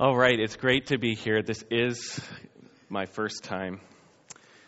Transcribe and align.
All 0.00 0.16
right, 0.16 0.40
it's 0.40 0.56
great 0.56 0.86
to 0.86 0.98
be 0.98 1.14
here. 1.14 1.40
This 1.40 1.62
is 1.70 2.20
my 2.88 3.06
first 3.06 3.44
time 3.44 3.80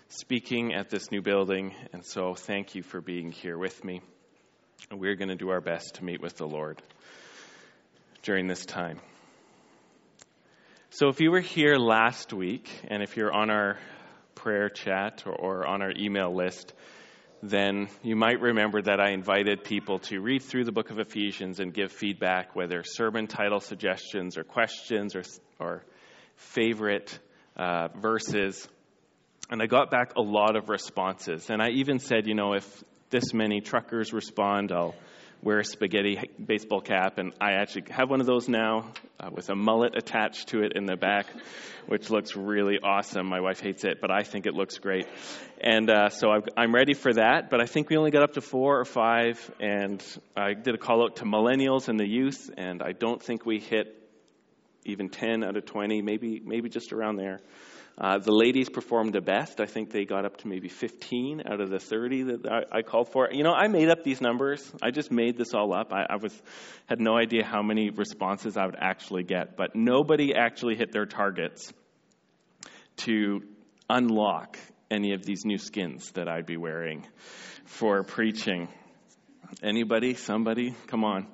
speaking 0.09 0.73
at 0.73 0.89
this 0.89 1.11
new 1.11 1.21
building, 1.21 1.75
and 1.93 2.07
so 2.07 2.35
thank 2.35 2.77
you 2.77 2.85
for 2.85 3.01
being 3.01 3.33
here 3.33 3.59
with 3.59 3.85
me. 3.85 4.03
And 4.89 5.01
we're 5.01 5.17
going 5.17 5.31
to 5.31 5.35
do 5.35 5.49
our 5.49 5.61
best 5.61 5.97
to 5.97 6.05
meet 6.05 6.23
with 6.23 6.37
the 6.37 6.47
Lord 6.47 6.81
during 8.23 8.47
this 8.47 8.65
time. 8.65 9.01
So, 10.91 11.09
if 11.09 11.21
you 11.21 11.33
were 11.33 11.41
here 11.41 11.75
last 11.75 12.33
week, 12.33 12.71
and 12.87 13.03
if 13.03 13.17
you're 13.17 13.33
on 13.33 13.51
our 13.51 13.79
prayer 14.37 14.69
chat 14.69 15.25
or, 15.27 15.35
or 15.35 15.67
on 15.67 15.83
our 15.83 15.91
email 15.91 16.33
list, 16.33 16.73
then 17.43 17.89
you 18.03 18.17
might 18.17 18.41
remember 18.41 18.81
that 18.83 19.01
I 19.01 19.11
invited 19.11 19.65
people 19.65 19.99
to 20.01 20.21
read 20.21 20.43
through 20.43 20.65
the 20.65 20.73
book 20.73 20.91
of 20.91 20.99
Ephesians 20.99 21.61
and 21.61 21.73
give 21.73 21.93
feedback, 21.93 22.57
whether 22.57 22.83
sermon 22.85 23.27
title 23.27 23.61
suggestions 23.61 24.39
or 24.39 24.45
questions 24.45 25.15
or, 25.15 25.23
or 25.59 25.85
favorite 26.37 27.19
uh, 27.57 27.89
verses. 27.89 28.67
And 29.51 29.63
I 29.63 29.67
got 29.67 29.91
back 29.91 30.17
a 30.17 30.23
lot 30.23 30.57
of 30.57 30.69
responses. 30.69 31.51
And 31.51 31.63
I 31.63 31.71
even 31.71 31.99
said, 31.99 32.27
you 32.27 32.35
know, 32.35 32.55
if 32.55 32.85
this 33.11 33.33
many 33.33 33.61
truckers 33.61 34.13
respond, 34.13 34.73
I'll 34.73 34.95
wear 35.43 35.61
a 35.61 35.65
spaghetti 35.65 36.31
baseball 36.45 36.81
cap, 36.81 37.19
and 37.19 37.33
I 37.41 37.53
actually 37.53 37.85
have 37.91 38.11
one 38.11 38.21
of 38.21 38.27
those 38.27 38.49
now 38.49 38.93
uh, 39.21 39.31
with 39.33 39.49
a 39.49 39.55
mullet 39.55 39.97
attached 39.97 40.49
to 40.49 40.63
it 40.63 40.73
in 40.75 40.87
the 40.87 40.97
back, 40.97 41.27
which 41.87 42.11
looks 42.11 42.35
really 42.37 42.79
awesome. 42.83 43.27
My 43.27 43.41
wife 43.41 43.61
hates 43.61 43.85
it, 43.85 44.01
but 44.01 44.11
I 44.11 44.23
think 44.23 44.47
it 44.47 44.55
looks 44.55 44.79
great. 44.79 45.07
And 45.61 45.91
uh, 45.91 46.09
so 46.09 46.31
i 46.31 46.63
am 46.63 46.75
ready 46.75 46.95
for 46.95 47.13
that, 47.15 47.51
but 47.51 47.61
I 47.61 47.67
think 47.67 47.89
we 47.89 47.97
only 47.97 48.11
got 48.11 48.23
up 48.23 48.35
to 48.35 48.41
four 48.41 48.81
or 48.81 48.85
five, 48.85 49.51
and 49.61 50.03
I 50.37 50.55
did 50.55 50.75
a 50.75 50.79
call 50.79 51.05
out 51.05 51.17
to 51.17 51.25
millennials 51.25 51.89
and 51.89 51.99
the 51.99 52.09
youth, 52.09 52.51
and 52.57 52.83
I 52.83 52.93
don't 52.93 53.23
think 53.23 53.47
we 53.47 53.61
hit 53.61 53.93
even 54.85 55.09
10 55.09 55.43
out 55.45 55.57
of 55.57 55.67
20, 55.67 56.03
maybe, 56.03 56.41
maybe 56.45 56.69
just 56.69 56.93
around 56.93 57.17
there. 57.17 57.41
Uh, 57.99 58.19
the 58.19 58.33
ladies 58.33 58.69
performed 58.69 59.15
the 59.15 59.23
best. 59.23 59.59
I 59.59 59.65
think 59.65 59.91
they 59.91 60.05
got 60.05 60.27
up 60.27 60.37
to 60.39 60.49
maybe 60.49 60.69
15 60.69 61.43
out 61.51 61.63
of 61.63 61.71
the 61.71 61.79
30 61.79 62.23
that 62.25 62.47
I, 62.47 62.79
I 62.79 62.83
called 62.83 63.11
for. 63.11 63.29
You 63.33 63.43
know, 63.43 63.53
I 63.53 63.69
made 63.69 63.89
up 63.89 64.05
these 64.05 64.21
numbers. 64.21 64.71
I 64.83 64.91
just 64.91 65.11
made 65.11 65.39
this 65.39 65.55
all 65.55 65.75
up. 65.75 65.95
I, 65.95 66.05
I 66.11 66.17
was 66.17 66.43
had 66.87 67.01
no 67.01 67.17
idea 67.17 67.43
how 67.43 67.63
many 67.63 67.89
responses 67.89 68.59
I 68.59 68.67
would 68.67 68.77
actually 68.79 69.23
get, 69.23 69.57
but 69.57 69.75
nobody 69.75 70.35
actually 70.35 70.77
hit 70.77 70.93
their 70.93 71.07
targets 71.07 71.73
to 72.99 73.43
unlock 73.89 74.59
any 74.91 75.15
of 75.15 75.25
these 75.25 75.47
new 75.47 75.59
skins 75.59 76.11
that 76.13 76.29
I'd 76.29 76.47
be 76.47 76.59
wearing 76.59 77.07
for 77.65 78.03
preaching. 78.03 78.69
Anybody? 79.63 80.15
Somebody? 80.15 80.75
Come 80.89 81.03
on. 81.03 81.29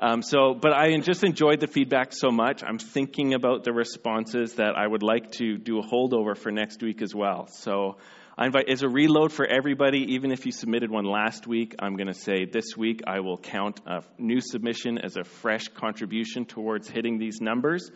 Um, 0.00 0.22
so, 0.22 0.54
but 0.54 0.72
I 0.72 0.96
just 0.98 1.24
enjoyed 1.24 1.58
the 1.58 1.66
feedback 1.66 2.12
so 2.12 2.30
much. 2.30 2.62
I'm 2.62 2.78
thinking 2.78 3.34
about 3.34 3.64
the 3.64 3.72
responses 3.72 4.54
that 4.54 4.76
I 4.76 4.86
would 4.86 5.02
like 5.02 5.32
to 5.32 5.58
do 5.58 5.80
a 5.80 5.82
holdover 5.82 6.36
for 6.36 6.52
next 6.52 6.80
week 6.82 7.02
as 7.02 7.12
well. 7.12 7.48
So, 7.48 7.96
I 8.36 8.46
invite 8.46 8.68
as 8.68 8.82
a 8.84 8.88
reload 8.88 9.32
for 9.32 9.44
everybody. 9.44 10.14
Even 10.14 10.30
if 10.30 10.46
you 10.46 10.52
submitted 10.52 10.92
one 10.92 11.04
last 11.04 11.48
week, 11.48 11.74
I'm 11.80 11.96
going 11.96 12.06
to 12.06 12.14
say 12.14 12.44
this 12.44 12.76
week 12.76 13.00
I 13.08 13.18
will 13.18 13.38
count 13.38 13.80
a 13.84 14.04
new 14.18 14.40
submission 14.40 14.98
as 14.98 15.16
a 15.16 15.24
fresh 15.24 15.66
contribution 15.66 16.44
towards 16.44 16.88
hitting 16.88 17.18
these 17.18 17.40
numbers. 17.40 17.90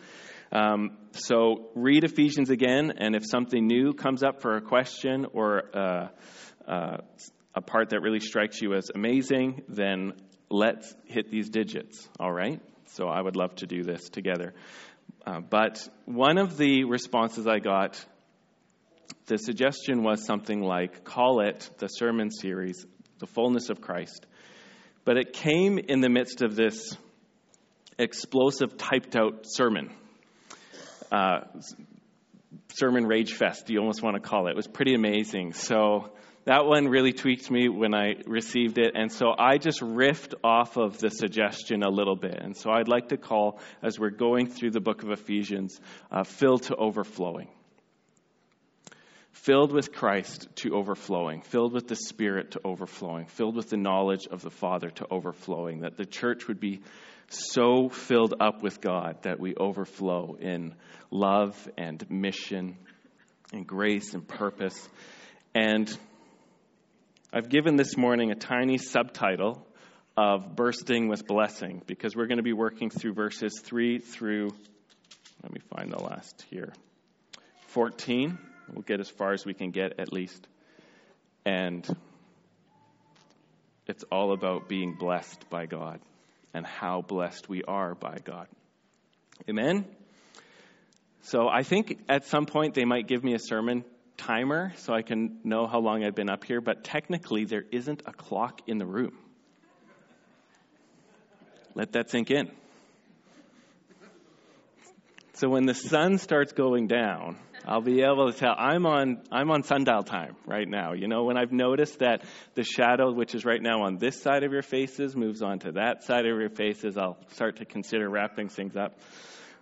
Um, 0.51 0.97
so, 1.13 1.69
read 1.73 2.03
Ephesians 2.03 2.49
again, 2.49 2.91
and 2.97 3.15
if 3.15 3.23
something 3.25 3.65
new 3.65 3.93
comes 3.93 4.23
up 4.23 4.41
for 4.41 4.57
a 4.57 4.61
question 4.61 5.25
or 5.31 5.63
uh, 5.73 6.07
uh, 6.67 6.97
a 7.55 7.61
part 7.61 7.91
that 7.91 8.01
really 8.01 8.19
strikes 8.19 8.61
you 8.61 8.73
as 8.73 8.89
amazing, 8.93 9.61
then 9.69 10.11
let's 10.53 10.93
hit 11.05 11.31
these 11.31 11.49
digits, 11.49 12.07
all 12.19 12.31
right? 12.31 12.61
So 12.85 13.07
I 13.07 13.19
would 13.19 13.35
love 13.35 13.55
to 13.55 13.65
do 13.65 13.83
this 13.83 14.07
together. 14.09 14.53
Uh, 15.25 15.39
but 15.39 15.85
one 16.05 16.37
of 16.37 16.57
the 16.57 16.83
responses 16.83 17.47
I 17.47 17.57
got, 17.57 18.03
the 19.25 19.37
suggestion 19.37 20.03
was 20.03 20.25
something 20.25 20.61
like 20.61 21.03
call 21.03 21.41
it 21.41 21.67
the 21.79 21.87
sermon 21.87 22.29
series, 22.29 22.85
The 23.17 23.25
Fullness 23.25 23.69
of 23.69 23.81
Christ. 23.81 24.27
But 25.05 25.17
it 25.17 25.33
came 25.33 25.79
in 25.79 26.01
the 26.01 26.09
midst 26.09 26.43
of 26.43 26.55
this 26.55 26.95
explosive 27.97 28.77
typed 28.77 29.15
out 29.15 29.45
sermon. 29.45 29.91
Uh, 31.11 31.39
sermon 32.73 33.07
rage 33.07 33.33
fest, 33.33 33.69
you 33.71 33.79
almost 33.79 34.03
want 34.03 34.21
to 34.21 34.21
call 34.21 34.47
it. 34.47 34.51
It 34.51 34.55
was 34.55 34.67
pretty 34.67 34.93
amazing. 34.93 35.53
So 35.53 36.11
that 36.45 36.65
one 36.65 36.87
really 36.87 37.13
tweaked 37.13 37.49
me 37.49 37.69
when 37.69 37.93
I 37.93 38.15
received 38.25 38.77
it. 38.77 38.93
And 38.95 39.11
so 39.11 39.33
I 39.37 39.57
just 39.57 39.79
riffed 39.79 40.33
off 40.43 40.77
of 40.77 40.97
the 40.97 41.09
suggestion 41.09 41.83
a 41.83 41.89
little 41.89 42.15
bit. 42.15 42.37
And 42.39 42.55
so 42.55 42.69
I'd 42.69 42.87
like 42.89 43.09
to 43.09 43.17
call, 43.17 43.59
as 43.81 43.97
we're 43.97 44.09
going 44.09 44.49
through 44.49 44.71
the 44.71 44.81
book 44.81 45.03
of 45.03 45.09
Ephesians, 45.09 45.79
uh, 46.11 46.23
filled 46.23 46.63
to 46.63 46.75
overflowing. 46.75 47.47
Filled 49.31 49.73
with 49.73 49.91
Christ 49.91 50.47
to 50.57 50.75
overflowing, 50.75 51.41
filled 51.41 51.73
with 51.73 51.87
the 51.87 51.95
Spirit 51.95 52.51
to 52.51 52.61
overflowing, 52.63 53.25
filled 53.25 53.55
with 53.55 53.69
the 53.69 53.77
knowledge 53.77 54.27
of 54.29 54.41
the 54.41 54.51
Father 54.51 54.89
to 54.89 55.07
overflowing, 55.09 55.81
that 55.81 55.97
the 55.97 56.05
church 56.05 56.47
would 56.47 56.59
be 56.59 56.81
so 57.29 57.89
filled 57.89 58.35
up 58.39 58.61
with 58.61 58.79
God 58.79 59.23
that 59.23 59.39
we 59.39 59.55
overflow 59.55 60.37
in 60.39 60.75
love 61.09 61.69
and 61.77 62.09
mission 62.09 62.77
and 63.51 63.65
grace 63.65 64.13
and 64.13 64.27
purpose. 64.27 64.87
And 65.55 65.95
I've 67.35 67.49
given 67.49 67.77
this 67.77 67.97
morning 67.97 68.29
a 68.29 68.35
tiny 68.35 68.77
subtitle 68.77 69.65
of 70.15 70.55
Bursting 70.55 71.07
with 71.07 71.25
Blessing 71.25 71.81
because 71.87 72.15
we're 72.15 72.27
going 72.27 72.37
to 72.37 72.43
be 72.43 72.53
working 72.53 72.91
through 72.91 73.13
verses 73.13 73.59
3 73.59 73.97
through, 73.97 74.51
let 75.41 75.51
me 75.51 75.59
find 75.75 75.91
the 75.91 75.97
last 75.97 76.45
here, 76.51 76.71
14. 77.69 78.37
We'll 78.71 78.83
get 78.83 78.99
as 78.99 79.09
far 79.09 79.33
as 79.33 79.47
we 79.47 79.55
can 79.55 79.71
get 79.71 79.99
at 79.99 80.13
least. 80.13 80.47
And 81.43 81.83
it's 83.87 84.03
all 84.11 84.31
about 84.31 84.69
being 84.69 84.93
blessed 84.93 85.49
by 85.49 85.65
God 85.65 86.01
and 86.53 86.67
how 86.67 87.01
blessed 87.01 87.49
we 87.49 87.63
are 87.63 87.95
by 87.95 88.19
God. 88.23 88.45
Amen? 89.49 89.85
So 91.23 91.49
I 91.49 91.63
think 91.63 91.99
at 92.07 92.27
some 92.27 92.45
point 92.45 92.75
they 92.75 92.85
might 92.85 93.07
give 93.07 93.23
me 93.23 93.33
a 93.33 93.39
sermon 93.39 93.85
timer 94.17 94.73
so 94.77 94.93
I 94.93 95.01
can 95.01 95.39
know 95.43 95.67
how 95.67 95.79
long 95.79 96.03
I've 96.03 96.15
been 96.15 96.29
up 96.29 96.43
here, 96.43 96.61
but 96.61 96.83
technically 96.83 97.45
there 97.45 97.65
isn't 97.71 98.03
a 98.05 98.13
clock 98.13 98.61
in 98.67 98.77
the 98.77 98.85
room. 98.85 99.17
Let 101.75 101.93
that 101.93 102.09
sink 102.09 102.29
in. 102.29 102.51
So 105.35 105.49
when 105.49 105.65
the 105.65 105.73
sun 105.73 106.19
starts 106.19 106.53
going 106.53 106.87
down, 106.87 107.37
I'll 107.65 107.81
be 107.81 108.01
able 108.01 108.31
to 108.31 108.37
tell 108.37 108.53
I'm 108.55 108.85
on 108.85 109.23
I'm 109.31 109.49
on 109.49 109.63
sundial 109.63 110.03
time 110.03 110.35
right 110.45 110.67
now. 110.67 110.93
You 110.93 111.07
know, 111.07 111.23
when 111.23 111.37
I've 111.37 111.51
noticed 111.51 111.99
that 111.99 112.23
the 112.53 112.63
shadow 112.63 113.11
which 113.11 113.33
is 113.33 113.43
right 113.43 113.61
now 113.61 113.83
on 113.83 113.97
this 113.97 114.21
side 114.21 114.43
of 114.43 114.51
your 114.51 114.61
faces 114.61 115.15
moves 115.15 115.41
on 115.41 115.59
to 115.59 115.71
that 115.73 116.03
side 116.03 116.27
of 116.27 116.39
your 116.39 116.49
faces, 116.49 116.97
I'll 116.97 117.17
start 117.31 117.57
to 117.57 117.65
consider 117.65 118.07
wrapping 118.07 118.49
things 118.49 118.75
up. 118.75 118.99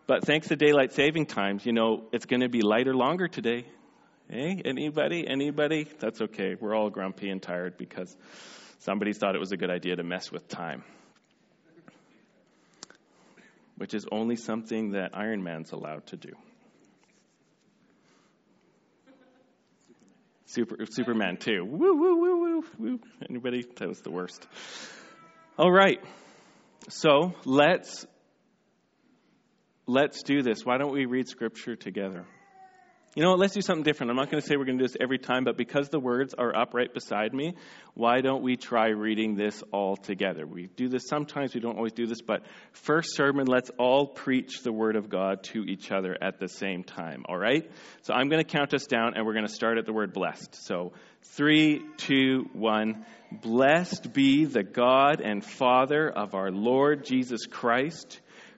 But 0.07 0.25
thanks 0.25 0.49
to 0.49 0.57
daylight 0.57 0.93
saving 0.93 1.27
times, 1.27 1.65
you 1.65 1.71
know, 1.71 2.03
it's 2.11 2.25
going 2.25 2.41
to 2.41 2.49
be 2.49 2.61
lighter 2.61 2.93
longer 2.93 3.29
today. 3.29 3.65
Hey, 4.31 4.61
anybody? 4.63 5.27
Anybody? 5.27 5.85
That's 5.99 6.21
okay. 6.21 6.55
We're 6.57 6.73
all 6.73 6.89
grumpy 6.89 7.29
and 7.29 7.41
tired 7.41 7.77
because 7.77 8.15
somebody 8.79 9.11
thought 9.11 9.35
it 9.35 9.39
was 9.39 9.51
a 9.51 9.57
good 9.57 9.69
idea 9.69 9.97
to 9.97 10.03
mess 10.03 10.31
with 10.31 10.47
time. 10.47 10.85
Which 13.75 13.93
is 13.93 14.05
only 14.09 14.37
something 14.37 14.91
that 14.91 15.09
Iron 15.15 15.43
Man's 15.43 15.73
allowed 15.73 16.07
to 16.07 16.15
do. 16.15 16.29
Super, 20.45 20.85
Superman 20.89 21.35
too. 21.35 21.65
Woo, 21.65 21.97
woo, 21.97 22.15
woo, 22.15 22.39
woo, 22.39 22.63
woo. 22.79 22.99
Anybody? 23.29 23.65
That 23.79 23.89
was 23.89 23.99
the 23.99 24.11
worst. 24.11 24.47
All 25.57 25.71
right. 25.71 26.01
So 26.87 27.33
let's 27.43 28.05
let's 29.87 30.23
do 30.23 30.41
this. 30.41 30.63
Why 30.63 30.77
don't 30.77 30.93
we 30.93 31.05
read 31.05 31.27
scripture 31.27 31.75
together? 31.75 32.25
You 33.13 33.23
know 33.23 33.31
what? 33.31 33.39
Let's 33.39 33.53
do 33.53 33.61
something 33.61 33.83
different. 33.83 34.09
I'm 34.09 34.15
not 34.15 34.31
going 34.31 34.41
to 34.41 34.47
say 34.47 34.55
we're 34.55 34.63
going 34.63 34.77
to 34.77 34.85
do 34.85 34.87
this 34.87 34.95
every 35.01 35.17
time, 35.17 35.43
but 35.43 35.57
because 35.57 35.89
the 35.89 35.99
words 35.99 36.33
are 36.33 36.55
up 36.55 36.73
right 36.73 36.91
beside 36.93 37.33
me, 37.33 37.55
why 37.93 38.21
don't 38.21 38.41
we 38.41 38.55
try 38.55 38.87
reading 38.87 39.35
this 39.35 39.61
all 39.73 39.97
together? 39.97 40.47
We 40.47 40.67
do 40.67 40.87
this 40.87 41.09
sometimes, 41.09 41.53
we 41.53 41.59
don't 41.59 41.75
always 41.75 41.91
do 41.91 42.07
this, 42.07 42.21
but 42.21 42.43
first 42.71 43.13
sermon, 43.13 43.47
let's 43.47 43.69
all 43.77 44.07
preach 44.07 44.63
the 44.63 44.71
word 44.71 44.95
of 44.95 45.09
God 45.09 45.43
to 45.51 45.65
each 45.65 45.91
other 45.91 46.17
at 46.21 46.39
the 46.39 46.47
same 46.47 46.85
time, 46.85 47.25
all 47.27 47.37
right? 47.37 47.69
So 48.03 48.13
I'm 48.13 48.29
going 48.29 48.41
to 48.41 48.49
count 48.49 48.73
us 48.73 48.85
down, 48.85 49.15
and 49.17 49.25
we're 49.25 49.33
going 49.33 49.47
to 49.47 49.53
start 49.53 49.77
at 49.77 49.85
the 49.85 49.91
word 49.91 50.13
blessed. 50.13 50.55
So 50.65 50.93
three, 51.21 51.81
two, 51.97 52.49
one. 52.53 53.05
Blessed 53.29 54.13
be 54.13 54.45
the 54.45 54.63
God 54.63 55.19
and 55.19 55.43
Father 55.43 56.09
of 56.09 56.33
our 56.33 56.49
Lord 56.49 57.03
Jesus 57.03 57.45
Christ 57.45 58.21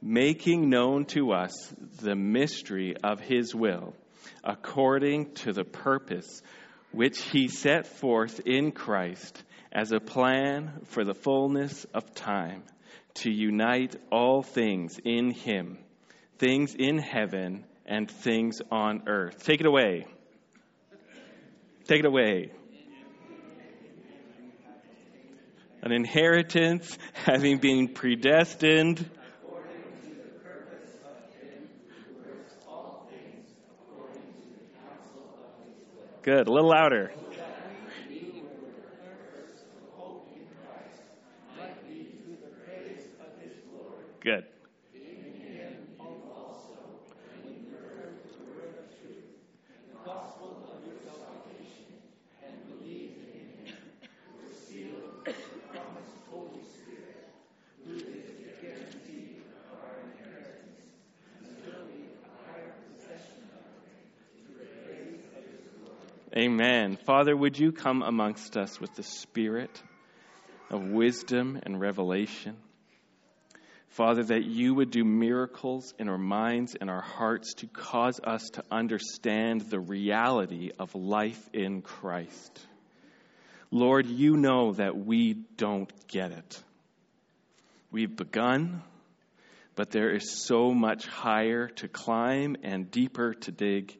making 0.00 0.68
known 0.68 1.04
to 1.06 1.32
us 1.32 1.72
the 2.00 2.14
mystery 2.14 2.94
of 3.02 3.20
his 3.20 3.54
will, 3.54 3.94
according 4.44 5.32
to 5.34 5.52
the 5.52 5.64
purpose 5.64 6.42
which 6.92 7.20
he 7.20 7.48
set 7.48 7.86
forth 7.86 8.40
in 8.46 8.72
Christ 8.72 9.42
as 9.72 9.92
a 9.92 10.00
plan 10.00 10.80
for 10.86 11.04
the 11.04 11.14
fullness 11.14 11.84
of 11.92 12.14
time, 12.14 12.62
to 13.14 13.30
unite 13.30 13.96
all 14.10 14.42
things 14.42 14.98
in 15.04 15.30
him 15.32 15.78
things 16.38 16.74
in 16.74 16.98
heaven 16.98 17.64
and 17.84 18.10
things 18.10 18.60
on 18.70 19.02
earth. 19.06 19.44
Take 19.44 19.60
it 19.60 19.66
away. 19.66 20.06
Take 21.86 22.00
it 22.00 22.06
away. 22.06 22.52
An 25.82 25.92
inheritance 25.92 26.98
having 27.14 27.58
been 27.58 27.88
predestined. 27.88 29.08
Good. 36.28 36.46
A 36.46 36.52
little 36.52 36.68
louder. 36.68 37.14
Good. 44.20 44.44
Amen. 66.36 66.96
Father, 67.18 67.36
would 67.36 67.58
you 67.58 67.72
come 67.72 68.02
amongst 68.02 68.56
us 68.56 68.80
with 68.80 68.94
the 68.94 69.02
spirit 69.02 69.82
of 70.70 70.90
wisdom 70.90 71.58
and 71.64 71.80
revelation? 71.80 72.56
Father, 73.88 74.22
that 74.22 74.44
you 74.44 74.72
would 74.74 74.92
do 74.92 75.02
miracles 75.02 75.92
in 75.98 76.08
our 76.08 76.16
minds 76.16 76.76
and 76.80 76.88
our 76.88 77.00
hearts 77.00 77.54
to 77.54 77.66
cause 77.66 78.20
us 78.22 78.48
to 78.50 78.62
understand 78.70 79.62
the 79.62 79.80
reality 79.80 80.70
of 80.78 80.94
life 80.94 81.42
in 81.52 81.82
Christ. 81.82 82.64
Lord, 83.72 84.06
you 84.06 84.36
know 84.36 84.74
that 84.74 84.96
we 84.96 85.32
don't 85.34 85.92
get 86.06 86.30
it. 86.30 86.62
We've 87.90 88.14
begun, 88.14 88.80
but 89.74 89.90
there 89.90 90.14
is 90.14 90.46
so 90.46 90.72
much 90.72 91.04
higher 91.08 91.66
to 91.66 91.88
climb 91.88 92.54
and 92.62 92.92
deeper 92.92 93.34
to 93.34 93.50
dig 93.50 93.98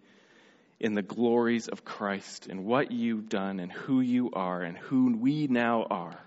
in 0.80 0.94
the 0.94 1.02
glories 1.02 1.68
of 1.68 1.84
Christ 1.84 2.46
and 2.48 2.64
what 2.64 2.92
you've 2.92 3.28
done 3.28 3.60
and 3.60 3.70
who 3.70 4.00
you 4.00 4.30
are 4.32 4.62
and 4.62 4.76
who 4.76 5.16
we 5.16 5.46
now 5.48 5.84
are. 5.90 6.18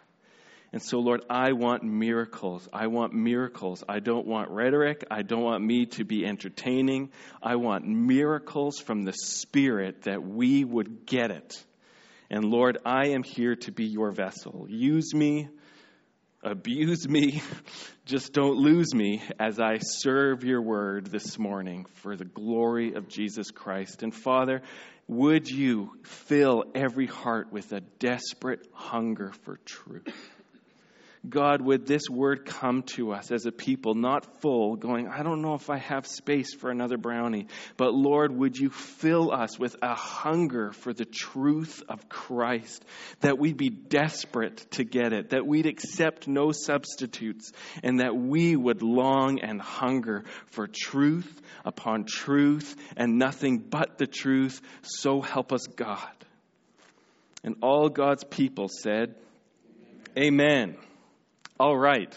And 0.74 0.82
so, 0.82 1.00
Lord, 1.00 1.26
I 1.30 1.52
want 1.52 1.84
miracles. 1.84 2.68
I 2.72 2.88
want 2.88 3.14
miracles. 3.14 3.84
I 3.90 4.00
don't 4.00 4.26
want 4.26 4.52
rhetoric. 4.52 5.04
I 5.12 5.22
don't 5.22 5.44
want 5.44 5.64
me 5.64 5.86
to 5.88 6.06
be 6.06 6.26
entertaining. 6.26 7.12
I 7.44 7.58
want 7.58 7.86
miracles 7.86 8.80
from 8.80 9.04
the 9.04 9.12
Spirit 9.14 10.04
that 10.04 10.24
we 10.24 10.64
would 10.64 11.06
get 11.06 11.32
it. 11.32 11.62
And 12.30 12.46
Lord, 12.46 12.78
I 12.86 13.10
am 13.10 13.24
here 13.24 13.58
to 13.58 13.72
be 13.72 13.86
your 13.86 14.12
vessel. 14.12 14.66
Use 14.70 15.14
me 15.14 15.50
abuse 16.44 17.08
me, 17.08 17.42
just 18.06 18.34
don't 18.34 18.58
lose 18.58 18.94
me 18.94 19.22
as 19.40 19.60
I 19.60 19.78
serve 19.80 20.44
your 20.44 20.62
word 20.62 21.08
this 21.08 21.38
morning 21.38 21.86
for 21.96 22.16
the 22.16 22.26
glory 22.26 22.94
of 22.94 23.08
Jesus 23.08 23.52
Christ. 23.52 24.04
And 24.04 24.14
Father, 24.14 24.62
would 25.08 25.50
you 25.50 25.92
fill 26.04 26.64
every 26.74 27.08
heart 27.08 27.52
with 27.52 27.72
a 27.74 27.82
desperate 27.82 28.68
hunger 28.74 29.32
for 29.44 29.60
truth? 29.66 30.08
God, 31.30 31.62
would 31.62 31.86
this 31.86 32.10
word 32.10 32.46
come 32.46 32.82
to 32.96 33.14
us 33.14 33.32
as 33.32 33.46
a 33.46 33.52
people, 33.52 33.94
not 33.94 34.42
full, 34.42 34.76
going, 34.76 35.08
I 35.08 35.22
don't 35.22 35.44
know 35.44 35.54
if 35.54 35.70
I 35.70 35.78
have 35.78 36.08
space 36.08 36.56
for 36.56 36.72
another 36.72 36.98
brownie. 36.98 37.46
But 37.78 37.94
Lord, 37.94 38.36
would 38.36 38.58
you 38.58 38.72
fill 38.72 39.32
us 39.32 39.60
with 39.60 39.76
a 39.84 39.94
hunger 39.94 40.72
for 40.72 40.94
the 40.94 41.06
truth 41.06 41.84
of 41.88 42.10
Christ, 42.10 42.84
that 43.20 43.38
we'd 43.38 43.58
be 43.58 43.70
desperate 43.70 44.66
to 44.72 44.84
get 44.84 45.14
it, 45.14 45.30
that 45.30 45.46
we'd 45.46 45.68
accept 45.68 46.28
no 46.28 46.52
substitutes, 46.52 47.52
and 47.84 48.00
that 48.00 48.16
we 48.16 48.56
would 48.56 48.82
long 48.82 49.42
and 49.42 49.62
hunger 49.62 50.24
for 50.48 50.68
truth 50.68 51.32
upon 51.64 52.06
truth 52.06 52.76
and 52.98 53.20
nothing 53.20 53.60
but 53.60 54.00
the 54.00 54.08
truth. 54.08 54.60
So 54.82 55.22
help 55.22 55.54
us, 55.54 55.68
God. 55.68 56.10
And 57.44 57.58
all 57.62 57.90
God's 57.90 58.24
people 58.24 58.70
said, 58.70 59.14
Amen. 60.18 60.78
All 61.62 61.78
right. 61.78 62.12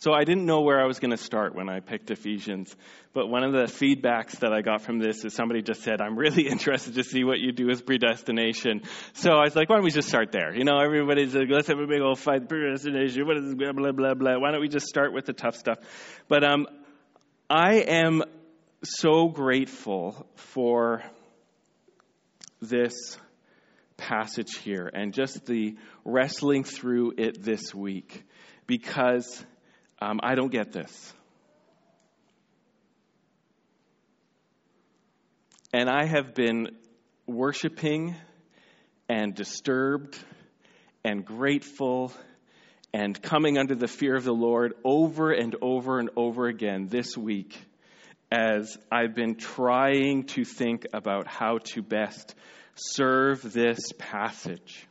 So 0.00 0.12
I 0.12 0.24
didn't 0.24 0.44
know 0.44 0.60
where 0.60 0.82
I 0.82 0.84
was 0.84 1.00
going 1.00 1.12
to 1.12 1.16
start 1.16 1.54
when 1.54 1.70
I 1.70 1.80
picked 1.80 2.10
Ephesians, 2.10 2.76
but 3.14 3.28
one 3.28 3.42
of 3.42 3.52
the 3.52 3.64
feedbacks 3.64 4.40
that 4.40 4.52
I 4.52 4.60
got 4.60 4.82
from 4.82 4.98
this 4.98 5.24
is 5.24 5.34
somebody 5.34 5.62
just 5.62 5.82
said, 5.82 6.02
"I'm 6.02 6.16
really 6.18 6.46
interested 6.50 6.94
to 6.96 7.04
see 7.04 7.24
what 7.24 7.38
you 7.38 7.52
do 7.52 7.68
with 7.68 7.86
predestination." 7.86 8.82
So 9.14 9.32
I 9.32 9.44
was 9.44 9.56
like, 9.56 9.70
"Why 9.70 9.76
don't 9.76 9.84
we 9.84 9.90
just 9.90 10.08
start 10.08 10.30
there?" 10.30 10.54
You 10.54 10.64
know, 10.64 10.78
everybody's 10.78 11.34
like, 11.34 11.48
"Let's 11.50 11.68
have 11.68 11.78
a 11.78 11.86
big 11.86 12.02
old 12.02 12.18
fight 12.18 12.50
predestination." 12.50 13.26
What 13.26 13.38
is 13.38 13.54
blah 13.54 13.72
blah 13.72 13.92
blah 13.92 14.12
blah? 14.12 14.38
Why 14.38 14.50
don't 14.52 14.60
we 14.60 14.68
just 14.68 14.86
start 14.86 15.14
with 15.14 15.24
the 15.24 15.32
tough 15.32 15.56
stuff? 15.56 15.78
But 16.28 16.44
um, 16.44 16.66
I 17.50 17.76
am 17.76 18.24
so 18.84 19.28
grateful 19.28 20.26
for 20.34 21.02
this 22.60 23.16
passage 23.96 24.58
here 24.58 24.90
and 24.92 25.14
just 25.14 25.46
the 25.46 25.78
wrestling 26.04 26.64
through 26.64 27.14
it 27.16 27.42
this 27.42 27.74
week 27.74 28.22
because 28.66 29.42
um, 29.98 30.20
I 30.22 30.34
don't 30.34 30.52
get 30.52 30.72
this. 30.72 31.14
And 35.72 35.88
I 35.88 36.04
have 36.04 36.34
been 36.34 36.76
worshiping 37.26 38.14
and 39.08 39.34
disturbed 39.34 40.18
and 41.02 41.24
grateful 41.24 42.12
and 42.92 43.20
coming 43.20 43.58
under 43.58 43.74
the 43.74 43.88
fear 43.88 44.16
of 44.16 44.24
the 44.24 44.32
Lord 44.32 44.74
over 44.84 45.32
and 45.32 45.54
over 45.60 45.98
and 45.98 46.10
over 46.16 46.46
again 46.46 46.88
this 46.88 47.16
week 47.16 47.58
as 48.30 48.76
I've 48.90 49.14
been 49.14 49.36
trying 49.36 50.24
to 50.24 50.44
think 50.44 50.86
about 50.92 51.26
how 51.26 51.58
to 51.72 51.82
best 51.82 52.34
serve 52.74 53.42
this 53.52 53.78
passage. 53.98 54.86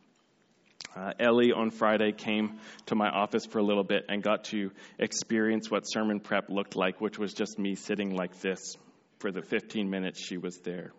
Uh, 0.96 1.12
Ellie 1.20 1.52
on 1.52 1.70
Friday 1.70 2.12
came 2.12 2.58
to 2.86 2.96
my 2.96 3.08
office 3.08 3.46
for 3.46 3.58
a 3.58 3.62
little 3.62 3.84
bit 3.84 4.06
and 4.08 4.22
got 4.22 4.44
to 4.44 4.70
experience 4.98 5.70
what 5.70 5.82
sermon 5.82 6.18
prep 6.18 6.48
looked 6.48 6.74
like, 6.74 7.00
which 7.00 7.18
was 7.18 7.32
just 7.32 7.58
me 7.58 7.76
sitting 7.76 8.16
like 8.16 8.40
this 8.40 8.76
for 9.20 9.30
the 9.30 9.42
15 9.42 9.88
minutes 9.88 10.20
she 10.20 10.36
was 10.36 10.56
there. 10.58 10.92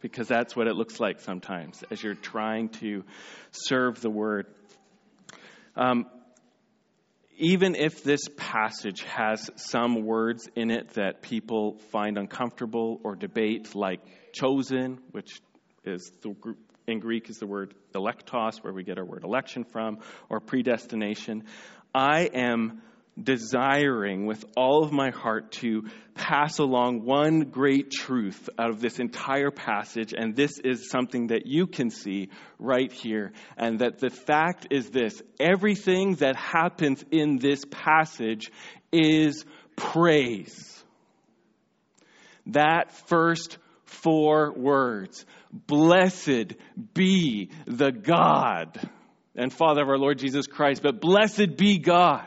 Because 0.00 0.26
that's 0.26 0.56
what 0.56 0.66
it 0.66 0.74
looks 0.74 1.00
like 1.00 1.20
sometimes 1.20 1.82
as 1.90 2.02
you're 2.02 2.14
trying 2.14 2.68
to 2.80 3.04
serve 3.52 4.00
the 4.00 4.10
word 4.10 4.46
um, 5.76 6.06
even 7.36 7.74
if 7.74 8.04
this 8.04 8.28
passage 8.36 9.02
has 9.02 9.50
some 9.56 10.04
words 10.04 10.48
in 10.54 10.70
it 10.70 10.90
that 10.94 11.20
people 11.20 11.78
find 11.90 12.16
uncomfortable 12.16 13.00
or 13.02 13.16
debate, 13.16 13.74
like 13.74 14.00
chosen, 14.32 14.98
which 15.10 15.40
is 15.84 16.12
the 16.22 16.34
in 16.86 17.00
Greek 17.00 17.30
is 17.30 17.38
the 17.38 17.46
word 17.46 17.74
eklektos, 17.94 18.62
where 18.62 18.72
we 18.72 18.84
get 18.84 18.98
our 18.98 19.04
word 19.04 19.24
election 19.24 19.64
from, 19.64 19.98
or 20.28 20.40
predestination. 20.40 21.44
I 21.94 22.24
am 22.32 22.82
desiring 23.20 24.26
with 24.26 24.44
all 24.56 24.82
of 24.82 24.92
my 24.92 25.10
heart 25.10 25.52
to 25.52 25.84
pass 26.14 26.58
along 26.58 27.04
one 27.04 27.40
great 27.50 27.90
truth 27.90 28.48
out 28.58 28.70
of 28.70 28.80
this 28.80 28.98
entire 28.98 29.50
passage, 29.50 30.12
and 30.16 30.34
this 30.34 30.58
is 30.58 30.90
something 30.90 31.28
that 31.28 31.46
you 31.46 31.66
can 31.66 31.90
see 31.90 32.28
right 32.58 32.92
here. 32.92 33.32
And 33.56 33.80
that 33.80 33.98
the 33.98 34.10
fact 34.10 34.68
is 34.70 34.90
this 34.90 35.22
everything 35.38 36.16
that 36.16 36.36
happens 36.36 37.04
in 37.10 37.38
this 37.38 37.64
passage 37.70 38.50
is 38.92 39.44
praise. 39.76 40.70
That 42.46 42.92
first 43.08 43.58
four 43.84 44.52
words 44.52 45.24
Blessed 45.52 46.54
be 46.94 47.50
the 47.64 47.92
God 47.92 48.90
and 49.36 49.52
Father 49.52 49.82
of 49.82 49.88
our 49.88 49.98
Lord 49.98 50.18
Jesus 50.18 50.48
Christ, 50.48 50.82
but 50.82 51.00
blessed 51.00 51.56
be 51.56 51.78
God 51.78 52.26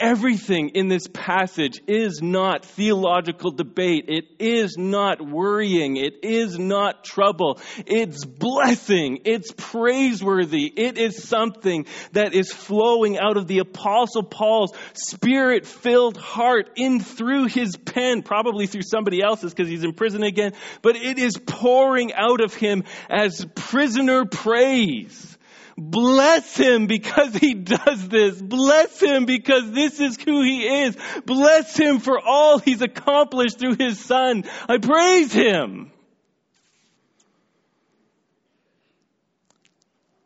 Everything 0.00 0.70
in 0.70 0.88
this 0.88 1.06
passage 1.12 1.82
is 1.86 2.22
not 2.22 2.64
theological 2.64 3.50
debate. 3.50 4.06
It 4.08 4.24
is 4.38 4.76
not 4.78 5.20
worrying. 5.20 5.98
It 5.98 6.24
is 6.24 6.58
not 6.58 7.04
trouble. 7.04 7.60
It's 7.86 8.24
blessing. 8.24 9.20
It's 9.26 9.52
praiseworthy. 9.54 10.72
It 10.74 10.96
is 10.96 11.22
something 11.22 11.84
that 12.12 12.32
is 12.32 12.50
flowing 12.50 13.18
out 13.18 13.36
of 13.36 13.46
the 13.46 13.58
Apostle 13.58 14.22
Paul's 14.22 14.72
spirit 14.94 15.66
filled 15.66 16.16
heart 16.16 16.70
in 16.76 17.00
through 17.00 17.48
his 17.48 17.76
pen, 17.76 18.22
probably 18.22 18.66
through 18.66 18.82
somebody 18.82 19.22
else's 19.22 19.52
because 19.52 19.68
he's 19.68 19.84
in 19.84 19.92
prison 19.92 20.22
again, 20.22 20.52
but 20.80 20.96
it 20.96 21.18
is 21.18 21.36
pouring 21.36 22.14
out 22.14 22.40
of 22.40 22.54
him 22.54 22.84
as 23.10 23.46
prisoner 23.54 24.24
praise. 24.24 25.36
Bless 25.82 26.58
him 26.58 26.86
because 26.86 27.34
he 27.34 27.54
does 27.54 28.06
this. 28.06 28.40
Bless 28.42 29.00
him 29.00 29.24
because 29.24 29.70
this 29.70 29.98
is 29.98 30.18
who 30.20 30.42
he 30.42 30.66
is. 30.82 30.94
Bless 31.24 31.74
him 31.74 32.00
for 32.00 32.20
all 32.20 32.58
he's 32.58 32.82
accomplished 32.82 33.58
through 33.58 33.76
his 33.78 33.98
son. 33.98 34.44
I 34.68 34.76
praise 34.76 35.32
him. 35.32 35.90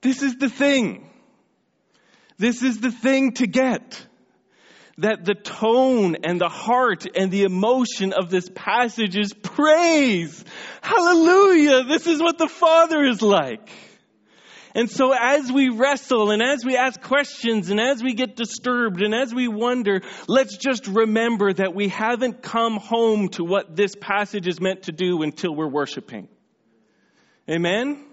This 0.00 0.22
is 0.22 0.34
the 0.38 0.50
thing. 0.50 1.08
This 2.36 2.64
is 2.64 2.80
the 2.80 2.90
thing 2.90 3.34
to 3.34 3.46
get. 3.46 4.04
That 4.98 5.24
the 5.24 5.36
tone 5.36 6.16
and 6.24 6.40
the 6.40 6.48
heart 6.48 7.06
and 7.16 7.30
the 7.30 7.44
emotion 7.44 8.12
of 8.12 8.28
this 8.28 8.50
passage 8.52 9.16
is 9.16 9.32
praise. 9.32 10.44
Hallelujah. 10.82 11.84
This 11.84 12.08
is 12.08 12.20
what 12.20 12.38
the 12.38 12.48
Father 12.48 13.04
is 13.04 13.22
like. 13.22 13.70
And 14.74 14.90
so 14.90 15.12
as 15.12 15.52
we 15.52 15.68
wrestle 15.68 16.32
and 16.32 16.42
as 16.42 16.64
we 16.64 16.76
ask 16.76 17.00
questions 17.00 17.70
and 17.70 17.80
as 17.80 18.02
we 18.02 18.14
get 18.14 18.34
disturbed 18.34 19.02
and 19.02 19.14
as 19.14 19.32
we 19.32 19.46
wonder, 19.46 20.02
let's 20.26 20.56
just 20.56 20.88
remember 20.88 21.52
that 21.52 21.74
we 21.74 21.88
haven't 21.88 22.42
come 22.42 22.78
home 22.78 23.28
to 23.30 23.44
what 23.44 23.76
this 23.76 23.94
passage 23.94 24.48
is 24.48 24.60
meant 24.60 24.84
to 24.84 24.92
do 24.92 25.22
until 25.22 25.54
we're 25.54 25.68
worshiping. 25.68 26.28
Amen? 27.48 28.04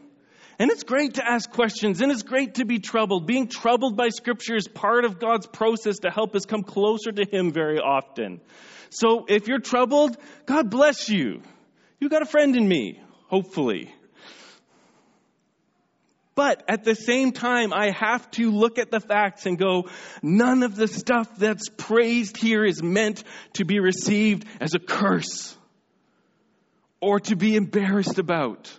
And 0.60 0.70
it's 0.70 0.84
great 0.84 1.16
to 1.16 1.28
ask 1.28 1.50
questions 1.50 2.02
and 2.02 2.12
it's 2.12 2.22
great 2.22 2.56
to 2.56 2.66
be 2.66 2.78
troubled. 2.78 3.26
Being 3.26 3.48
troubled 3.48 3.98
by 3.98 4.10
scripture 4.10 4.56
is 4.56 4.68
part 4.68 5.06
of 5.06 5.20
God's 5.20 5.48
process 5.48 6.00
to 6.00 6.12
help 6.12 6.36
us 6.36 6.46
come 6.46 6.62
closer 6.62 7.12
to 7.12 7.26
Him 7.26 7.52
very 7.52 7.80
often. 7.80 8.40
So 8.92 9.26
if 9.28 9.48
you're 9.48 9.60
troubled, 9.60 10.16
God 10.46 10.70
bless 10.70 11.10
you. 11.10 11.42
You 12.00 12.10
got 12.10 12.22
a 12.22 12.28
friend 12.28 12.56
in 12.56 12.68
me, 12.68 13.02
hopefully. 13.28 13.92
But 16.42 16.64
at 16.68 16.84
the 16.84 16.96
same 16.96 17.34
time, 17.34 17.72
I 17.72 17.92
have 17.92 18.32
to 18.32 18.50
look 18.50 18.80
at 18.80 18.90
the 18.90 19.00
facts 19.00 19.46
and 19.46 19.60
go, 19.60 19.90
none 20.24 20.64
of 20.64 20.76
the 20.76 20.88
stuff 20.88 21.28
that's 21.38 21.70
praised 21.70 22.36
here 22.36 22.66
is 22.66 22.82
meant 22.82 23.24
to 23.54 23.64
be 23.64 23.80
received 23.80 24.48
as 24.60 24.74
a 24.74 24.80
curse 24.80 25.56
or 27.00 27.20
to 27.20 27.36
be 27.36 27.56
embarrassed 27.56 28.18
about. 28.18 28.76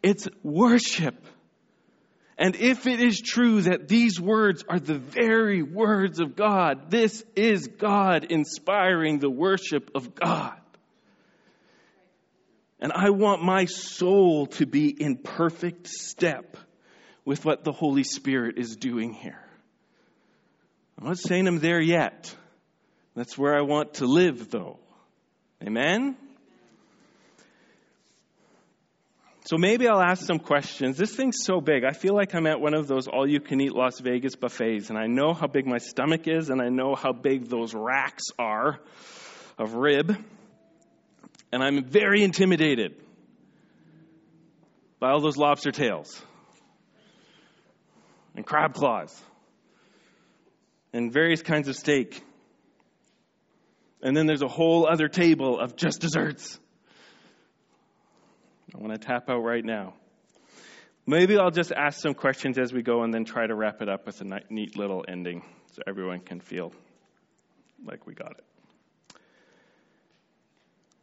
It's 0.00 0.28
worship. 0.44 1.16
And 2.38 2.54
if 2.54 2.86
it 2.86 3.00
is 3.00 3.20
true 3.20 3.62
that 3.62 3.88
these 3.88 4.20
words 4.20 4.62
are 4.68 4.78
the 4.78 5.00
very 5.00 5.64
words 5.64 6.20
of 6.20 6.36
God, 6.36 6.88
this 6.88 7.24
is 7.34 7.66
God 7.66 8.26
inspiring 8.30 9.18
the 9.18 9.28
worship 9.28 9.90
of 9.96 10.14
God. 10.14 10.54
And 12.84 12.92
I 12.92 13.08
want 13.08 13.42
my 13.42 13.64
soul 13.64 14.44
to 14.58 14.66
be 14.66 14.90
in 14.90 15.16
perfect 15.16 15.88
step 15.88 16.58
with 17.24 17.42
what 17.42 17.64
the 17.64 17.72
Holy 17.72 18.04
Spirit 18.04 18.58
is 18.58 18.76
doing 18.76 19.14
here. 19.14 19.40
I'm 20.98 21.06
not 21.06 21.16
saying 21.16 21.48
I'm 21.48 21.60
there 21.60 21.80
yet. 21.80 22.36
That's 23.16 23.38
where 23.38 23.56
I 23.56 23.62
want 23.62 23.94
to 23.94 24.06
live, 24.06 24.50
though. 24.50 24.78
Amen? 25.66 26.14
So 29.46 29.56
maybe 29.56 29.88
I'll 29.88 30.02
ask 30.02 30.22
some 30.22 30.38
questions. 30.38 30.98
This 30.98 31.16
thing's 31.16 31.38
so 31.40 31.62
big. 31.62 31.84
I 31.84 31.92
feel 31.92 32.14
like 32.14 32.34
I'm 32.34 32.46
at 32.46 32.60
one 32.60 32.74
of 32.74 32.86
those 32.86 33.08
all 33.08 33.26
you 33.26 33.40
can 33.40 33.62
eat 33.62 33.72
Las 33.72 33.98
Vegas 33.98 34.36
buffets, 34.36 34.90
and 34.90 34.98
I 34.98 35.06
know 35.06 35.32
how 35.32 35.46
big 35.46 35.66
my 35.66 35.78
stomach 35.78 36.28
is, 36.28 36.50
and 36.50 36.60
I 36.60 36.68
know 36.68 36.94
how 36.94 37.14
big 37.14 37.48
those 37.48 37.72
racks 37.72 38.24
are 38.38 38.78
of 39.56 39.72
rib 39.72 40.22
and 41.54 41.62
I'm 41.62 41.84
very 41.84 42.24
intimidated 42.24 42.96
by 44.98 45.10
all 45.10 45.20
those 45.20 45.36
lobster 45.36 45.70
tails 45.70 46.20
and 48.34 48.44
crab 48.44 48.74
claws 48.74 49.16
and 50.92 51.12
various 51.12 51.42
kinds 51.42 51.68
of 51.68 51.76
steak. 51.76 52.20
And 54.02 54.16
then 54.16 54.26
there's 54.26 54.42
a 54.42 54.48
whole 54.48 54.88
other 54.92 55.06
table 55.06 55.60
of 55.60 55.76
just 55.76 56.00
desserts. 56.00 56.58
I 58.74 58.78
want 58.78 58.92
to 58.92 58.98
tap 58.98 59.30
out 59.30 59.44
right 59.44 59.64
now. 59.64 59.94
Maybe 61.06 61.38
I'll 61.38 61.52
just 61.52 61.70
ask 61.70 62.00
some 62.00 62.14
questions 62.14 62.58
as 62.58 62.72
we 62.72 62.82
go 62.82 63.04
and 63.04 63.14
then 63.14 63.24
try 63.24 63.46
to 63.46 63.54
wrap 63.54 63.80
it 63.80 63.88
up 63.88 64.06
with 64.06 64.20
a 64.22 64.40
neat 64.50 64.76
little 64.76 65.04
ending 65.06 65.44
so 65.70 65.82
everyone 65.86 66.18
can 66.18 66.40
feel 66.40 66.72
like 67.86 68.08
we 68.08 68.14
got 68.14 68.32
it. 68.32 68.44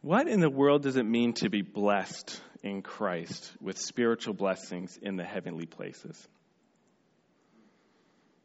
What 0.02 0.26
in 0.26 0.40
the 0.40 0.50
world 0.50 0.82
does 0.82 0.96
it 0.96 1.04
mean 1.04 1.34
to 1.34 1.48
be 1.48 1.62
blessed 1.62 2.40
in 2.64 2.82
Christ 2.82 3.52
with 3.60 3.78
spiritual 3.78 4.34
blessings 4.34 4.98
in 5.00 5.16
the 5.16 5.24
heavenly 5.24 5.66
places? 5.66 6.28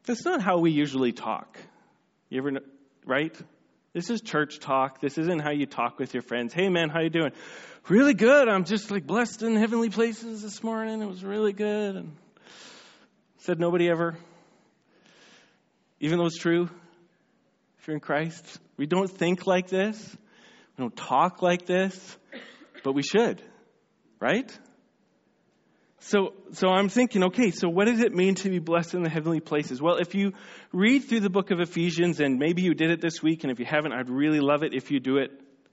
That's 0.06 0.24
not 0.24 0.40
how 0.40 0.60
we 0.60 0.72
usually 0.72 1.12
talk. 1.12 1.58
You 2.30 2.40
ever, 2.40 2.52
right? 3.06 3.36
This 3.94 4.12
is 4.12 4.22
church 4.22 4.60
talk. 4.60 5.02
This 5.02 5.18
isn't 5.18 5.40
how 5.40 5.50
you 5.50 5.66
talk 5.66 5.98
with 5.98 6.14
your 6.14 6.22
friends. 6.22 6.54
Hey 6.54 6.70
man, 6.70 6.90
how 6.90 7.02
you 7.02 7.10
doing? 7.10 7.32
Really 7.90 8.14
good. 8.14 8.48
I'm 8.48 8.64
just 8.64 8.92
like 8.92 9.08
blessed 9.08 9.42
in 9.42 9.56
heavenly 9.56 9.90
places 9.90 10.44
this 10.44 10.62
morning. 10.62 11.02
It 11.02 11.08
was 11.08 11.24
really 11.24 11.54
good. 11.54 11.96
And 11.96 12.16
said 13.40 13.60
nobody 13.60 13.90
ever. 13.90 14.16
Even 16.00 16.20
though 16.20 16.28
it's 16.28 16.38
true, 16.38 16.70
if 17.80 17.88
you're 17.88 17.96
in 17.96 18.00
Christ, 18.00 18.60
we 18.78 18.86
don't 18.86 19.10
think 19.10 19.48
like 19.48 19.70
this. 19.70 20.16
We 20.78 20.84
don't 20.84 20.96
talk 20.96 21.42
like 21.42 21.66
this, 21.66 22.18
but 22.84 22.94
we 22.94 23.02
should, 23.02 23.42
right? 24.20 24.52
So, 26.00 26.34
so 26.52 26.70
I'm 26.70 26.88
thinking, 26.88 27.24
okay, 27.26 27.50
so 27.50 27.68
what 27.68 27.86
does 27.86 28.00
it 28.00 28.14
mean 28.14 28.36
to 28.36 28.50
be 28.50 28.60
blessed 28.60 28.94
in 28.94 29.02
the 29.02 29.10
heavenly 29.10 29.40
places? 29.40 29.82
Well, 29.82 29.96
if 29.96 30.14
you 30.14 30.34
read 30.72 31.00
through 31.00 31.22
the 31.22 31.32
book 31.32 31.50
of 31.50 31.60
Ephesians, 31.60 32.20
and 32.20 32.38
maybe 32.38 32.62
you 32.62 32.76
did 32.76 32.92
it 32.92 33.02
this 33.02 33.24
week, 33.24 33.44
and 33.44 33.52
if 33.52 33.60
you 33.60 33.66
haven't, 33.66 33.94
I'd 33.94 34.10
really 34.10 34.40
love 34.40 34.62
it 34.62 34.76
if 34.76 34.92
you 34.92 35.00
do 35.00 35.18
it 35.18 35.32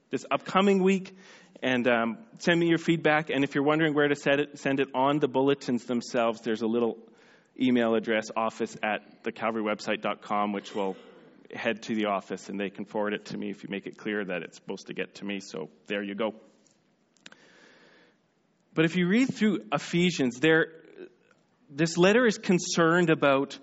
this 0.09 0.25
upcoming 0.31 0.81
week, 0.81 1.15
and 1.61 1.87
um, 1.87 2.17
send 2.39 2.59
me 2.59 2.67
your 2.67 2.79
feedback. 2.79 3.29
And 3.29 3.43
if 3.43 3.53
you're 3.53 3.63
wondering 3.63 3.93
where 3.93 4.07
to 4.07 4.15
send 4.15 4.39
it, 4.41 4.57
send 4.57 4.79
it 4.79 4.89
on 4.95 5.19
the 5.19 5.27
bulletins 5.27 5.85
themselves. 5.85 6.41
There's 6.41 6.63
a 6.63 6.67
little 6.67 6.97
email 7.61 7.93
address, 7.93 8.31
office 8.35 8.75
at 8.81 9.23
thecalvarywebsite.com, 9.23 10.51
which 10.51 10.73
will 10.73 10.97
head 11.53 11.83
to 11.83 11.95
the 11.95 12.05
office 12.05 12.49
and 12.49 12.59
they 12.59 12.69
can 12.69 12.85
forward 12.85 13.13
it 13.13 13.25
to 13.25 13.37
me 13.37 13.49
if 13.49 13.63
you 13.63 13.69
make 13.69 13.85
it 13.85 13.97
clear 13.97 14.23
that 14.25 14.43
it's 14.43 14.57
supposed 14.57 14.87
to 14.87 14.93
get 14.93 15.15
to 15.15 15.25
me. 15.25 15.39
So 15.39 15.69
there 15.87 16.03
you 16.03 16.15
go. 16.15 16.33
But 18.73 18.85
if 18.85 18.95
you 18.97 19.07
read 19.07 19.33
through 19.33 19.59
Ephesians, 19.71 20.39
there, 20.39 20.67
this 21.69 21.97
letter 21.97 22.25
is 22.25 22.37
concerned 22.37 23.09
about 23.09 23.57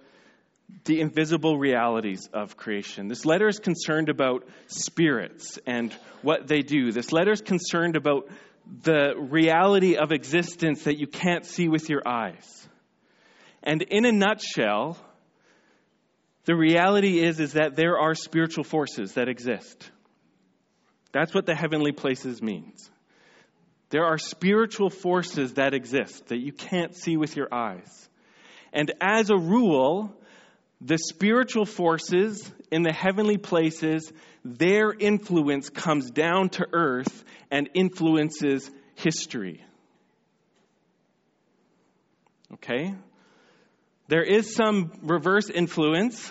the 0.85 1.01
invisible 1.01 1.59
realities 1.59 2.29
of 2.33 2.57
creation. 2.57 3.09
This 3.09 3.27
letter 3.27 3.47
is 3.47 3.59
concerned 3.59 4.09
about 4.09 4.49
spirits 4.69 5.59
and 5.67 5.93
what 6.23 6.47
they 6.47 6.61
do. 6.61 6.93
This 6.93 7.13
letter 7.13 7.33
is 7.33 7.43
concerned 7.43 7.97
about 7.97 8.29
the 8.83 9.15
reality 9.19 9.97
of 9.97 10.13
existence 10.13 10.85
that 10.85 10.99
you 10.99 11.07
can't 11.07 11.45
see 11.45 11.69
with 11.69 11.91
your 11.91 12.03
eyes. 12.07 12.69
And 13.63 13.83
in 13.83 14.07
a 14.07 14.13
nutshell, 14.13 14.97
the 16.45 16.57
reality 16.57 17.21
is, 17.21 17.39
is 17.39 17.53
that 17.53 17.77
there 17.77 17.99
are 17.99 18.15
spiritual 18.15 18.65
forces 18.65 19.15
that 19.15 19.29
exist. 19.29 19.91
That's 21.13 21.35
what 21.35 21.47
the 21.47 21.55
heavenly 21.55 21.93
places 21.93 22.43
means. 22.43 22.91
There 23.91 24.05
are 24.05 24.19
spiritual 24.19 24.91
forces 24.91 25.55
that 25.55 25.75
exist 25.75 26.29
that 26.29 26.39
you 26.39 26.53
can't 26.53 26.97
see 26.97 27.17
with 27.17 27.37
your 27.37 27.53
eyes. 27.53 28.09
And 28.73 28.91
as 29.01 29.31
a 29.31 29.37
rule, 29.37 30.17
the 30.81 30.97
spiritual 30.97 31.67
forces 31.67 32.51
in 32.71 32.83
the 32.83 32.93
heavenly 32.93 33.37
places, 33.37 34.11
their 34.45 34.93
influence 34.93 35.69
comes 35.69 36.11
down 36.11 36.49
to 36.51 36.67
earth 36.73 37.25
and 37.51 37.69
influences 37.75 38.71
history. 38.95 39.63
Okay? 42.55 42.95
There 44.13 44.23
is 44.23 44.55
some 44.55 44.93
reverse 45.01 45.49
influence. 45.49 46.31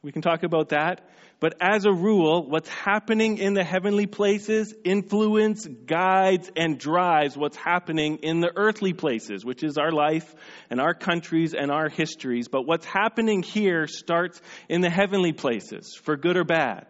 We 0.00 0.12
can 0.12 0.22
talk 0.22 0.44
about 0.44 0.70
that. 0.70 1.02
But 1.40 1.56
as 1.60 1.84
a 1.84 1.92
rule, 1.92 2.48
what's 2.48 2.70
happening 2.70 3.36
in 3.36 3.52
the 3.52 3.64
heavenly 3.64 4.06
places 4.06 4.72
influence, 4.82 5.66
guides, 5.66 6.50
and 6.56 6.78
drives 6.78 7.36
what's 7.36 7.58
happening 7.58 8.20
in 8.22 8.40
the 8.40 8.50
earthly 8.56 8.94
places, 8.94 9.44
which 9.44 9.62
is 9.62 9.76
our 9.76 9.92
life 9.92 10.34
and 10.70 10.80
our 10.80 10.94
countries 10.94 11.52
and 11.52 11.70
our 11.70 11.90
histories. 11.90 12.48
But 12.48 12.62
what's 12.62 12.86
happening 12.86 13.42
here 13.42 13.86
starts 13.86 14.40
in 14.70 14.80
the 14.80 14.88
heavenly 14.88 15.34
places, 15.34 15.94
for 16.02 16.16
good 16.16 16.38
or 16.38 16.44
bad. 16.44 16.86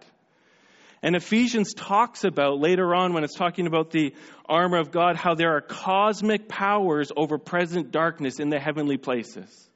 And 1.02 1.16
Ephesians 1.16 1.75
talks 1.75 2.23
about 2.23 2.61
later 2.61 2.95
on 2.95 3.12
when 3.12 3.25
it's 3.25 3.35
talking 3.35 3.66
about 3.66 3.90
the 3.90 4.14
armor 4.49 4.78
of 4.78 4.92
God, 4.92 5.16
how 5.16 5.35
there 5.35 5.57
are 5.57 5.62
cosmic 5.62 6.49
powers 6.49 7.11
over 7.16 7.38
present 7.38 7.90
darkness 7.90 8.38
in 8.38 8.50
the 8.50 8.61
heavenly 8.61 8.99
places. 8.99 9.68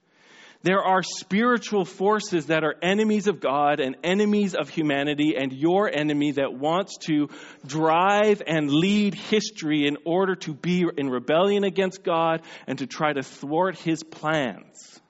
There 0.63 0.81
are 0.81 1.03
spiritual 1.03 1.85
forces 1.85 2.47
that 2.47 2.63
are 2.63 2.77
enemies 2.83 3.27
of 3.27 3.41
God 3.41 3.81
and 3.81 3.97
enemies 4.05 4.55
of 4.55 4.69
humanity, 4.69 5.35
and 5.37 5.53
your 5.53 5.91
enemy 5.93 6.33
that 6.33 6.55
wants 6.55 6.99
to 7.07 7.29
drive 7.67 8.43
and 8.47 8.71
lead 8.71 9.15
history 9.15 9.89
in 9.89 9.97
order 10.05 10.37
to 10.37 10.55
be 10.55 10.85
in 10.97 11.11
rebellion 11.11 11.65
against 11.65 12.05
God 12.05 12.43
and 12.69 12.79
to 12.79 12.87
try 12.87 13.13
to 13.13 13.23
thwart 13.23 13.77
his 13.77 14.05
plans. 14.05 15.01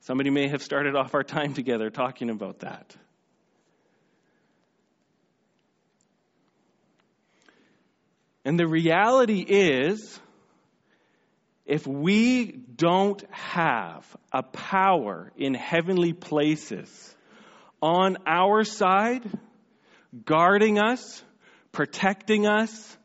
Somebody 0.00 0.30
may 0.30 0.48
have 0.48 0.62
started 0.62 0.96
off 0.96 1.14
our 1.14 1.22
time 1.22 1.52
together 1.52 1.90
talking 1.90 2.30
about 2.30 2.60
that. 2.60 2.96
And 8.44 8.58
the 8.58 8.66
reality 8.66 9.40
is, 9.40 10.20
if 11.66 11.86
we 11.86 12.46
don't 12.52 13.22
have 13.30 14.04
a 14.32 14.42
power 14.42 15.32
in 15.36 15.54
heavenly 15.54 16.12
places 16.12 17.14
on 17.80 18.18
our 18.26 18.64
side, 18.64 19.22
guarding 20.24 20.78
us, 20.78 21.22
protecting 21.72 22.46
us, 22.46 22.96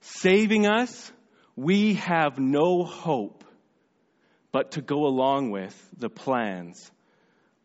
saving 0.00 0.66
us, 0.66 1.12
we 1.56 1.94
have 1.94 2.38
no 2.38 2.84
hope 2.84 3.44
but 4.52 4.72
to 4.72 4.82
go 4.82 5.06
along 5.06 5.50
with 5.50 5.76
the 5.96 6.08
plans 6.08 6.90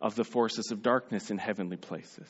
of 0.02 0.16
the 0.16 0.24
forces 0.24 0.72
of 0.72 0.84
darkness 0.84 1.32
in 1.32 1.38
heavenly 1.38 1.78
places. 1.78 2.28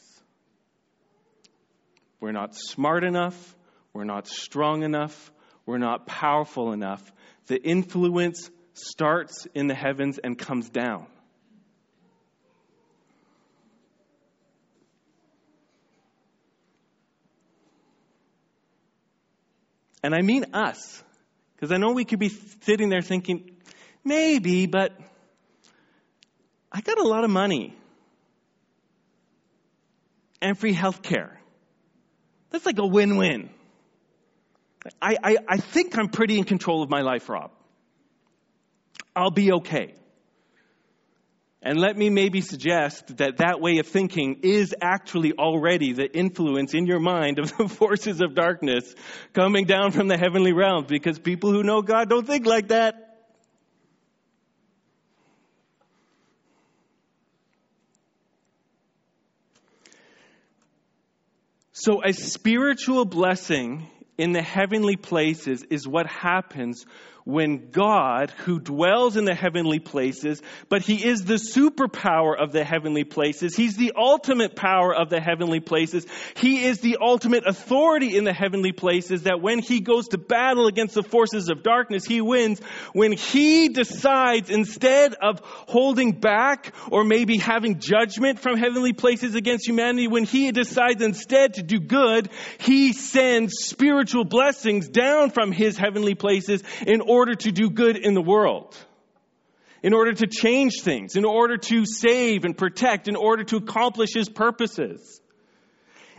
We're 2.20 2.32
not 2.32 2.56
smart 2.56 3.04
enough, 3.04 3.56
we're 3.94 4.06
not 4.06 4.28
strong 4.28 4.84
enough, 4.84 5.32
we're 5.66 5.80
not 5.80 6.06
powerful 6.06 6.72
enough 6.72 7.04
the 7.48 7.62
influence 7.62 8.50
starts 8.74 9.48
in 9.54 9.68
the 9.68 9.75
heavens 9.75 10.18
and 10.18 10.38
comes 10.38 10.70
down. 10.70 11.08
And 20.04 20.14
I 20.14 20.22
mean 20.22 20.46
us, 20.54 21.04
because 21.56 21.72
I 21.72 21.78
know 21.78 21.94
we 21.94 22.06
could 22.06 22.20
be 22.20 22.30
sitting 22.30 22.90
there 22.90 23.02
thinking, 23.02 23.58
maybe, 24.04 24.68
but 24.68 24.92
I 26.72 26.82
got 26.82 27.00
a 27.00 27.08
lot 27.08 27.24
of 27.24 27.32
money 27.32 27.75
and 30.41 30.56
free 30.56 30.74
health 30.74 31.02
care. 31.02 31.39
That's 32.52 32.67
like 32.67 32.78
a 32.78 32.86
win 32.86 33.17
win. 33.17 33.50
I, 35.02 35.17
I, 35.24 35.38
I 35.48 35.58
think 35.58 35.98
I'm 35.98 36.10
pretty 36.10 36.38
in 36.38 36.43
control 36.43 36.84
of 36.84 36.89
my 36.89 37.02
life, 37.02 37.28
Rob. 37.30 37.52
I'll 39.15 39.32
be 39.32 39.52
okay. 39.54 39.95
And 41.62 41.80
let 41.80 41.98
me 41.98 42.12
maybe 42.12 42.41
suggest 42.41 43.17
that 43.17 43.38
that 43.38 43.60
way 43.60 43.80
of 43.80 43.88
thinking 43.88 44.41
is 44.43 44.76
actually 44.82 45.34
already 45.34 45.93
the 45.93 46.06
influence 46.06 46.76
in 46.76 46.86
your 46.86 47.00
mind 47.00 47.39
of 47.39 47.52
the 47.58 47.67
forces 47.67 48.21
of 48.21 48.36
darkness 48.36 48.93
coming 49.34 49.65
down 49.65 49.91
from 49.91 50.08
the 50.08 50.17
heavenly 50.17 50.54
realms 50.54 50.88
because 50.88 51.17
people 51.17 51.52
who 51.52 51.63
know 51.63 51.82
God 51.82 52.08
don't 52.08 52.28
think 52.28 52.45
like 52.45 52.67
that. 52.67 53.02
So, 61.71 62.04
a 62.04 62.13
spiritual 62.13 63.06
blessing 63.06 63.89
in 64.17 64.32
the 64.32 64.41
heavenly 64.41 64.95
places 64.95 65.63
is 65.63 65.88
what 65.88 66.08
happens 66.08 66.86
when 67.26 67.72
God, 67.72 68.30
who 68.46 68.60
dwells 68.60 69.18
in 69.18 69.26
the 69.26 69.34
heavenly 69.34 69.80
places, 69.80 70.44
but 70.70 70.84
He 70.84 71.04
is 71.04 71.26
the 71.26 71.34
superpower 71.34 72.40
of 72.40 72.52
the 72.52 72.64
heavenly 72.64 73.04
places. 73.04 73.56
He's 73.56 73.76
the 73.76 73.94
ultimate 73.98 74.56
power 74.56 74.96
of 74.96 75.10
the 75.10 75.20
heavenly 75.20 75.60
places. 75.60 76.06
He 76.36 76.64
is 76.66 76.82
the 76.82 76.98
ultimate 77.02 77.48
authority 77.48 78.16
in 78.16 78.26
the 78.26 78.34
heavenly 78.34 78.74
places 78.74 79.24
that 79.24 79.42
when 79.42 79.58
He 79.58 79.80
goes 79.80 80.10
to 80.10 80.20
battle 80.20 80.68
against 80.68 80.94
the 80.94 81.02
forces 81.02 81.50
of 81.50 81.64
darkness, 81.64 82.06
He 82.06 82.22
wins. 82.22 82.60
When 82.94 83.12
He 83.12 83.70
decides 83.70 84.52
instead 84.52 85.16
of 85.16 85.40
holding 85.44 86.12
back 86.12 86.76
or 86.92 87.04
maybe 87.04 87.38
having 87.38 87.80
judgment 87.80 88.40
from 88.40 88.58
heavenly 88.58 88.94
places 88.94 89.34
against 89.34 89.68
humanity, 89.68 90.08
when 90.08 90.26
He 90.26 90.52
decides 90.52 91.02
instead 91.02 91.56
to 91.56 91.64
do 91.64 91.80
good, 91.80 92.30
He 92.60 92.94
sends 92.94 93.54
spiritual 93.66 94.26
blessings 94.26 94.90
down 94.90 95.32
from 95.32 95.52
His 95.52 95.76
heavenly 95.76 96.14
places 96.14 96.62
in 96.86 97.02
order 97.02 97.14
order 97.15 97.36
to 97.36 97.51
do 97.51 97.69
good 97.69 97.97
in 97.97 98.13
the 98.13 98.21
world, 98.21 98.78
in 99.82 99.93
order 99.93 100.13
to 100.13 100.28
change 100.28 100.82
things, 100.82 101.15
in 101.15 101.25
order 101.25 101.58
to 101.58 101.86
save 101.86 102.45
and 102.45 102.58
protect, 102.58 103.08
in 103.08 103.15
order 103.15 103.43
to 103.45 103.58
accomplish 103.58 104.13
His 104.13 104.30
purposes. 104.30 105.21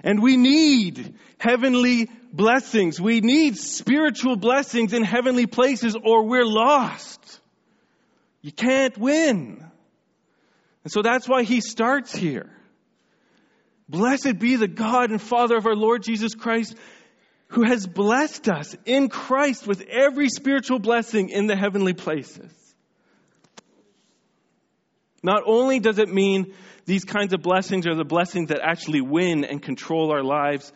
And 0.02 0.22
we 0.22 0.37
need 0.37 1.14
heavenly 1.38 2.09
blessings. 2.32 3.00
We 3.00 3.20
need 3.20 3.56
spiritual 3.56 4.37
blessings 4.37 4.92
in 4.92 5.02
heavenly 5.02 5.46
places 5.46 5.96
or 5.96 6.24
we're 6.24 6.44
lost. 6.44 7.40
You 8.42 8.52
can't 8.52 8.96
win. 8.96 9.64
And 10.85 10.92
so 10.92 11.02
that's 11.02 11.28
why 11.28 11.42
he 11.42 11.61
starts 11.61 12.14
here. 12.14 12.48
Blessed 13.88 14.38
be 14.38 14.56
the 14.56 14.68
God 14.68 15.11
and 15.11 15.20
Father 15.20 15.56
of 15.56 15.66
our 15.66 15.74
Lord 15.74 16.02
Jesus 16.02 16.35
Christ, 16.35 16.76
who 17.48 17.64
has 17.64 17.87
blessed 17.87 18.48
us 18.48 18.76
in 18.85 19.09
Christ 19.09 19.66
with 19.66 19.82
every 19.82 20.28
spiritual 20.28 20.78
blessing 20.78 21.28
in 21.30 21.46
the 21.46 21.56
heavenly 21.56 21.94
places. 21.94 22.52
Not 25.22 25.42
only 25.46 25.80
does 25.80 25.98
it 25.98 26.09
mean 26.09 26.54
these 26.85 27.04
kinds 27.04 27.32
of 27.32 27.42
blessings 27.42 27.87
are 27.87 27.94
the 27.94 28.04
blessings 28.04 28.48
that 28.48 28.61
actually 28.62 29.00
win 29.00 29.44
and 29.44 29.62
control 29.62 30.12
our 30.12 30.22
lives, 30.22 30.72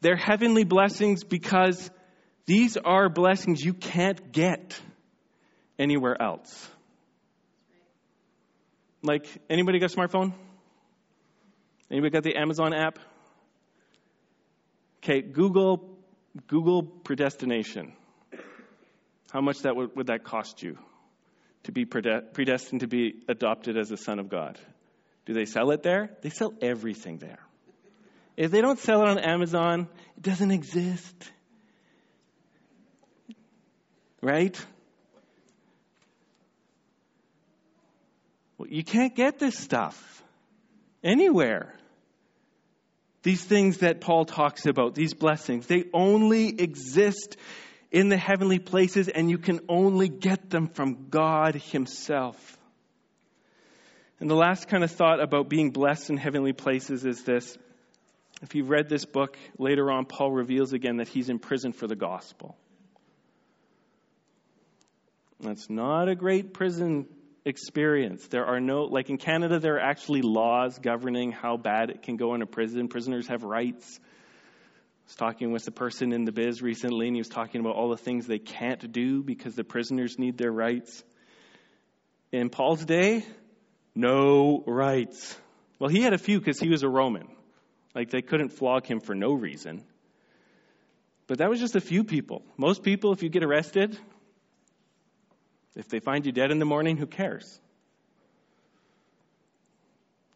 they're 0.00 0.16
heavenly 0.16 0.64
blessings 0.64 1.24
because 1.24 1.90
these 2.46 2.76
are 2.76 3.08
blessings 3.08 3.62
you 3.62 3.74
can't 3.74 4.32
get 4.32 4.80
anywhere 5.78 6.20
else. 6.20 6.68
Like, 9.02 9.26
anybody 9.48 9.78
got 9.78 9.92
a 9.92 9.96
smartphone? 9.96 10.34
Anybody 11.90 12.10
got 12.10 12.22
the 12.22 12.36
Amazon 12.36 12.74
app? 12.74 12.98
Okay, 15.02 15.22
Google 15.22 15.89
Google 16.46 16.82
predestination. 16.82 17.92
How 19.30 19.40
much 19.40 19.60
that 19.60 19.76
would, 19.76 19.94
would 19.96 20.06
that 20.06 20.24
cost 20.24 20.62
you 20.62 20.78
to 21.64 21.72
be 21.72 21.84
predestined 21.84 22.80
to 22.80 22.88
be 22.88 23.22
adopted 23.28 23.76
as 23.76 23.90
a 23.90 23.96
son 23.96 24.18
of 24.18 24.28
God? 24.28 24.58
Do 25.26 25.34
they 25.34 25.44
sell 25.44 25.70
it 25.70 25.82
there? 25.82 26.10
They 26.22 26.30
sell 26.30 26.54
everything 26.60 27.18
there. 27.18 27.38
If 28.36 28.50
they 28.50 28.60
don't 28.60 28.78
sell 28.78 29.02
it 29.02 29.08
on 29.08 29.18
Amazon, 29.18 29.88
it 30.16 30.22
doesn't 30.22 30.50
exist. 30.50 31.32
Right? 34.22 34.58
Well, 38.56 38.68
you 38.68 38.84
can't 38.84 39.14
get 39.14 39.38
this 39.38 39.58
stuff 39.58 40.22
anywhere. 41.02 41.74
These 43.22 43.44
things 43.44 43.78
that 43.78 44.00
Paul 44.00 44.24
talks 44.24 44.66
about, 44.66 44.94
these 44.94 45.14
blessings, 45.14 45.66
they 45.66 45.84
only 45.92 46.48
exist 46.48 47.36
in 47.90 48.08
the 48.08 48.16
heavenly 48.16 48.58
places, 48.58 49.08
and 49.08 49.28
you 49.28 49.36
can 49.36 49.60
only 49.68 50.08
get 50.08 50.48
them 50.48 50.68
from 50.68 51.08
God 51.10 51.54
Himself. 51.54 52.58
And 54.20 54.30
the 54.30 54.36
last 54.36 54.68
kind 54.68 54.84
of 54.84 54.90
thought 54.90 55.20
about 55.20 55.48
being 55.48 55.70
blessed 55.70 56.10
in 56.10 56.16
heavenly 56.16 56.52
places 56.52 57.04
is 57.04 57.22
this. 57.24 57.56
If 58.42 58.54
you've 58.54 58.70
read 58.70 58.88
this 58.88 59.04
book, 59.04 59.36
later 59.58 59.90
on, 59.90 60.06
Paul 60.06 60.30
reveals 60.30 60.72
again 60.72 60.96
that 60.98 61.08
he's 61.08 61.28
in 61.28 61.38
prison 61.38 61.72
for 61.72 61.86
the 61.86 61.96
gospel. 61.96 62.56
That's 65.40 65.68
not 65.68 66.08
a 66.08 66.14
great 66.14 66.52
prison 66.52 67.06
experience. 67.44 68.26
There 68.28 68.46
are 68.46 68.60
no, 68.60 68.84
like 68.84 69.10
in 69.10 69.18
Canada, 69.18 69.58
there 69.58 69.76
are 69.76 69.80
actually 69.80 70.22
laws 70.22 70.78
governing 70.78 71.32
how 71.32 71.56
bad 71.56 71.90
it 71.90 72.02
can 72.02 72.16
go 72.16 72.34
in 72.34 72.42
a 72.42 72.46
prison. 72.46 72.88
Prisoners 72.88 73.28
have 73.28 73.42
rights. 73.42 73.98
I 74.02 75.06
was 75.06 75.14
talking 75.16 75.52
with 75.52 75.66
a 75.66 75.72
person 75.72 76.12
in 76.12 76.24
the 76.24 76.32
biz 76.32 76.62
recently, 76.62 77.06
and 77.06 77.16
he 77.16 77.20
was 77.20 77.28
talking 77.28 77.60
about 77.60 77.74
all 77.74 77.88
the 77.88 77.96
things 77.96 78.26
they 78.26 78.38
can't 78.38 78.92
do 78.92 79.22
because 79.22 79.54
the 79.54 79.64
prisoners 79.64 80.18
need 80.18 80.38
their 80.38 80.52
rights. 80.52 81.02
In 82.32 82.48
Paul's 82.48 82.84
day, 82.84 83.24
no 83.94 84.62
rights. 84.66 85.36
Well, 85.78 85.90
he 85.90 86.02
had 86.02 86.12
a 86.12 86.18
few 86.18 86.38
because 86.38 86.60
he 86.60 86.68
was 86.68 86.82
a 86.82 86.88
Roman. 86.88 87.28
Like 87.94 88.10
they 88.10 88.22
couldn't 88.22 88.50
flog 88.50 88.86
him 88.86 89.00
for 89.00 89.14
no 89.14 89.32
reason. 89.32 89.84
But 91.26 91.38
that 91.38 91.48
was 91.48 91.60
just 91.60 91.76
a 91.76 91.80
few 91.80 92.04
people. 92.04 92.42
Most 92.56 92.82
people, 92.82 93.12
if 93.12 93.22
you 93.22 93.28
get 93.28 93.44
arrested, 93.44 93.98
if 95.76 95.88
they 95.88 96.00
find 96.00 96.26
you 96.26 96.32
dead 96.32 96.50
in 96.50 96.58
the 96.58 96.64
morning, 96.64 96.96
who 96.96 97.06
cares? 97.06 97.60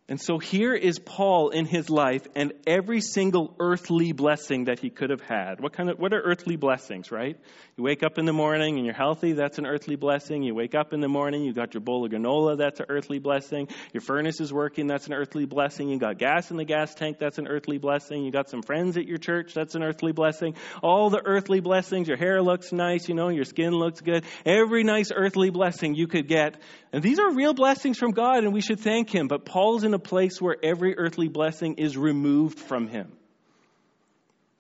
And 0.07 0.21
so 0.21 0.39
here 0.39 0.75
is 0.75 0.99
Paul 0.99 1.49
in 1.49 1.65
his 1.65 1.89
life 1.89 2.27
and 2.37 2.53
every 2.67 3.01
single 3.01 3.57
earthly 3.59 4.13
blessing 4.13 4.65
that 4.65 4.79
he 4.79 4.91
could 4.91 5.09
have 5.09 5.23
had. 5.23 5.63
What 5.63 5.73
kind 5.73 5.89
of 5.89 5.99
what 5.99 6.13
are 6.13 6.21
earthly 6.21 6.57
blessings, 6.57 7.11
right? 7.11 7.39
You 7.79 7.85
wake 7.85 8.03
up 8.03 8.19
in 8.19 8.27
the 8.27 8.33
morning 8.35 8.77
and 8.77 8.85
you're 8.85 8.95
healthy, 8.95 9.33
that's 9.33 9.57
an 9.57 9.65
earthly 9.65 9.97
blessing. 9.97 10.43
You 10.43 10.55
wake 10.55 10.75
up 10.75 10.93
in 10.93 11.01
the 11.01 11.09
morning, 11.09 11.43
you 11.43 11.55
got 11.55 11.73
your 11.73 11.81
bowl 11.81 12.05
of 12.05 12.13
granola, 12.13 12.59
that's 12.59 12.81
an 12.81 12.87
earthly 12.91 13.19
blessing. 13.19 13.69
Your 13.95 14.03
furnace 14.03 14.43
is 14.43 14.53
working, 14.53 14.89
that's 14.89 15.07
an 15.07 15.15
earthly 15.15 15.47
blessing. 15.47 15.89
You 15.89 15.99
got 15.99 16.19
gas 16.19 16.51
in 16.51 16.59
the 16.59 16.67
gas 16.67 16.95
tank, 16.95 17.17
that's 17.19 17.39
an 17.39 17.49
earthly 17.49 17.79
blessing. 17.79 18.27
You 18.27 18.31
got 18.31 18.51
some 18.51 18.61
friends 18.61 18.99
at 18.99 19.07
your 19.07 19.17
church, 19.17 19.55
that's 19.55 19.75
an 19.75 19.83
earthly 19.83 20.13
blessing. 20.13 20.55
All 20.83 21.09
the 21.09 21.23
earthly 21.25 21.61
blessings, 21.61 22.09
your 22.09 22.19
hair 22.19 22.43
looks 22.43 22.73
nice, 22.73 23.09
you 23.09 23.15
know, 23.15 23.31
your 23.31 23.47
skin 23.47 23.73
looks 23.73 24.03
good. 24.03 24.27
Every 24.45 24.85
nice 24.85 25.11
earthly 25.15 25.49
blessing 25.49 25.95
you 25.95 26.09
could 26.09 26.29
get. 26.29 26.61
And 26.93 27.03
these 27.03 27.19
are 27.19 27.33
real 27.33 27.55
blessings 27.55 27.99
from 27.99 28.11
God 28.11 28.45
and 28.45 28.53
we 28.53 28.61
should 28.61 28.81
thank 28.81 29.09
him, 29.09 29.29
but 29.29 29.47
Paul's 29.47 29.83
in 29.83 29.94
a 29.95 29.99
place 29.99 30.41
where 30.41 30.57
every 30.63 30.99
earthly 30.99 31.29
blessing 31.29 31.77
is 31.77 31.97
removed 31.97 32.59
from 32.59 32.89
him. 32.89 33.13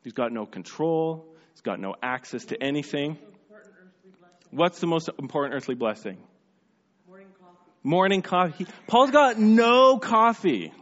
He's 0.02 0.12
got 0.12 0.32
no 0.32 0.46
control, 0.46 1.26
he's 1.52 1.62
got 1.62 1.78
no 1.80 1.94
access 2.02 2.46
to 2.46 2.62
anything. 2.62 3.18
What's 4.50 4.78
the 4.78 4.86
most 4.86 5.10
important 5.18 5.54
earthly 5.54 5.74
blessing? 5.74 6.16
Morning 7.08 7.26
coffee. 7.40 7.58
Morning 7.82 8.22
coffee. 8.22 8.66
Paul's 8.86 9.10
got 9.10 9.38
no 9.38 9.98
coffee. 9.98 10.72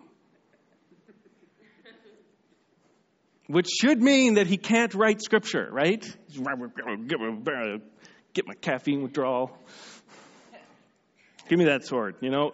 Which 3.46 3.68
should 3.80 4.00
mean 4.00 4.34
that 4.34 4.46
he 4.46 4.56
can't 4.56 4.94
write 4.94 5.22
scripture, 5.22 5.68
right? 5.70 6.04
Get 8.34 8.46
my 8.46 8.54
caffeine 8.54 9.02
withdrawal. 9.02 9.56
Give 11.48 11.58
me 11.58 11.66
that 11.66 11.84
sword, 11.84 12.16
you 12.20 12.30
know? 12.30 12.52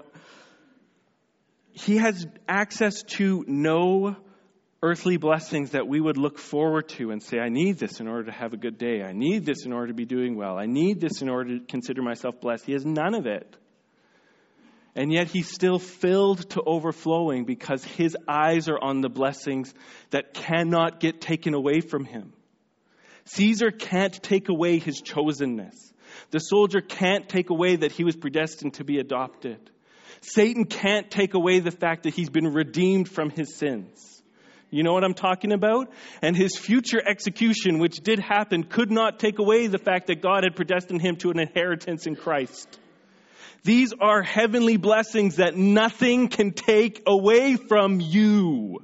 He 1.79 1.99
has 1.99 2.27
access 2.49 3.03
to 3.05 3.45
no 3.47 4.17
earthly 4.83 5.17
blessings 5.17 5.71
that 5.71 5.89
we 5.89 6.01
would 6.01 6.17
look 6.17 6.39
forward 6.39 6.89
to 6.89 7.11
and 7.11 7.23
say, 7.23 7.39
I 7.39 7.49
need 7.49 7.79
this 7.79 8.01
in 8.01 8.09
order 8.09 8.25
to 8.25 8.33
have 8.33 8.53
a 8.53 8.57
good 8.57 8.79
day. 8.79 9.03
I 9.03 9.13
need 9.13 9.45
this 9.45 9.65
in 9.65 9.73
order 9.73 9.89
to 9.89 9.95
be 9.95 10.05
doing 10.05 10.37
well. 10.37 10.57
I 10.57 10.67
need 10.67 11.01
this 11.01 11.21
in 11.21 11.29
order 11.29 11.59
to 11.59 11.65
consider 11.65 12.03
myself 12.03 12.41
blessed. 12.41 12.65
He 12.65 12.73
has 12.73 12.85
none 12.85 13.15
of 13.15 13.27
it. 13.27 13.57
And 14.95 15.13
yet 15.13 15.29
he's 15.29 15.49
still 15.49 15.79
filled 15.79 16.51
to 16.51 16.63
overflowing 16.65 17.45
because 17.45 17.85
his 17.85 18.17
eyes 18.27 18.69
are 18.69 18.79
on 18.81 19.01
the 19.01 19.09
blessings 19.09 19.73
that 20.11 20.35
cannot 20.35 21.01
get 21.01 21.21
taken 21.21 21.55
away 21.55 21.81
from 21.81 22.05
him. 22.05 22.33
Caesar 23.27 23.71
can't 23.71 24.21
take 24.23 24.49
away 24.49 24.79
his 24.79 25.03
chosenness. 25.03 25.93
The 26.31 26.39
soldier 26.39 26.81
can't 26.81 27.29
take 27.29 27.51
away 27.51 27.77
that 27.77 27.93
he 27.93 28.05
was 28.05 28.17
predestined 28.17 28.75
to 28.75 28.85
be 28.85 28.99
adopted. 28.99 29.71
Satan 30.21 30.65
can't 30.65 31.11
take 31.11 31.35
away 31.35 31.61
the 31.61 31.71
fact 31.71 32.05
that 32.05 32.15
he's 32.15 32.31
been 32.31 32.53
redeemed 32.53 33.09
from 33.09 33.31
his 33.31 33.57
sins. 33.57 34.23
You 34.71 34.83
know 34.83 34.93
what 34.93 35.05
I'm 35.05 35.15
talking 35.15 35.53
about? 35.53 35.91
And 36.21 36.37
his 36.37 36.57
future 36.57 37.01
execution, 37.05 37.79
which 37.79 38.01
did 38.01 38.19
happen, 38.19 38.65
could 38.65 38.91
not 38.91 39.19
take 39.19 39.39
away 39.39 39.67
the 39.67 39.79
fact 39.79 40.09
that 40.09 40.21
God 40.21 40.45
had 40.45 40.57
predestined 40.57 41.01
him 41.01 41.17
to 41.17 41.31
an 41.31 41.39
inheritance 41.39 42.07
in 42.07 42.17
Christ. 42.17 42.79
These 43.65 43.93
are 43.99 44.23
heavenly 44.23 44.77
blessings 44.77 45.37
that 45.37 45.57
nothing 45.57 46.29
can 46.29 46.53
take 46.53 47.03
away 47.07 47.57
from 47.57 48.01
you. 48.01 48.81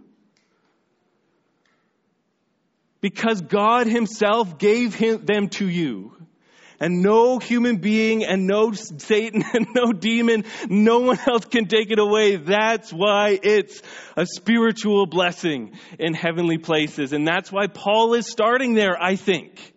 Because 3.00 3.42
God 3.42 3.86
Himself 3.86 4.58
gave 4.58 4.94
him, 4.94 5.26
them 5.26 5.48
to 5.50 5.68
you 5.68 6.13
and 6.84 7.00
no 7.00 7.38
human 7.38 7.78
being 7.78 8.26
and 8.26 8.46
no 8.46 8.72
Satan 8.72 9.42
and 9.54 9.68
no 9.74 9.94
demon, 9.94 10.44
no 10.68 10.98
one 10.98 11.18
else 11.26 11.46
can 11.46 11.64
take 11.66 11.90
it 11.90 11.98
away. 11.98 12.36
That's 12.36 12.92
why 12.92 13.38
it's 13.42 13.80
a 14.18 14.26
spiritual 14.26 15.06
blessing 15.06 15.78
in 15.98 16.12
heavenly 16.12 16.58
places. 16.58 17.14
And 17.14 17.26
that's 17.26 17.50
why 17.50 17.68
Paul 17.68 18.12
is 18.12 18.30
starting 18.30 18.74
there, 18.74 19.02
I 19.02 19.16
think. 19.16 19.72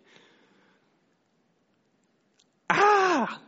Ah! 2.68 3.40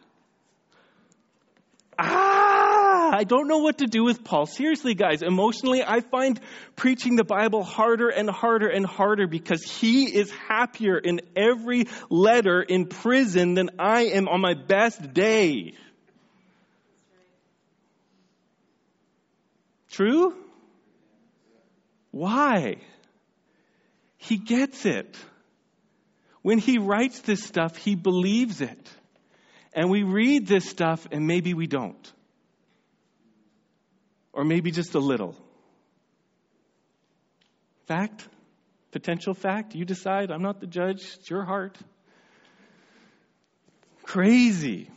I 3.20 3.24
don't 3.24 3.48
know 3.48 3.58
what 3.58 3.76
to 3.78 3.86
do 3.86 4.02
with 4.02 4.24
Paul. 4.24 4.46
Seriously, 4.46 4.94
guys, 4.94 5.20
emotionally, 5.20 5.82
I 5.86 6.00
find 6.00 6.40
preaching 6.74 7.16
the 7.16 7.22
Bible 7.22 7.62
harder 7.62 8.08
and 8.08 8.30
harder 8.30 8.66
and 8.66 8.86
harder 8.86 9.26
because 9.26 9.62
he 9.62 10.06
is 10.06 10.30
happier 10.48 10.96
in 10.96 11.20
every 11.36 11.84
letter 12.08 12.62
in 12.62 12.86
prison 12.86 13.52
than 13.52 13.72
I 13.78 14.04
am 14.04 14.26
on 14.26 14.40
my 14.40 14.54
best 14.54 15.12
day. 15.12 15.74
True? 19.90 20.34
Why? 22.12 22.76
He 24.16 24.38
gets 24.38 24.86
it. 24.86 25.14
When 26.40 26.56
he 26.56 26.78
writes 26.78 27.20
this 27.20 27.44
stuff, 27.44 27.76
he 27.76 27.96
believes 27.96 28.62
it. 28.62 28.88
And 29.74 29.90
we 29.90 30.04
read 30.04 30.46
this 30.46 30.66
stuff 30.66 31.06
and 31.12 31.26
maybe 31.26 31.52
we 31.52 31.66
don't 31.66 32.10
or 34.32 34.44
maybe 34.44 34.70
just 34.70 34.94
a 34.94 34.98
little. 35.00 35.36
Fact? 37.86 38.28
Potential 38.92 39.34
fact? 39.34 39.74
You 39.74 39.84
decide. 39.84 40.30
I'm 40.30 40.42
not 40.42 40.60
the 40.60 40.66
judge. 40.66 41.02
It's 41.18 41.30
your 41.30 41.44
heart. 41.44 41.76
Crazy. 44.02 44.90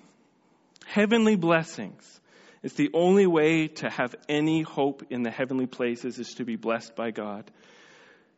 Heavenly 0.86 1.36
blessings. 1.36 2.20
It's 2.64 2.76
the 2.76 2.92
only 2.94 3.28
way 3.28 3.68
to 3.68 3.90
have 3.90 4.16
any 4.30 4.62
hope 4.62 5.04
in 5.10 5.22
the 5.22 5.30
heavenly 5.30 5.68
places 5.68 6.18
is 6.18 6.34
to 6.36 6.46
be 6.46 6.56
blessed 6.56 6.96
by 6.96 7.12
God. 7.12 7.52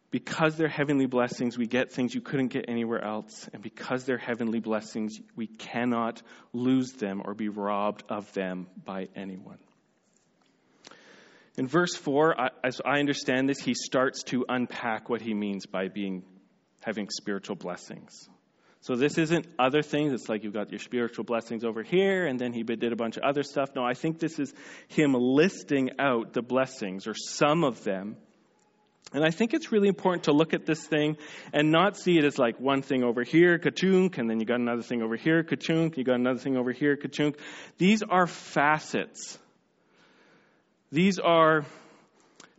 Because 0.10 0.56
they're 0.56 0.68
heavenly 0.68 1.06
blessings, 1.06 1.58
we 1.58 1.68
get 1.68 1.92
things 1.92 2.16
you 2.16 2.22
couldn't 2.22 2.48
get 2.48 2.66
anywhere 2.68 3.04
else. 3.04 3.50
And 3.54 3.62
because 3.62 4.06
they're 4.06 4.18
heavenly 4.18 4.60
blessings, 4.60 5.20
we 5.36 5.48
cannot 5.48 6.22
lose 6.54 6.94
them 6.94 7.22
or 7.24 7.34
be 7.34 7.50
robbed 7.50 8.04
of 8.10 8.32
them 8.34 8.68
by 8.84 9.10
anyone. 9.16 9.58
In 11.58 11.68
verse 11.68 11.96
4, 11.96 12.36
as 12.64 12.82
I 12.86 13.00
understand 13.00 13.48
this, 13.48 13.60
he 13.60 13.74
starts 13.74 14.24
to 14.24 14.46
unpack 14.50 15.10
what 15.10 15.22
he 15.22 15.34
means 15.34 15.66
by 15.66 15.88
being 15.88 16.24
having 16.84 17.10
spiritual 17.10 17.56
blessings. 17.56 18.30
So 18.82 18.96
this 18.96 19.18
isn't 19.18 19.48
other 19.58 19.82
things. 19.82 20.14
It's 20.14 20.30
like 20.30 20.44
you've 20.44 20.54
got 20.54 20.70
your 20.70 20.80
spiritual 20.80 21.24
blessings 21.24 21.64
over 21.64 21.82
here, 21.82 22.28
and 22.28 22.40
then 22.40 22.54
he 22.54 22.62
did 22.62 22.92
a 22.92 22.96
bunch 22.96 23.18
of 23.18 23.24
other 23.24 23.42
stuff. 23.42 23.70
No, 23.76 23.84
I 23.84 23.96
think 23.96 24.20
this 24.20 24.38
is 24.38 24.54
him 24.90 25.16
listing 25.16 25.92
out 25.98 26.34
the 26.34 26.44
blessings, 26.44 27.08
or 27.08 27.16
some 27.16 27.64
of 27.64 27.84
them. 27.84 28.18
And 29.14 29.24
I 29.24 29.32
think 29.32 29.54
it's 29.54 29.72
really 29.72 29.88
important 29.88 30.26
to 30.26 30.34
look 30.34 30.54
at 30.54 30.66
this 30.66 30.86
thing 30.86 31.18
and 31.54 31.72
not 31.72 31.98
see 31.98 32.18
it 32.18 32.26
as 32.26 32.38
like 32.38 32.60
one 32.60 32.82
thing 32.82 33.04
over 33.04 33.24
here, 33.24 33.58
kachunk, 33.58 34.18
and 34.18 34.30
then 34.30 34.40
you 34.40 34.46
got 34.46 34.60
another 34.60 34.82
thing 34.82 35.02
over 35.02 35.16
here, 35.16 35.44
kachunk, 35.44 35.98
you 35.98 36.04
got 36.04 36.20
another 36.20 36.40
thing 36.40 36.58
over 36.58 36.72
here, 36.72 36.98
kachunk. 36.98 37.38
These 37.78 38.04
are 38.04 38.28
facets 38.28 39.40
these 40.92 41.20
are 41.20 41.66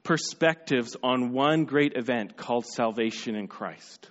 perspectives 0.03 0.97
on 1.03 1.33
one 1.33 1.65
great 1.65 1.97
event 1.97 2.37
called 2.37 2.67
salvation 2.67 3.35
in 3.35 3.49
Christ. 3.49 4.11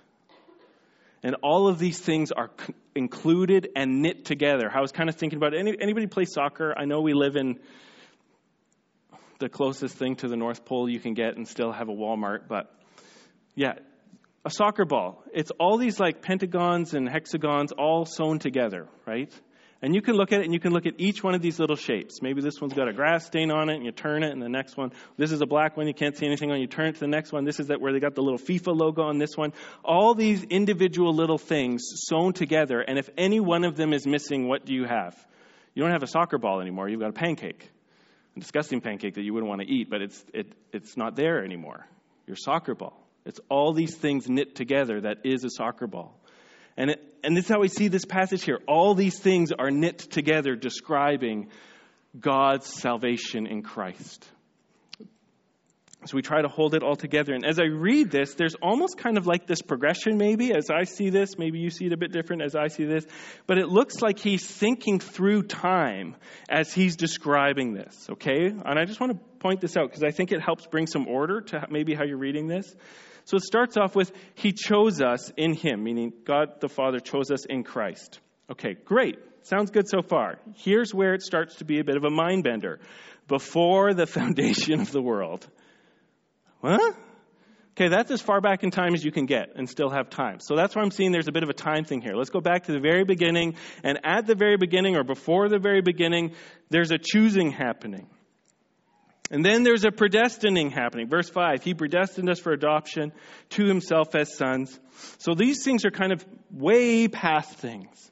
And 1.22 1.36
all 1.42 1.68
of 1.68 1.78
these 1.78 1.98
things 1.98 2.30
are 2.32 2.50
included 2.94 3.68
and 3.74 4.02
knit 4.02 4.24
together. 4.24 4.70
I 4.72 4.80
was 4.80 4.92
kind 4.92 5.08
of 5.08 5.16
thinking 5.16 5.38
about. 5.38 5.54
Any, 5.58 5.76
anybody 5.80 6.06
play 6.06 6.24
soccer? 6.24 6.74
I 6.76 6.84
know 6.84 7.00
we 7.00 7.14
live 7.14 7.36
in 7.36 7.58
the 9.38 9.48
closest 9.48 9.96
thing 9.96 10.16
to 10.16 10.28
the 10.28 10.36
North 10.36 10.64
Pole 10.64 10.88
you 10.88 11.00
can 11.00 11.14
get 11.14 11.36
and 11.36 11.46
still 11.46 11.72
have 11.72 11.88
a 11.88 11.92
Walmart, 11.92 12.48
but 12.48 12.72
yeah, 13.54 13.74
a 14.44 14.50
soccer 14.50 14.84
ball. 14.84 15.22
It's 15.34 15.50
all 15.58 15.78
these 15.78 15.98
like 15.98 16.22
pentagons 16.22 16.94
and 16.94 17.08
hexagons 17.08 17.72
all 17.72 18.06
sewn 18.06 18.38
together, 18.38 18.86
right? 19.04 19.32
And 19.82 19.94
you 19.94 20.00
can 20.00 20.14
look 20.14 20.32
at 20.32 20.40
it 20.40 20.44
and 20.44 20.54
you 20.54 20.60
can 20.60 20.72
look 20.72 20.86
at 20.86 20.94
each 20.98 21.22
one 21.22 21.34
of 21.34 21.42
these 21.42 21.58
little 21.58 21.76
shapes. 21.76 22.22
Maybe 22.22 22.40
this 22.40 22.60
one's 22.60 22.72
got 22.72 22.88
a 22.88 22.94
grass 22.94 23.26
stain 23.26 23.50
on 23.50 23.68
it 23.68 23.76
and 23.76 23.84
you 23.84 23.92
turn 23.92 24.22
it 24.22 24.32
and 24.32 24.40
the 24.40 24.48
next 24.48 24.76
one, 24.76 24.92
this 25.18 25.32
is 25.32 25.42
a 25.42 25.46
black 25.46 25.76
one, 25.76 25.86
you 25.86 25.92
can't 25.92 26.16
see 26.16 26.24
anything 26.24 26.50
on, 26.50 26.60
you 26.60 26.66
turn 26.66 26.86
it 26.86 26.94
to 26.94 27.00
the 27.00 27.06
next 27.06 27.30
one. 27.30 27.44
This 27.44 27.60
is 27.60 27.66
that 27.66 27.80
where 27.80 27.92
they 27.92 28.00
got 28.00 28.14
the 28.14 28.22
little 28.22 28.38
FIFA 28.38 28.74
logo 28.74 29.02
on 29.02 29.18
this 29.18 29.36
one. 29.36 29.52
All 29.84 30.14
these 30.14 30.42
individual 30.44 31.14
little 31.14 31.38
things 31.38 31.84
sewn 32.08 32.32
together 32.32 32.80
and 32.80 32.98
if 32.98 33.10
any 33.18 33.38
one 33.38 33.64
of 33.64 33.76
them 33.76 33.92
is 33.92 34.06
missing, 34.06 34.48
what 34.48 34.64
do 34.64 34.72
you 34.72 34.84
have? 34.84 35.14
You 35.74 35.82
don't 35.82 35.92
have 35.92 36.02
a 36.02 36.08
soccer 36.08 36.38
ball 36.38 36.62
anymore, 36.62 36.88
you've 36.88 37.00
got 37.00 37.10
a 37.10 37.12
pancake. 37.12 37.70
A 38.34 38.40
disgusting 38.40 38.80
pancake 38.80 39.14
that 39.14 39.22
you 39.22 39.34
wouldn't 39.34 39.48
want 39.48 39.60
to 39.60 39.66
eat, 39.66 39.90
but 39.90 40.00
it's, 40.00 40.24
it, 40.32 40.46
it's 40.72 40.96
not 40.96 41.16
there 41.16 41.44
anymore. 41.44 41.86
Your 42.26 42.36
soccer 42.36 42.74
ball. 42.74 42.98
It's 43.26 43.40
all 43.50 43.72
these 43.72 43.94
things 43.94 44.28
knit 44.28 44.54
together 44.54 45.02
that 45.02 45.18
is 45.24 45.44
a 45.44 45.50
soccer 45.50 45.86
ball. 45.86 46.18
And, 46.76 46.90
it, 46.90 47.02
and 47.24 47.36
this 47.36 47.46
is 47.46 47.50
how 47.50 47.60
we 47.60 47.68
see 47.68 47.88
this 47.88 48.04
passage 48.04 48.44
here. 48.44 48.60
All 48.68 48.94
these 48.94 49.18
things 49.18 49.52
are 49.52 49.70
knit 49.70 49.98
together, 49.98 50.54
describing 50.56 51.48
God's 52.18 52.66
salvation 52.66 53.46
in 53.46 53.62
Christ. 53.62 54.26
So 56.06 56.14
we 56.14 56.22
try 56.22 56.40
to 56.40 56.48
hold 56.48 56.74
it 56.74 56.82
all 56.84 56.94
together. 56.94 57.34
And 57.34 57.44
as 57.44 57.58
I 57.58 57.64
read 57.64 58.10
this, 58.10 58.34
there's 58.34 58.54
almost 58.56 58.96
kind 58.96 59.18
of 59.18 59.26
like 59.26 59.46
this 59.46 59.60
progression, 59.60 60.18
maybe, 60.18 60.52
as 60.52 60.70
I 60.70 60.84
see 60.84 61.10
this. 61.10 61.36
Maybe 61.36 61.58
you 61.58 61.70
see 61.70 61.86
it 61.86 61.92
a 61.92 61.96
bit 61.96 62.12
different 62.12 62.42
as 62.42 62.54
I 62.54 62.68
see 62.68 62.84
this. 62.84 63.04
But 63.46 63.58
it 63.58 63.68
looks 63.68 64.02
like 64.02 64.18
he's 64.20 64.44
thinking 64.44 65.00
through 65.00 65.44
time 65.44 66.14
as 66.48 66.72
he's 66.72 66.96
describing 66.96 67.72
this, 67.72 68.08
okay? 68.10 68.46
And 68.46 68.78
I 68.78 68.84
just 68.84 69.00
want 69.00 69.14
to 69.14 69.18
point 69.40 69.60
this 69.60 69.76
out 69.76 69.88
because 69.88 70.04
I 70.04 70.10
think 70.10 70.30
it 70.30 70.40
helps 70.40 70.66
bring 70.66 70.86
some 70.86 71.08
order 71.08 71.40
to 71.40 71.66
maybe 71.70 71.94
how 71.94 72.04
you're 72.04 72.18
reading 72.18 72.46
this. 72.46 72.72
So 73.26 73.36
it 73.36 73.42
starts 73.42 73.76
off 73.76 73.94
with, 73.94 74.12
He 74.34 74.52
chose 74.52 75.02
us 75.02 75.30
in 75.36 75.52
Him, 75.52 75.82
meaning 75.82 76.12
God 76.24 76.60
the 76.60 76.68
Father 76.68 77.00
chose 77.00 77.30
us 77.30 77.44
in 77.44 77.64
Christ. 77.64 78.20
Okay, 78.50 78.74
great. 78.84 79.18
Sounds 79.42 79.70
good 79.70 79.88
so 79.88 80.00
far. 80.00 80.38
Here's 80.54 80.94
where 80.94 81.12
it 81.12 81.22
starts 81.22 81.56
to 81.56 81.64
be 81.64 81.80
a 81.80 81.84
bit 81.84 81.96
of 81.96 82.04
a 82.04 82.10
mind 82.10 82.44
bender. 82.44 82.80
Before 83.28 83.94
the 83.94 84.06
foundation 84.18 84.80
of 84.80 84.92
the 84.92 85.02
world. 85.02 85.46
Huh? 86.62 86.92
Okay, 87.72 87.88
that's 87.88 88.10
as 88.10 88.22
far 88.22 88.40
back 88.40 88.62
in 88.62 88.70
time 88.70 88.94
as 88.94 89.04
you 89.04 89.12
can 89.12 89.26
get 89.26 89.50
and 89.56 89.68
still 89.68 89.90
have 89.90 90.08
time. 90.08 90.38
So 90.40 90.56
that's 90.56 90.74
why 90.74 90.82
I'm 90.82 90.90
seeing 90.90 91.12
there's 91.12 91.28
a 91.28 91.32
bit 91.32 91.42
of 91.42 91.50
a 91.50 91.54
time 91.54 91.84
thing 91.84 92.00
here. 92.00 92.14
Let's 92.14 92.30
go 92.30 92.40
back 92.40 92.64
to 92.64 92.72
the 92.72 92.80
very 92.80 93.04
beginning. 93.04 93.56
And 93.82 93.98
at 94.04 94.26
the 94.26 94.34
very 94.34 94.56
beginning 94.56 94.96
or 94.96 95.04
before 95.04 95.48
the 95.48 95.58
very 95.58 95.82
beginning, 95.82 96.32
there's 96.70 96.90
a 96.90 96.98
choosing 96.98 97.50
happening. 97.50 98.08
And 99.30 99.44
then 99.44 99.64
there's 99.64 99.84
a 99.84 99.90
predestining 99.90 100.72
happening. 100.72 101.08
Verse 101.08 101.28
5 101.28 101.62
He 101.62 101.74
predestined 101.74 102.30
us 102.30 102.38
for 102.38 102.52
adoption 102.52 103.12
to 103.50 103.64
Himself 103.64 104.14
as 104.14 104.36
sons. 104.36 104.78
So 105.18 105.34
these 105.34 105.64
things 105.64 105.84
are 105.84 105.90
kind 105.90 106.12
of 106.12 106.24
way 106.50 107.08
past 107.08 107.54
things. 107.54 108.10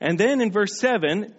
And 0.00 0.18
then 0.18 0.40
in 0.40 0.50
verse 0.50 0.78
7, 0.78 1.34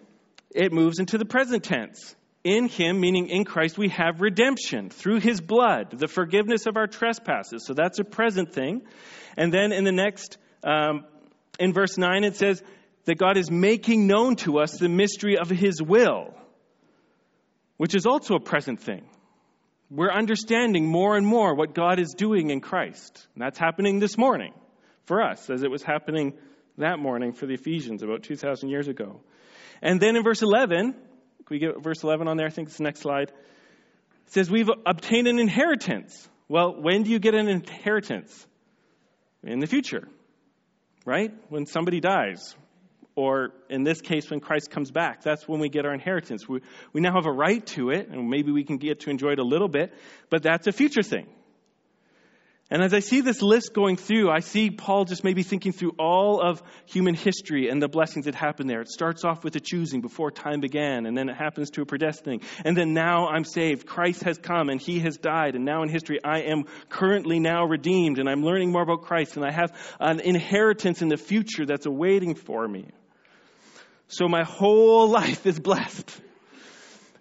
it 0.56 0.72
moves 0.72 1.00
into 1.00 1.18
the 1.18 1.26
present 1.26 1.64
tense. 1.64 2.16
In 2.44 2.68
Him, 2.68 3.00
meaning 3.00 3.30
in 3.30 3.46
Christ, 3.46 3.78
we 3.78 3.90
have 3.90 4.22
redemption 4.22 4.90
through 4.90 5.22
His 5.22 5.42
blood, 5.42 5.98
the 5.98 6.08
forgiveness 6.08 6.66
of 6.66 6.78
our 6.78 6.88
trespasses. 6.88 7.66
So 7.66 7.74
that's 7.74 8.00
a 8.00 8.04
present 8.04 8.54
thing. 8.54 8.84
And 9.38 9.54
then 9.54 9.72
in 9.72 9.86
the 9.86 9.92
next, 9.92 10.38
um, 10.64 11.06
in 11.58 11.74
verse 11.74 11.98
9, 11.98 12.24
it 12.24 12.36
says 12.36 12.62
that 13.06 13.18
God 13.18 13.38
is 13.38 13.50
making 13.50 14.08
known 14.08 14.36
to 14.38 14.60
us 14.60 14.78
the 14.78 14.90
mystery 14.90 15.38
of 15.38 15.50
His 15.50 15.82
will 15.82 16.34
which 17.78 17.96
is 17.96 18.06
also 18.06 18.36
a 18.36 18.40
present 18.40 18.82
thing. 18.82 19.04
We're 19.90 20.12
understanding 20.12 20.88
more 20.88 21.16
and 21.18 21.26
more 21.26 21.54
what 21.54 21.76
God 21.76 22.00
is 22.00 22.14
doing 22.18 22.50
in 22.50 22.62
Christ. 22.62 23.28
And 23.36 23.44
that's 23.44 23.60
happening 23.60 24.00
this 24.00 24.18
morning 24.18 24.54
for 25.06 25.22
us, 25.22 25.50
as 25.50 25.64
it 25.64 25.70
was 25.70 25.84
happening 25.84 26.34
that 26.78 26.98
morning 27.00 27.34
for 27.34 27.46
the 27.46 27.54
Ephesians 27.54 28.02
about 28.02 28.24
2,000 28.24 28.70
years 28.70 28.88
ago. 28.88 29.22
And 29.82 30.00
then 30.00 30.16
in 30.16 30.24
verse 30.24 30.42
11, 30.42 30.94
can 30.94 31.02
we 31.50 31.60
get 31.60 31.84
verse 31.84 32.04
11 32.04 32.28
on 32.28 32.38
there? 32.38 32.48
I 32.48 32.50
think 32.50 32.70
it's 32.70 32.78
the 32.78 32.84
next 32.84 33.02
slide. 33.02 33.30
It 33.30 34.34
says, 34.34 34.50
We've 34.50 34.70
obtained 34.86 35.28
an 35.28 35.40
inheritance. 35.40 36.28
Well, 36.48 36.82
when 36.82 37.04
do 37.04 37.12
you 37.12 37.20
get 37.20 37.36
an 37.36 37.48
inheritance? 37.48 38.48
In 39.44 39.60
the 39.60 39.68
future, 39.68 40.08
right? 41.06 41.34
When 41.50 41.66
somebody 41.66 42.00
dies 42.00 42.56
or 43.16 43.52
in 43.70 43.84
this 43.84 44.02
case, 44.02 44.30
when 44.30 44.40
Christ 44.40 44.72
comes 44.72 44.92
back. 44.92 45.22
That's 45.22 45.48
when 45.48 45.60
we 45.60 45.70
get 45.70 45.86
our 45.86 45.94
inheritance. 45.94 46.48
We, 46.48 46.62
we 46.94 47.02
now 47.02 47.14
have 47.14 47.26
a 47.26 47.32
right 47.32 47.66
to 47.68 47.92
it, 47.92 48.10
and 48.10 48.30
maybe 48.30 48.52
we 48.52 48.64
can 48.64 48.78
get 48.78 49.02
to 49.02 49.10
enjoy 49.10 49.34
it 49.34 49.40
a 49.40 49.44
little 49.44 49.68
bit, 49.68 49.94
but 50.30 50.44
that's 50.44 50.68
a 50.68 50.72
future 50.72 51.04
thing. 51.04 51.28
And 52.74 52.82
as 52.82 52.92
I 52.92 53.02
see 53.02 53.22
this 53.22 53.44
list 53.44 53.72
going 53.74 53.98
through, 53.98 54.32
I 54.32 54.40
see 54.40 54.72
Paul 54.72 55.06
just 55.06 55.24
maybe 55.24 55.44
thinking 55.44 55.74
through 55.74 55.92
all 56.00 56.42
of 56.42 56.64
human 56.88 57.14
history 57.14 57.70
and 57.70 57.80
the 57.80 57.88
blessings 57.88 58.26
that 58.26 58.34
happen 58.34 58.66
there. 58.66 58.82
It 58.82 58.90
starts 58.90 59.24
off 59.24 59.44
with 59.44 59.56
a 59.56 59.60
choosing 59.60 60.02
before 60.02 60.32
time 60.32 60.60
began, 60.60 61.06
and 61.06 61.16
then 61.16 61.30
it 61.30 61.36
happens 61.36 61.70
to 61.72 61.84
a 61.84 61.86
predestining. 61.86 62.42
And 62.66 62.76
then 62.76 62.94
now 62.94 63.28
I'm 63.28 63.44
saved. 63.44 63.86
Christ 63.86 64.24
has 64.24 64.40
come 64.40 64.70
and 64.70 64.82
he 64.82 65.02
has 65.02 65.18
died. 65.18 65.54
And 65.54 65.66
now 65.66 65.84
in 65.84 65.90
history, 65.90 66.20
I 66.24 66.40
am 66.52 66.64
currently 66.90 67.40
now 67.40 67.66
redeemed, 67.66 68.18
and 68.18 68.28
I'm 68.28 68.44
learning 68.44 68.72
more 68.72 68.82
about 68.82 69.04
Christ, 69.04 69.36
and 69.36 69.46
I 69.46 69.52
have 69.52 69.72
an 70.00 70.20
inheritance 70.22 71.04
in 71.04 71.10
the 71.10 71.18
future 71.18 71.68
that's 71.68 71.86
awaiting 71.86 72.34
for 72.34 72.68
me. 72.68 72.88
So 74.14 74.28
my 74.28 74.44
whole 74.44 75.08
life 75.22 75.46
is 75.46 75.60
blessed. 75.60 76.22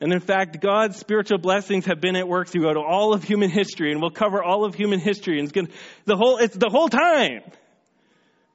And 0.01 0.13
in 0.13 0.21
fact, 0.21 0.61
God's 0.61 0.97
spiritual 0.97 1.39
blessings 1.39 1.87
have 1.87 2.01
been 2.01 2.17
at 2.17 2.27
work 2.27 2.49
throughout 2.49 2.77
all 2.77 3.15
of 3.15 3.23
human 3.23 3.51
history, 3.51 3.93
and 3.93 4.01
we'll 4.01 4.11
cover 4.11 4.43
all 4.43 4.65
of 4.65 4.75
human 4.75 4.99
history. 4.99 5.39
And 5.39 5.45
it's 5.45 5.53
gonna, 5.53 5.69
the 6.07 6.17
whole, 6.17 6.39
it's 6.39 6.57
the 6.57 6.69
whole 6.69 6.89
time. 6.89 7.43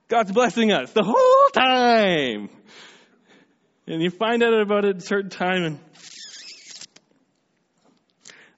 God's 0.09 0.31
blessing 0.31 0.71
us 0.71 0.91
the 0.91 1.03
whole 1.03 1.49
time. 1.53 2.49
And 3.87 4.01
you 4.01 4.09
find 4.09 4.43
out 4.43 4.53
about 4.53 4.83
it 4.83 4.97
at 4.97 5.03
a 5.03 5.05
certain 5.05 5.29
time. 5.29 5.63
And 5.63 5.79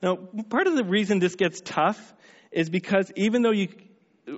now, 0.02 0.15
part 0.50 0.65
of 0.65 0.76
the 0.76 0.84
reason 0.84 1.20
this 1.20 1.36
gets 1.36 1.62
tough 1.62 2.13
is 2.52 2.72
because 2.72 3.12
even 3.15 3.44
though 3.44 3.52
you, 3.52 3.68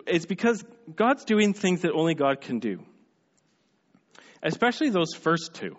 it's 0.05 0.25
because 0.25 0.63
God's 0.93 1.23
doing 1.23 1.53
things 1.53 1.81
that 1.81 1.93
only 1.93 2.15
God 2.15 2.41
can 2.41 2.59
do 2.59 2.83
especially 4.43 4.89
those 4.89 5.13
first 5.13 5.53
two 5.53 5.77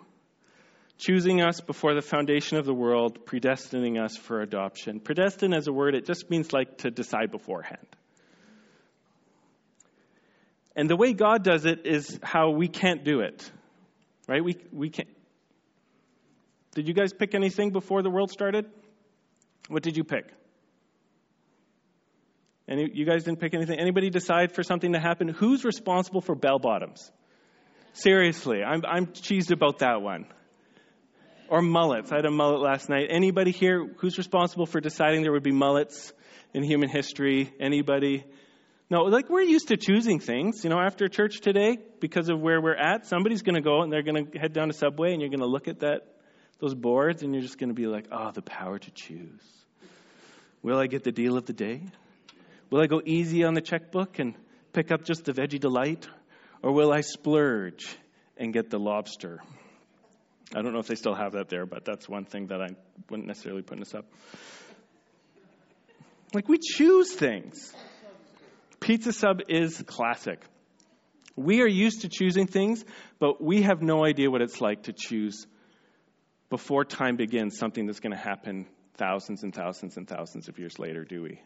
choosing 0.97 1.41
us 1.41 1.59
before 1.59 1.95
the 1.95 2.01
foundation 2.01 2.57
of 2.57 2.65
the 2.65 2.73
world, 2.73 3.25
predestining 3.25 4.01
us 4.01 4.15
for 4.15 4.41
adoption. 4.41 4.99
Predestined 4.99 5.53
as 5.53 5.67
a 5.67 5.73
word, 5.73 5.95
it 5.95 6.05
just 6.05 6.29
means 6.29 6.53
like 6.53 6.77
to 6.79 6.91
decide 6.91 7.31
beforehand. 7.31 7.87
And 10.75 10.89
the 10.89 10.95
way 10.95 11.13
God 11.13 11.43
does 11.43 11.65
it 11.65 11.85
is 11.85 12.19
how 12.23 12.51
we 12.51 12.67
can't 12.67 13.03
do 13.03 13.19
it. 13.19 13.49
Right? 14.27 14.43
We, 14.43 14.55
we 14.71 14.89
can't. 14.89 15.09
Did 16.73 16.87
you 16.87 16.93
guys 16.93 17.13
pick 17.13 17.35
anything 17.35 17.71
before 17.71 18.01
the 18.01 18.09
world 18.09 18.31
started? 18.31 18.65
What 19.67 19.83
did 19.83 19.97
you 19.97 20.03
pick? 20.03 20.31
Any, 22.67 22.89
you 22.93 23.05
guys 23.05 23.23
didn't 23.23 23.39
pick 23.39 23.53
anything? 23.53 23.77
Anybody 23.77 24.09
decide 24.09 24.53
for 24.53 24.63
something 24.63 24.93
to 24.93 24.99
happen? 24.99 25.27
Who's 25.27 25.63
responsible 25.63 26.21
for 26.21 26.33
bell 26.33 26.59
bottoms? 26.59 27.11
Seriously, 27.93 28.63
I'm, 28.63 28.81
I'm 28.87 29.07
cheesed 29.07 29.51
about 29.51 29.79
that 29.79 30.01
one. 30.01 30.25
Or 31.47 31.61
mullets. 31.61 32.11
I 32.11 32.15
had 32.15 32.25
a 32.25 32.31
mullet 32.31 32.59
last 32.59 32.89
night. 32.89 33.07
Anybody 33.09 33.51
here 33.51 33.87
who's 33.97 34.17
responsible 34.17 34.65
for 34.65 34.81
deciding 34.81 35.21
there 35.21 35.31
would 35.31 35.43
be 35.43 35.51
mullets 35.51 36.11
in 36.55 36.63
human 36.63 36.89
history? 36.89 37.53
Anybody? 37.59 38.25
No, 38.89 39.03
like 39.03 39.29
we're 39.29 39.41
used 39.41 39.67
to 39.67 39.77
choosing 39.77 40.19
things. 40.19 40.63
You 40.63 40.71
know, 40.71 40.79
after 40.79 41.07
church 41.07 41.41
today, 41.41 41.77
because 41.99 42.29
of 42.29 42.39
where 42.39 42.59
we're 42.59 42.75
at, 42.75 43.05
somebody's 43.05 43.43
going 43.43 43.55
to 43.55 43.61
go 43.61 43.83
and 43.83 43.93
they're 43.93 44.01
going 44.01 44.25
to 44.25 44.39
head 44.39 44.53
down 44.53 44.69
to 44.69 44.73
Subway 44.73 45.11
and 45.11 45.21
you're 45.21 45.29
going 45.29 45.41
to 45.41 45.47
look 45.47 45.67
at 45.67 45.81
that, 45.81 46.01
those 46.59 46.73
boards 46.73 47.21
and 47.21 47.31
you're 47.33 47.43
just 47.43 47.59
going 47.59 47.69
to 47.69 47.75
be 47.75 47.85
like, 47.85 48.07
oh, 48.11 48.31
the 48.31 48.41
power 48.41 48.79
to 48.79 48.91
choose. 48.91 49.43
Will 50.63 50.79
I 50.79 50.87
get 50.87 51.03
the 51.03 51.11
deal 51.11 51.37
of 51.37 51.45
the 51.45 51.53
day? 51.53 51.83
Will 52.71 52.81
I 52.81 52.87
go 52.87 53.03
easy 53.05 53.43
on 53.43 53.53
the 53.53 53.61
checkbook 53.61 54.17
and 54.17 54.33
pick 54.71 54.91
up 54.91 55.03
just 55.03 55.25
the 55.25 55.33
veggie 55.33 55.59
delight? 55.59 56.07
Or 56.63 56.71
will 56.71 56.91
I 56.91 57.01
splurge 57.01 57.85
and 58.37 58.51
get 58.53 58.69
the 58.71 58.79
lobster? 58.79 59.41
I 60.55 60.61
don't 60.61 60.73
know 60.73 60.79
if 60.79 60.87
they 60.87 60.95
still 60.95 61.13
have 61.13 61.33
that 61.33 61.49
there, 61.49 61.65
but 61.65 61.85
that's 61.85 62.09
one 62.09 62.25
thing 62.25 62.47
that 62.47 62.61
I 62.61 62.69
wouldn't 63.09 63.27
necessarily 63.27 63.61
put 63.61 63.73
in 63.73 63.79
this 63.81 63.93
up. 63.93 64.05
Like 66.33 66.47
we 66.47 66.57
choose 66.57 67.11
things. 67.11 67.73
Pizza 68.79 69.13
sub 69.13 69.41
is 69.49 69.83
classic. 69.85 70.41
We 71.35 71.61
are 71.61 71.67
used 71.67 72.01
to 72.01 72.09
choosing 72.09 72.47
things, 72.47 72.83
but 73.19 73.43
we 73.43 73.63
have 73.63 73.81
no 73.81 74.05
idea 74.05 74.31
what 74.31 74.41
it's 74.41 74.61
like 74.61 74.83
to 74.83 74.93
choose 74.93 75.45
before 76.49 76.85
time 76.85 77.17
begins 77.17 77.57
something 77.57 77.85
that's 77.85 77.99
going 77.99 78.15
to 78.15 78.23
happen 78.23 78.67
thousands 78.95 79.43
and 79.43 79.53
thousands 79.53 79.97
and 79.97 80.07
thousands 80.07 80.47
of 80.47 80.59
years 80.59 80.79
later, 80.79 81.03
do 81.03 81.21
we? 81.23 81.39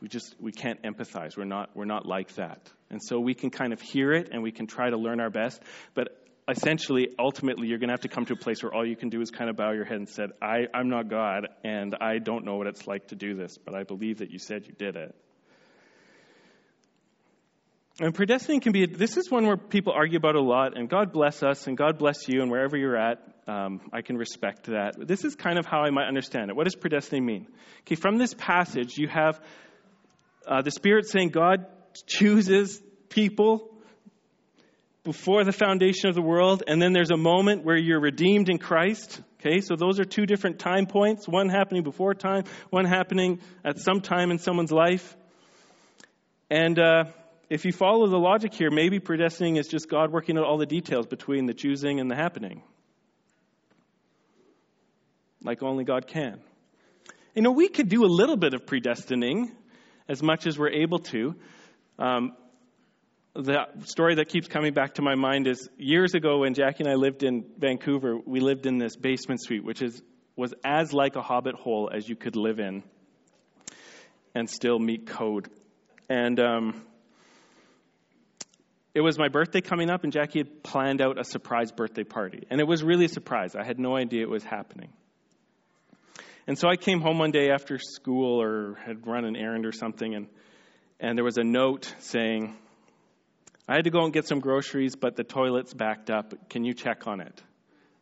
we 0.00 0.08
just 0.08 0.34
we 0.40 0.52
can't 0.52 0.82
empathize 0.82 1.36
we're 1.36 1.44
not 1.44 1.70
we're 1.74 1.84
not 1.84 2.06
like 2.06 2.34
that 2.34 2.70
and 2.90 3.02
so 3.02 3.18
we 3.18 3.34
can 3.34 3.50
kind 3.50 3.72
of 3.72 3.80
hear 3.80 4.12
it 4.12 4.28
and 4.32 4.42
we 4.42 4.52
can 4.52 4.66
try 4.66 4.90
to 4.90 4.96
learn 4.96 5.20
our 5.20 5.30
best 5.30 5.62
but 5.94 6.08
essentially 6.48 7.08
ultimately 7.18 7.66
you're 7.66 7.78
going 7.78 7.88
to 7.88 7.92
have 7.92 8.00
to 8.00 8.08
come 8.08 8.24
to 8.24 8.34
a 8.34 8.36
place 8.36 8.62
where 8.62 8.72
all 8.72 8.86
you 8.86 8.96
can 8.96 9.08
do 9.08 9.20
is 9.20 9.30
kind 9.30 9.50
of 9.50 9.56
bow 9.56 9.72
your 9.72 9.84
head 9.84 9.96
and 9.96 10.08
said 10.08 10.30
I, 10.40 10.66
i'm 10.74 10.88
not 10.88 11.08
god 11.08 11.48
and 11.64 11.94
i 12.00 12.18
don't 12.18 12.44
know 12.44 12.56
what 12.56 12.66
it's 12.66 12.86
like 12.86 13.08
to 13.08 13.16
do 13.16 13.34
this 13.34 13.58
but 13.58 13.74
i 13.74 13.82
believe 13.82 14.18
that 14.18 14.30
you 14.30 14.38
said 14.38 14.66
you 14.66 14.72
did 14.72 14.96
it 14.96 15.14
And 17.98 18.14
predestining 18.14 18.60
can 18.60 18.72
be, 18.72 18.84
this 18.84 19.16
is 19.16 19.30
one 19.30 19.46
where 19.46 19.56
people 19.56 19.94
argue 19.96 20.18
about 20.18 20.34
a 20.34 20.42
lot, 20.42 20.76
and 20.76 20.86
God 20.86 21.12
bless 21.12 21.42
us, 21.42 21.66
and 21.66 21.78
God 21.78 21.96
bless 21.96 22.28
you, 22.28 22.42
and 22.42 22.50
wherever 22.50 22.76
you're 22.76 22.96
at, 22.96 23.22
um, 23.48 23.80
I 23.90 24.02
can 24.02 24.18
respect 24.18 24.66
that. 24.66 24.96
This 24.98 25.24
is 25.24 25.34
kind 25.34 25.58
of 25.58 25.64
how 25.64 25.80
I 25.80 25.88
might 25.88 26.06
understand 26.06 26.50
it. 26.50 26.56
What 26.56 26.64
does 26.64 26.76
predestining 26.76 27.24
mean? 27.24 27.46
Okay, 27.80 27.94
from 27.94 28.18
this 28.18 28.34
passage, 28.34 28.98
you 28.98 29.08
have 29.08 29.40
uh, 30.46 30.60
the 30.60 30.72
Spirit 30.72 31.08
saying 31.08 31.30
God 31.30 31.64
chooses 32.02 32.80
people 33.08 33.72
before 35.04 35.44
the 35.44 35.52
foundation 35.52 36.08
of 36.08 36.14
the 36.14 36.22
world, 36.22 36.64
and 36.66 36.82
then 36.82 36.92
there's 36.92 37.10
a 37.12 37.16
moment 37.16 37.64
where 37.64 37.76
you're 37.76 38.00
redeemed 38.00 38.48
in 38.48 38.58
Christ. 38.58 39.20
Okay, 39.40 39.60
so 39.60 39.76
those 39.76 40.00
are 40.00 40.04
two 40.04 40.26
different 40.26 40.58
time 40.58 40.86
points 40.86 41.28
one 41.28 41.48
happening 41.48 41.84
before 41.84 42.14
time, 42.14 42.44
one 42.70 42.84
happening 42.84 43.40
at 43.64 43.78
some 43.78 44.00
time 44.00 44.30
in 44.30 44.38
someone's 44.38 44.72
life. 44.72 45.16
And, 46.50 46.78
uh, 46.78 47.04
if 47.48 47.64
you 47.64 47.72
follow 47.72 48.08
the 48.08 48.18
logic 48.18 48.54
here, 48.54 48.70
maybe 48.70 48.98
predestining 48.98 49.56
is 49.56 49.68
just 49.68 49.88
God 49.88 50.12
working 50.12 50.36
out 50.36 50.44
all 50.44 50.58
the 50.58 50.66
details 50.66 51.06
between 51.06 51.46
the 51.46 51.54
choosing 51.54 52.00
and 52.00 52.10
the 52.10 52.16
happening. 52.16 52.62
Like 55.44 55.62
only 55.62 55.84
God 55.84 56.08
can. 56.08 56.40
You 57.36 57.42
know, 57.42 57.52
we 57.52 57.68
could 57.68 57.88
do 57.88 58.04
a 58.04 58.10
little 58.10 58.36
bit 58.36 58.54
of 58.54 58.66
predestining 58.66 59.52
as 60.08 60.22
much 60.22 60.46
as 60.46 60.58
we're 60.58 60.70
able 60.70 60.98
to. 60.98 61.36
Um, 61.98 62.32
the 63.34 63.66
story 63.84 64.16
that 64.16 64.28
keeps 64.28 64.48
coming 64.48 64.72
back 64.72 64.94
to 64.94 65.02
my 65.02 65.14
mind 65.14 65.46
is 65.46 65.68
years 65.76 66.14
ago 66.14 66.38
when 66.38 66.54
Jackie 66.54 66.84
and 66.84 66.88
I 66.88 66.94
lived 66.94 67.22
in 67.22 67.44
Vancouver, 67.58 68.18
we 68.24 68.40
lived 68.40 68.66
in 68.66 68.78
this 68.78 68.96
basement 68.96 69.42
suite, 69.42 69.64
which 69.64 69.82
is, 69.82 70.02
was 70.36 70.54
as 70.64 70.92
like 70.92 71.16
a 71.16 71.22
hobbit 71.22 71.54
hole 71.54 71.90
as 71.92 72.08
you 72.08 72.16
could 72.16 72.36
live 72.36 72.58
in 72.58 72.82
and 74.34 74.48
still 74.48 74.78
meet 74.78 75.06
code. 75.06 75.48
And 76.08 76.38
um, 76.40 76.82
it 78.94 79.00
was 79.00 79.18
my 79.18 79.28
birthday 79.28 79.60
coming 79.60 79.90
up, 79.90 80.04
and 80.04 80.12
Jackie 80.12 80.40
had 80.40 80.62
planned 80.62 81.02
out 81.02 81.18
a 81.18 81.24
surprise 81.24 81.72
birthday 81.72 82.04
party. 82.04 82.46
And 82.50 82.60
it 82.60 82.66
was 82.66 82.82
really 82.82 83.06
a 83.06 83.10
surprise. 83.10 83.54
I 83.54 83.64
had 83.64 83.78
no 83.78 83.96
idea 83.96 84.22
it 84.22 84.30
was 84.30 84.44
happening. 84.44 84.90
And 86.46 86.58
so 86.58 86.68
I 86.68 86.76
came 86.76 87.00
home 87.00 87.18
one 87.18 87.32
day 87.32 87.50
after 87.50 87.78
school 87.78 88.40
or 88.40 88.76
had 88.86 89.06
run 89.06 89.24
an 89.24 89.36
errand 89.36 89.66
or 89.66 89.72
something, 89.72 90.14
and, 90.14 90.28
and 91.00 91.16
there 91.16 91.24
was 91.24 91.36
a 91.36 91.44
note 91.44 91.94
saying, 91.98 92.56
I 93.68 93.74
had 93.74 93.84
to 93.84 93.90
go 93.90 94.04
and 94.04 94.12
get 94.12 94.26
some 94.26 94.40
groceries, 94.40 94.96
but 94.96 95.16
the 95.16 95.24
toilet's 95.24 95.74
backed 95.74 96.10
up. 96.10 96.48
Can 96.50 96.64
you 96.64 96.72
check 96.72 97.06
on 97.06 97.20
it? 97.20 97.42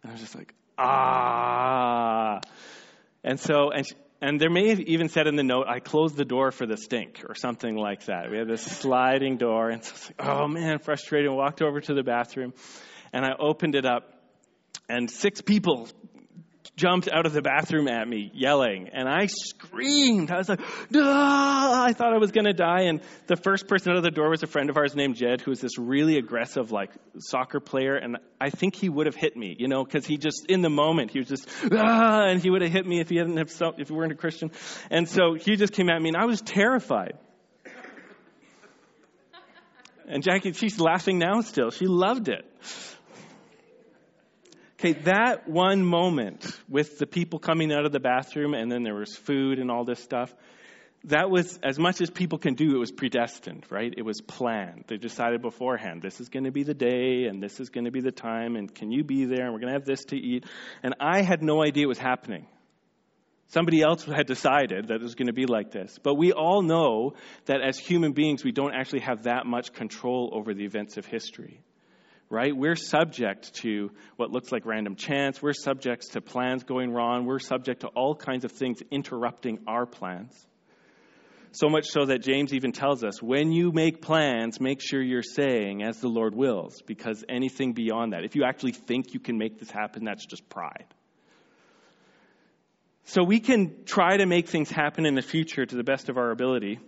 And 0.02 0.10
I 0.10 0.12
was 0.12 0.20
just 0.20 0.34
like, 0.34 0.54
ah. 0.78 2.40
And 3.22 3.40
so, 3.40 3.70
and 3.70 3.86
she, 3.86 3.94
and 4.20 4.40
there 4.40 4.50
may 4.50 4.68
have 4.68 4.80
even 4.80 5.08
said 5.08 5.26
in 5.26 5.36
the 5.36 5.42
note, 5.42 5.66
I 5.68 5.80
closed 5.80 6.16
the 6.16 6.24
door 6.24 6.50
for 6.50 6.66
the 6.66 6.76
stink 6.76 7.24
or 7.28 7.34
something 7.34 7.76
like 7.76 8.06
that. 8.06 8.30
We 8.30 8.38
had 8.38 8.48
this 8.48 8.62
sliding 8.62 9.38
door, 9.38 9.70
and 9.70 9.84
so 9.84 9.92
it's 9.94 10.10
like, 10.10 10.28
oh 10.28 10.48
man, 10.48 10.78
frustrated. 10.78 11.30
Walked 11.30 11.62
over 11.62 11.80
to 11.80 11.94
the 11.94 12.02
bathroom, 12.02 12.54
and 13.12 13.24
I 13.24 13.32
opened 13.38 13.74
it 13.74 13.84
up, 13.84 14.10
and 14.88 15.10
six 15.10 15.40
people 15.40 15.88
jumped 16.76 17.08
out 17.08 17.24
of 17.24 17.32
the 17.32 17.42
bathroom 17.42 17.86
at 17.86 18.06
me 18.08 18.30
yelling 18.34 18.88
and 18.92 19.08
I 19.08 19.26
screamed. 19.26 20.30
I 20.30 20.38
was 20.38 20.48
like, 20.48 20.60
I 20.92 21.94
thought 21.96 22.12
I 22.12 22.18
was 22.18 22.32
going 22.32 22.46
to 22.46 22.52
die. 22.52 22.82
And 22.82 23.00
the 23.26 23.36
first 23.36 23.68
person 23.68 23.92
out 23.92 23.98
of 23.98 24.02
the 24.02 24.10
door 24.10 24.30
was 24.30 24.42
a 24.42 24.46
friend 24.46 24.70
of 24.70 24.76
ours 24.76 24.94
named 24.96 25.16
Jed, 25.16 25.40
who 25.40 25.52
was 25.52 25.60
this 25.60 25.78
really 25.78 26.18
aggressive, 26.18 26.72
like 26.72 26.90
soccer 27.18 27.60
player. 27.60 27.94
And 27.94 28.18
I 28.40 28.50
think 28.50 28.74
he 28.74 28.88
would 28.88 29.06
have 29.06 29.14
hit 29.14 29.36
me, 29.36 29.54
you 29.58 29.68
know, 29.68 29.84
because 29.84 30.04
he 30.04 30.16
just, 30.16 30.46
in 30.48 30.62
the 30.62 30.70
moment, 30.70 31.12
he 31.12 31.20
was 31.20 31.28
just, 31.28 31.48
ah, 31.72 32.24
and 32.26 32.42
he 32.42 32.50
would 32.50 32.62
have 32.62 32.72
hit 32.72 32.86
me 32.86 33.00
if 33.00 33.08
he 33.08 33.16
hadn't 33.16 33.36
have, 33.36 33.50
if 33.78 33.88
he 33.88 33.94
weren't 33.94 34.12
a 34.12 34.16
Christian. 34.16 34.50
And 34.90 35.08
so 35.08 35.34
he 35.34 35.56
just 35.56 35.72
came 35.72 35.88
at 35.88 36.02
me 36.02 36.08
and 36.08 36.16
I 36.16 36.24
was 36.24 36.40
terrified. 36.40 37.18
And 40.06 40.22
Jackie, 40.22 40.52
she's 40.52 40.78
laughing 40.78 41.18
now 41.18 41.40
still. 41.40 41.70
She 41.70 41.86
loved 41.86 42.28
it. 42.28 42.44
Okay, 44.84 45.00
that 45.04 45.48
one 45.48 45.82
moment 45.82 46.44
with 46.68 46.98
the 46.98 47.06
people 47.06 47.38
coming 47.38 47.72
out 47.72 47.86
of 47.86 47.92
the 47.92 48.00
bathroom 48.00 48.52
and 48.52 48.70
then 48.70 48.82
there 48.82 48.94
was 48.94 49.16
food 49.16 49.58
and 49.58 49.70
all 49.70 49.86
this 49.86 49.98
stuff, 49.98 50.34
that 51.04 51.30
was, 51.30 51.58
as 51.62 51.78
much 51.78 52.02
as 52.02 52.10
people 52.10 52.36
can 52.36 52.52
do, 52.52 52.76
it 52.76 52.78
was 52.78 52.92
predestined, 52.92 53.64
right? 53.70 53.94
It 53.96 54.02
was 54.02 54.20
planned. 54.20 54.84
They 54.88 54.98
decided 54.98 55.40
beforehand, 55.40 56.02
this 56.02 56.20
is 56.20 56.28
going 56.28 56.44
to 56.44 56.50
be 56.50 56.64
the 56.64 56.74
day 56.74 57.24
and 57.24 57.42
this 57.42 57.60
is 57.60 57.70
going 57.70 57.86
to 57.86 57.90
be 57.90 58.02
the 58.02 58.12
time 58.12 58.56
and 58.56 58.74
can 58.74 58.92
you 58.92 59.04
be 59.04 59.24
there 59.24 59.44
and 59.44 59.54
we're 59.54 59.60
going 59.60 59.72
to 59.72 59.78
have 59.78 59.86
this 59.86 60.04
to 60.06 60.16
eat. 60.18 60.44
And 60.82 60.94
I 61.00 61.22
had 61.22 61.42
no 61.42 61.64
idea 61.64 61.84
it 61.84 61.88
was 61.88 61.96
happening. 61.96 62.46
Somebody 63.48 63.80
else 63.80 64.04
had 64.04 64.26
decided 64.26 64.88
that 64.88 64.96
it 64.96 65.02
was 65.02 65.14
going 65.14 65.28
to 65.28 65.32
be 65.32 65.46
like 65.46 65.70
this. 65.70 65.98
But 66.02 66.16
we 66.16 66.32
all 66.32 66.60
know 66.60 67.14
that 67.46 67.62
as 67.62 67.78
human 67.78 68.12
beings, 68.12 68.44
we 68.44 68.52
don't 68.52 68.74
actually 68.74 69.00
have 69.00 69.22
that 69.22 69.46
much 69.46 69.72
control 69.72 70.28
over 70.34 70.52
the 70.52 70.66
events 70.66 70.98
of 70.98 71.06
history 71.06 71.62
right? 72.34 72.54
We're 72.54 72.76
subject 72.76 73.54
to 73.62 73.90
what 74.16 74.32
looks 74.32 74.50
like 74.50 74.66
random 74.66 74.96
chance. 74.96 75.40
We're 75.40 75.52
subject 75.52 76.12
to 76.12 76.20
plans 76.20 76.64
going 76.64 76.92
wrong. 76.92 77.24
We're 77.24 77.38
subject 77.38 77.82
to 77.82 77.86
all 77.88 78.16
kinds 78.16 78.44
of 78.44 78.52
things 78.52 78.82
interrupting 78.90 79.60
our 79.68 79.86
plans. 79.86 80.34
So 81.52 81.68
much 81.68 81.86
so 81.86 82.06
that 82.06 82.18
James 82.18 82.52
even 82.52 82.72
tells 82.72 83.04
us 83.04 83.22
when 83.22 83.52
you 83.52 83.70
make 83.70 84.02
plans, 84.02 84.60
make 84.60 84.80
sure 84.82 85.00
you're 85.00 85.22
saying 85.22 85.84
as 85.84 86.00
the 86.00 86.08
Lord 86.08 86.34
wills, 86.34 86.82
because 86.84 87.24
anything 87.28 87.74
beyond 87.74 88.12
that, 88.12 88.24
if 88.24 88.34
you 88.34 88.42
actually 88.42 88.72
think 88.72 89.14
you 89.14 89.20
can 89.20 89.38
make 89.38 89.60
this 89.60 89.70
happen, 89.70 90.02
that's 90.04 90.26
just 90.26 90.48
pride. 90.48 90.86
So 93.04 93.22
we 93.22 93.38
can 93.38 93.84
try 93.84 94.16
to 94.16 94.26
make 94.26 94.48
things 94.48 94.68
happen 94.68 95.06
in 95.06 95.14
the 95.14 95.22
future 95.22 95.64
to 95.64 95.76
the 95.76 95.84
best 95.84 96.08
of 96.08 96.16
our 96.16 96.32
ability, 96.32 96.80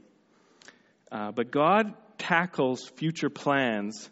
uh, 1.12 1.30
but 1.30 1.52
God 1.52 1.94
tackles 2.18 2.88
future 2.96 3.30
plans 3.30 4.10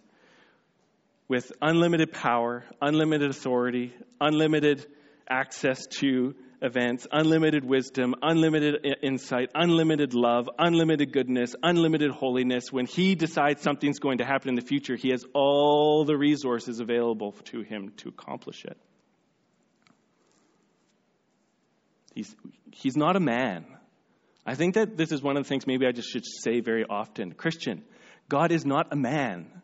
with 1.29 1.53
unlimited 1.63 2.13
power, 2.13 2.65
unlimited 2.81 3.31
authority, 3.31 3.95
unlimited 4.21 4.87
access 5.29 5.87
to 5.87 6.35
events, 6.61 7.07
unlimited 7.13 7.65
wisdom, 7.65 8.15
unlimited 8.23 8.87
insight, 9.03 9.51
unlimited 9.55 10.15
love, 10.15 10.49
unlimited 10.59 11.13
goodness, 11.13 11.55
unlimited 11.63 12.11
holiness. 12.11 12.73
When 12.73 12.87
he 12.87 13.15
decides 13.15 13.63
something's 13.63 13.99
going 13.99 14.19
to 14.19 14.25
happen 14.25 14.51
in 14.51 14.55
the 14.55 14.63
future, 14.63 14.97
he 14.97 15.11
has 15.11 15.25
all 15.35 16.05
the 16.05 16.17
resources 16.17 16.81
available 16.81 17.33
to 17.47 17.63
him 17.63 17.93
to 17.99 18.09
accomplish 18.09 18.65
it. 18.65 18.79
He's, 22.15 22.35
he's 22.71 22.97
not 22.97 23.17
a 23.17 23.21
man. 23.21 23.67
I 24.47 24.55
think 24.55 24.75
that 24.75 24.97
this 24.97 25.11
is 25.11 25.23
one 25.23 25.37
of 25.37 25.45
the 25.45 25.49
things 25.49 25.67
maybe 25.67 25.87
I 25.87 25.93
just 25.93 26.11
should 26.11 26.25
say 26.25 26.61
very 26.61 26.85
often. 26.85 27.33
Christian, 27.33 27.83
God 28.29 28.53
is 28.53 28.65
not 28.65 28.93
a 28.93 28.97
man. 28.97 29.63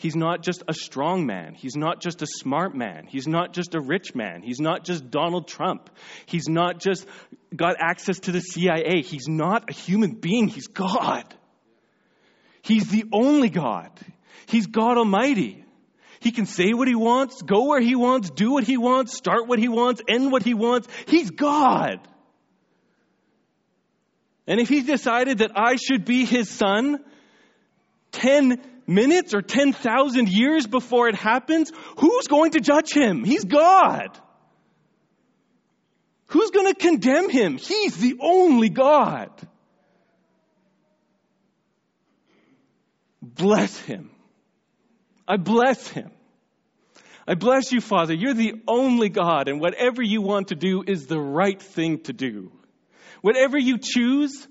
He's 0.00 0.16
not 0.16 0.42
just 0.42 0.62
a 0.66 0.72
strong 0.72 1.26
man. 1.26 1.52
He's 1.54 1.76
not 1.76 2.00
just 2.00 2.22
a 2.22 2.26
smart 2.26 2.74
man. 2.74 3.04
He's 3.06 3.28
not 3.28 3.52
just 3.52 3.74
a 3.74 3.80
rich 3.82 4.14
man. 4.14 4.40
He's 4.40 4.58
not 4.58 4.82
just 4.82 5.10
Donald 5.10 5.46
Trump. 5.46 5.90
He's 6.24 6.48
not 6.48 6.80
just 6.80 7.06
got 7.54 7.76
access 7.78 8.18
to 8.20 8.32
the 8.32 8.40
CIA. 8.40 9.02
He's 9.02 9.28
not 9.28 9.68
a 9.68 9.74
human 9.74 10.12
being. 10.12 10.48
He's 10.48 10.68
God. 10.68 11.24
He's 12.62 12.88
the 12.88 13.04
only 13.12 13.50
God. 13.50 13.90
He's 14.46 14.68
God 14.68 14.96
Almighty. 14.96 15.66
He 16.20 16.32
can 16.32 16.46
say 16.46 16.72
what 16.72 16.88
he 16.88 16.94
wants, 16.94 17.42
go 17.42 17.66
where 17.66 17.82
he 17.82 17.94
wants, 17.94 18.30
do 18.30 18.52
what 18.52 18.64
he 18.64 18.78
wants, 18.78 19.14
start 19.14 19.48
what 19.48 19.58
he 19.58 19.68
wants, 19.68 20.00
end 20.08 20.32
what 20.32 20.42
he 20.42 20.54
wants. 20.54 20.88
He's 21.08 21.30
God. 21.30 22.00
And 24.46 24.60
if 24.60 24.70
he 24.70 24.80
decided 24.80 25.38
that 25.38 25.52
I 25.56 25.76
should 25.76 26.06
be 26.06 26.24
his 26.24 26.48
son, 26.48 27.04
10 28.12 28.62
minutes 28.90 29.32
or 29.32 29.40
10,000 29.40 30.28
years 30.28 30.66
before 30.66 31.08
it 31.08 31.14
happens, 31.14 31.72
who's 31.98 32.26
going 32.26 32.52
to 32.52 32.60
judge 32.60 32.92
him? 32.92 33.24
He's 33.24 33.44
God. 33.44 34.18
Who's 36.26 36.50
going 36.50 36.72
to 36.72 36.78
condemn 36.78 37.30
him? 37.30 37.56
He's 37.56 37.96
the 37.96 38.18
only 38.20 38.68
God. 38.68 39.30
Bless 43.22 43.78
him. 43.78 44.10
I 45.26 45.36
bless 45.36 45.88
him. 45.88 46.10
I 47.26 47.34
bless 47.34 47.70
you, 47.70 47.80
Father. 47.80 48.14
You're 48.14 48.34
the 48.34 48.54
only 48.66 49.08
God, 49.08 49.48
and 49.48 49.60
whatever 49.60 50.02
you 50.02 50.20
want 50.20 50.48
to 50.48 50.56
do 50.56 50.82
is 50.84 51.06
the 51.06 51.20
right 51.20 51.60
thing 51.60 52.00
to 52.04 52.12
do. 52.12 52.50
Whatever 53.22 53.58
you 53.58 53.78
choose, 53.78 54.48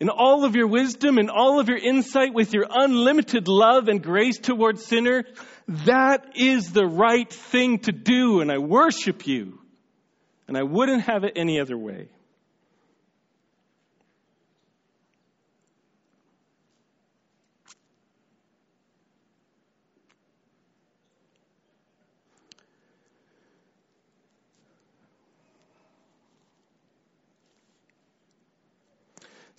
in 0.00 0.08
all 0.08 0.44
of 0.44 0.54
your 0.54 0.66
wisdom 0.66 1.18
and 1.18 1.30
all 1.30 1.60
of 1.60 1.68
your 1.68 1.78
insight 1.78 2.34
with 2.34 2.52
your 2.52 2.66
unlimited 2.68 3.48
love 3.48 3.88
and 3.88 4.02
grace 4.02 4.38
towards 4.38 4.84
sinner, 4.84 5.24
that 5.68 6.32
is 6.36 6.72
the 6.72 6.86
right 6.86 7.30
thing 7.30 7.78
to 7.80 7.92
do, 7.92 8.40
and 8.40 8.52
I 8.52 8.58
worship 8.58 9.26
you. 9.26 9.58
And 10.48 10.56
I 10.56 10.62
wouldn't 10.62 11.02
have 11.02 11.24
it 11.24 11.32
any 11.36 11.60
other 11.60 11.76
way. 11.76 12.08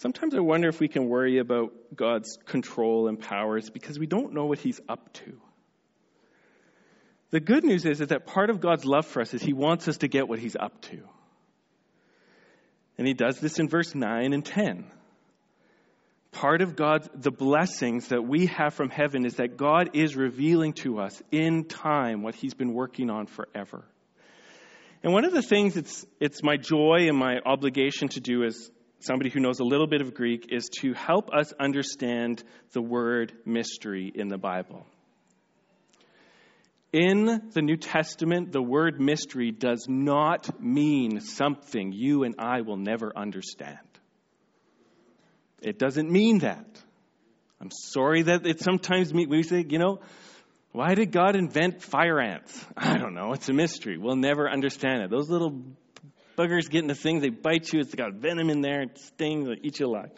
Sometimes 0.08 0.36
I 0.36 0.40
wonder 0.40 0.70
if 0.70 0.80
we 0.80 0.88
can 0.88 1.10
worry 1.10 1.38
about 1.40 1.74
God's 1.94 2.38
control 2.46 3.10
and 3.10 3.20
powers 3.20 3.70
because 3.70 4.00
we 4.00 4.08
don't 4.08 4.32
know 4.32 4.46
what 4.46 4.58
He's 4.58 4.80
up 4.88 5.12
to. 5.16 5.34
The 7.32 7.42
good 7.42 7.66
news 7.66 7.86
is, 7.86 8.00
is 8.00 8.08
that 8.08 8.26
part 8.26 8.50
of 8.50 8.62
God's 8.62 8.86
love 8.86 9.06
for 9.06 9.22
us 9.22 9.34
is 9.34 9.44
He 9.44 9.52
wants 9.52 9.90
us 9.90 9.98
to 9.98 10.08
get 10.08 10.30
what 10.30 10.40
He's 10.40 10.56
up 10.56 10.80
to. 10.84 11.02
And 12.98 13.06
He 13.06 13.14
does 13.14 13.42
this 13.42 13.60
in 13.60 13.68
verse 13.68 13.94
9 13.94 14.32
and 14.32 14.46
10. 14.46 14.90
Part 16.32 16.62
of 16.62 16.78
God's, 16.78 17.10
the 17.14 17.30
blessings 17.30 18.08
that 18.08 18.22
we 18.26 18.46
have 18.46 18.76
from 18.76 18.90
heaven 18.90 19.26
is 19.26 19.34
that 19.36 19.58
God 19.58 19.90
is 19.92 20.16
revealing 20.16 20.72
to 20.84 21.00
us 21.00 21.22
in 21.34 21.66
time 21.66 22.24
what 22.24 22.34
He's 22.34 22.54
been 22.54 22.74
working 22.74 23.10
on 23.10 23.26
forever. 23.26 23.84
And 25.04 25.12
one 25.12 25.26
of 25.26 25.34
the 25.34 25.42
things 25.42 25.76
it's, 25.76 26.06
it's 26.22 26.42
my 26.42 26.56
joy 26.56 27.10
and 27.10 27.18
my 27.18 27.40
obligation 27.46 28.08
to 28.10 28.22
do 28.22 28.46
as 28.46 28.72
somebody 29.00 29.30
who 29.30 29.40
knows 29.40 29.60
a 29.60 29.64
little 29.64 29.88
bit 29.88 30.02
of 30.02 30.14
Greek 30.14 30.48
is 30.52 30.70
to 30.82 30.94
help 30.94 31.30
us 31.34 31.54
understand 31.60 32.44
the 32.72 32.82
word 32.82 33.34
mystery 33.46 34.12
in 34.14 34.28
the 34.28 34.38
Bible. 34.38 34.86
In 36.94 37.50
the 37.52 37.62
New 37.62 37.78
Testament, 37.78 38.52
the 38.52 38.62
word 38.62 39.00
mystery 39.00 39.52
does 39.52 39.86
not 39.90 40.62
mean 40.62 41.20
something 41.20 41.92
you 41.92 42.24
and 42.24 42.36
I 42.40 42.62
will 42.62 42.78
never 42.78 43.12
understand. 43.16 43.78
It 45.62 45.78
doesn't 45.78 46.10
mean 46.10 46.40
that. 46.40 46.66
I'm 47.60 47.72
sorry 47.72 48.24
that 48.24 48.46
it 48.46 48.62
sometimes 48.62 49.14
means 49.14 49.30
we 49.30 49.44
say, 49.44 49.66
you 49.68 49.80
know, 49.80 50.00
why 50.72 50.94
did 50.94 51.12
God 51.12 51.36
invent 51.36 51.82
fire 51.82 52.20
ants? 52.20 52.66
I 52.78 52.98
don't 52.98 53.16
know. 53.16 53.34
It's 53.34 53.50
a 53.50 53.54
mystery. 53.54 53.98
We'll 53.98 54.16
never 54.16 54.50
understand 54.50 55.02
it. 55.02 55.10
Those 55.10 55.30
little 55.30 55.64
buggers 56.38 56.70
get 56.70 56.84
into 56.84 56.96
things, 56.96 57.22
they 57.22 57.30
bite 57.30 57.74
you, 57.74 57.80
it's 57.80 57.96
got 57.96 58.14
venom 58.14 58.50
in 58.50 58.62
there, 58.62 58.84
it 58.84 58.98
stings, 59.00 59.48
they 59.48 59.56
eat 59.62 59.80
you 59.80 59.88
alive. 59.88 60.12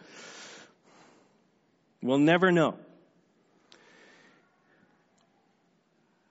We'll 2.01 2.19
never 2.19 2.51
know. 2.51 2.77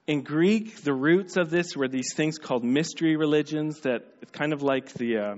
In 0.07 0.23
Greek, 0.23 0.81
the 0.81 0.93
roots 0.93 1.37
of 1.37 1.51
this 1.51 1.75
were 1.75 1.87
these 1.87 2.13
things 2.15 2.39
called 2.39 2.63
mystery 2.63 3.15
religions 3.15 3.81
that 3.81 4.05
it's 4.21 4.31
kind 4.31 4.53
of 4.53 4.63
like 4.63 4.91
the. 4.93 5.17
Uh, 5.17 5.35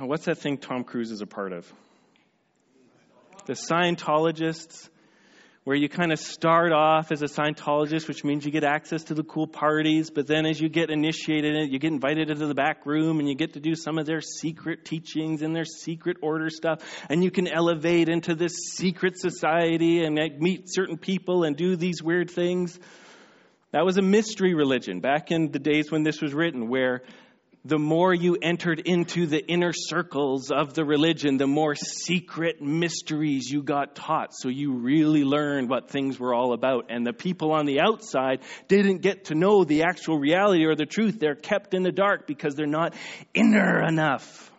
oh, 0.00 0.06
what's 0.06 0.24
that 0.24 0.38
thing 0.38 0.56
Tom 0.56 0.84
Cruise 0.84 1.10
is 1.10 1.20
a 1.20 1.26
part 1.26 1.52
of? 1.52 1.70
The 3.44 3.52
Scientologists 3.52 4.88
where 5.66 5.74
you 5.74 5.88
kind 5.88 6.12
of 6.12 6.20
start 6.20 6.70
off 6.70 7.10
as 7.10 7.22
a 7.22 7.26
Scientologist, 7.26 8.06
which 8.06 8.22
means 8.22 8.46
you 8.46 8.52
get 8.52 8.62
access 8.62 9.02
to 9.02 9.14
the 9.14 9.24
cool 9.24 9.48
parties, 9.48 10.10
but 10.10 10.28
then 10.28 10.46
as 10.46 10.60
you 10.60 10.68
get 10.68 10.90
initiated 10.90 11.56
in 11.56 11.62
it, 11.62 11.70
you 11.72 11.80
get 11.80 11.90
invited 11.90 12.30
into 12.30 12.46
the 12.46 12.54
back 12.54 12.86
room 12.86 13.18
and 13.18 13.28
you 13.28 13.34
get 13.34 13.54
to 13.54 13.58
do 13.58 13.74
some 13.74 13.98
of 13.98 14.06
their 14.06 14.20
secret 14.20 14.84
teachings 14.84 15.42
and 15.42 15.56
their 15.56 15.64
secret 15.64 16.18
order 16.22 16.50
stuff, 16.50 16.84
and 17.08 17.24
you 17.24 17.32
can 17.32 17.48
elevate 17.48 18.08
into 18.08 18.36
this 18.36 18.52
secret 18.76 19.18
society 19.18 20.04
and 20.04 20.14
meet 20.38 20.66
certain 20.66 20.98
people 20.98 21.42
and 21.42 21.56
do 21.56 21.74
these 21.74 22.00
weird 22.00 22.30
things. 22.30 22.78
That 23.72 23.84
was 23.84 23.98
a 23.98 24.02
mystery 24.02 24.54
religion 24.54 25.00
back 25.00 25.32
in 25.32 25.50
the 25.50 25.58
days 25.58 25.90
when 25.90 26.04
this 26.04 26.22
was 26.22 26.32
written, 26.32 26.68
where 26.68 27.02
the 27.66 27.78
more 27.78 28.14
you 28.14 28.36
entered 28.40 28.78
into 28.78 29.26
the 29.26 29.44
inner 29.44 29.72
circles 29.72 30.52
of 30.52 30.74
the 30.74 30.84
religion, 30.84 31.36
the 31.36 31.48
more 31.48 31.74
secret 31.74 32.62
mysteries 32.62 33.50
you 33.50 33.62
got 33.62 33.96
taught. 33.96 34.30
So 34.34 34.48
you 34.48 34.74
really 34.74 35.24
learned 35.24 35.68
what 35.68 35.90
things 35.90 36.18
were 36.18 36.32
all 36.32 36.52
about. 36.52 36.86
And 36.90 37.04
the 37.04 37.12
people 37.12 37.50
on 37.52 37.66
the 37.66 37.80
outside 37.80 38.42
didn't 38.68 38.98
get 38.98 39.26
to 39.26 39.34
know 39.34 39.64
the 39.64 39.82
actual 39.82 40.16
reality 40.16 40.64
or 40.64 40.76
the 40.76 40.86
truth. 40.86 41.18
They're 41.18 41.34
kept 41.34 41.74
in 41.74 41.82
the 41.82 41.90
dark 41.90 42.28
because 42.28 42.54
they're 42.54 42.66
not 42.66 42.94
inner 43.34 43.84
enough. 43.84 44.52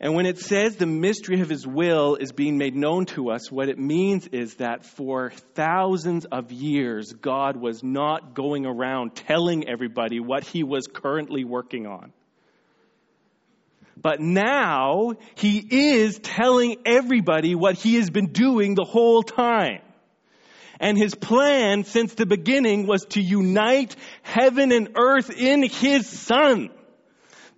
And 0.00 0.14
when 0.14 0.26
it 0.26 0.38
says 0.38 0.76
the 0.76 0.86
mystery 0.86 1.40
of 1.40 1.48
his 1.48 1.66
will 1.66 2.14
is 2.14 2.30
being 2.30 2.56
made 2.56 2.76
known 2.76 3.06
to 3.06 3.30
us, 3.30 3.50
what 3.50 3.68
it 3.68 3.78
means 3.78 4.28
is 4.28 4.54
that 4.56 4.84
for 4.84 5.30
thousands 5.54 6.24
of 6.24 6.52
years, 6.52 7.12
God 7.12 7.56
was 7.56 7.82
not 7.82 8.32
going 8.34 8.64
around 8.64 9.16
telling 9.16 9.68
everybody 9.68 10.20
what 10.20 10.44
he 10.44 10.62
was 10.62 10.86
currently 10.86 11.42
working 11.42 11.86
on. 11.86 12.12
But 14.00 14.20
now 14.20 15.14
he 15.34 15.58
is 15.68 16.20
telling 16.20 16.76
everybody 16.86 17.56
what 17.56 17.74
he 17.74 17.96
has 17.96 18.08
been 18.08 18.32
doing 18.32 18.76
the 18.76 18.84
whole 18.84 19.24
time. 19.24 19.80
And 20.78 20.96
his 20.96 21.16
plan 21.16 21.82
since 21.82 22.14
the 22.14 22.24
beginning 22.24 22.86
was 22.86 23.04
to 23.06 23.20
unite 23.20 23.96
heaven 24.22 24.70
and 24.70 24.90
earth 24.96 25.30
in 25.36 25.64
his 25.64 26.08
son. 26.08 26.70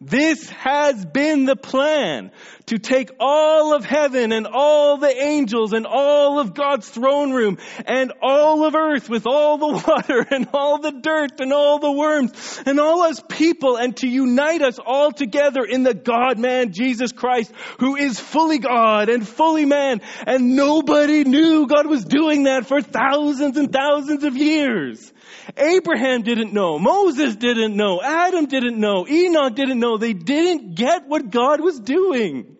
This 0.03 0.49
has 0.49 1.05
been 1.05 1.45
the 1.45 1.57
plan 1.57 2.31
to 2.67 2.79
take 2.79 3.11
all 3.21 3.75
of 3.75 3.85
heaven 3.85 4.33
and 4.33 4.47
all 4.47 4.97
the 4.97 5.15
angels 5.15 5.75
and 5.75 5.87
all 5.87 6.39
of 6.39 6.55
God's 6.55 6.89
throne 6.89 7.33
room 7.33 7.59
and 7.85 8.11
all 8.23 8.65
of 8.65 8.75
earth 8.75 9.11
with 9.11 9.27
all 9.27 9.59
the 9.59 9.67
water 9.87 10.27
and 10.31 10.49
all 10.55 10.79
the 10.79 10.93
dirt 10.93 11.41
and 11.41 11.53
all 11.53 11.81
the 11.81 11.93
worms 11.93 12.63
and 12.65 12.81
all 12.81 13.03
us 13.03 13.23
people 13.29 13.77
and 13.77 13.95
to 13.99 14.09
unite 14.09 14.63
us 14.63 14.79
all 14.79 15.13
together 15.13 15.65
in 15.65 15.83
the 15.83 15.93
God 15.93 16.39
man 16.39 16.73
Jesus 16.73 17.13
Christ 17.13 17.53
who 17.79 17.97
is 17.97 18.19
fully 18.19 18.59
God 18.59 19.11
and 19.11 19.29
fully 19.29 19.67
man. 19.67 20.01
And 20.27 20.57
nobody 20.57 21.25
knew 21.25 21.67
God 21.67 21.87
was 21.87 22.07
doing 22.07 22.45
that 22.45 22.65
for 22.65 22.81
thousands 22.81 23.59
and 23.59 23.71
thousands 23.71 24.25
of 24.25 24.35
years. 24.35 25.13
Abraham 25.57 26.23
didn't 26.23 26.53
know. 26.53 26.79
Moses 26.79 27.37
didn't 27.37 27.77
know. 27.77 28.01
Adam 28.03 28.47
didn't 28.47 28.79
know. 28.79 29.07
Enoch 29.09 29.55
didn't 29.55 29.79
know. 29.79 29.90
They 29.99 30.13
didn't 30.13 30.75
get 30.75 31.07
what 31.07 31.31
God 31.31 31.61
was 31.61 31.79
doing. 31.79 32.57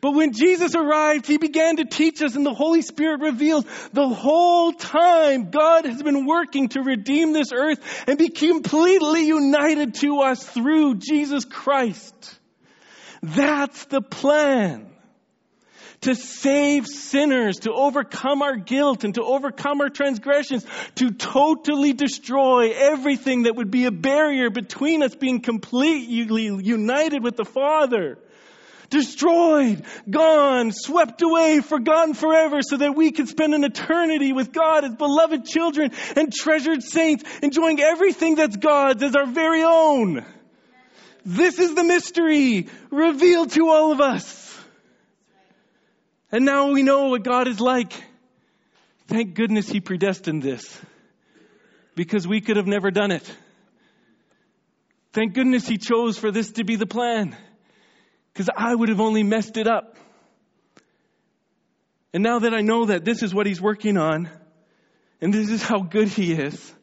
But 0.00 0.12
when 0.12 0.32
Jesus 0.32 0.74
arrived, 0.74 1.26
He 1.26 1.38
began 1.38 1.76
to 1.76 1.84
teach 1.84 2.22
us 2.22 2.36
and 2.36 2.44
the 2.44 2.54
Holy 2.54 2.82
Spirit 2.82 3.20
revealed 3.20 3.66
the 3.92 4.08
whole 4.08 4.72
time 4.72 5.50
God 5.50 5.86
has 5.86 6.02
been 6.02 6.26
working 6.26 6.68
to 6.70 6.82
redeem 6.82 7.32
this 7.32 7.52
earth 7.52 7.80
and 8.06 8.18
be 8.18 8.28
completely 8.28 9.26
united 9.26 9.94
to 9.96 10.20
us 10.20 10.44
through 10.44 10.96
Jesus 10.96 11.44
Christ. 11.44 12.38
That's 13.22 13.86
the 13.86 14.02
plan 14.02 14.95
to 16.02 16.14
save 16.14 16.86
sinners, 16.86 17.60
to 17.60 17.72
overcome 17.72 18.42
our 18.42 18.56
guilt 18.56 19.04
and 19.04 19.14
to 19.14 19.22
overcome 19.22 19.80
our 19.80 19.88
transgressions, 19.88 20.64
to 20.96 21.10
totally 21.10 21.92
destroy 21.92 22.72
everything 22.72 23.44
that 23.44 23.56
would 23.56 23.70
be 23.70 23.86
a 23.86 23.90
barrier 23.90 24.50
between 24.50 25.02
us 25.02 25.14
being 25.14 25.40
completely 25.40 26.42
united 26.42 27.22
with 27.22 27.36
the 27.36 27.44
Father. 27.44 28.18
Destroyed, 28.88 29.84
gone, 30.08 30.70
swept 30.70 31.20
away, 31.22 31.60
forgotten 31.60 32.14
forever 32.14 32.60
so 32.62 32.76
that 32.76 32.94
we 32.94 33.10
can 33.10 33.26
spend 33.26 33.52
an 33.52 33.64
eternity 33.64 34.32
with 34.32 34.52
God 34.52 34.84
as 34.84 34.94
beloved 34.94 35.44
children 35.44 35.90
and 36.14 36.32
treasured 36.32 36.84
saints, 36.84 37.24
enjoying 37.42 37.80
everything 37.80 38.36
that's 38.36 38.56
God's 38.56 39.02
as 39.02 39.16
our 39.16 39.26
very 39.26 39.64
own. 39.64 40.24
This 41.24 41.58
is 41.58 41.74
the 41.74 41.82
mystery 41.82 42.68
revealed 42.90 43.50
to 43.52 43.68
all 43.68 43.90
of 43.90 44.00
us. 44.00 44.45
And 46.32 46.44
now 46.44 46.72
we 46.72 46.82
know 46.82 47.08
what 47.08 47.22
God 47.22 47.46
is 47.46 47.60
like. 47.60 47.92
Thank 49.06 49.34
goodness 49.34 49.68
He 49.68 49.80
predestined 49.80 50.42
this 50.42 50.80
because 51.94 52.26
we 52.26 52.40
could 52.40 52.56
have 52.56 52.66
never 52.66 52.90
done 52.90 53.12
it. 53.12 53.30
Thank 55.12 55.34
goodness 55.34 55.66
He 55.66 55.78
chose 55.78 56.18
for 56.18 56.30
this 56.30 56.52
to 56.52 56.64
be 56.64 56.76
the 56.76 56.86
plan 56.86 57.36
because 58.32 58.50
I 58.54 58.74
would 58.74 58.88
have 58.88 59.00
only 59.00 59.22
messed 59.22 59.56
it 59.56 59.66
up. 59.66 59.96
And 62.12 62.22
now 62.22 62.40
that 62.40 62.54
I 62.54 62.60
know 62.60 62.86
that 62.86 63.04
this 63.04 63.22
is 63.22 63.34
what 63.34 63.46
He's 63.46 63.60
working 63.60 63.96
on, 63.96 64.28
and 65.20 65.32
this 65.32 65.50
is 65.50 65.62
how 65.62 65.80
good 65.80 66.08
He 66.08 66.32
is, 66.32 66.74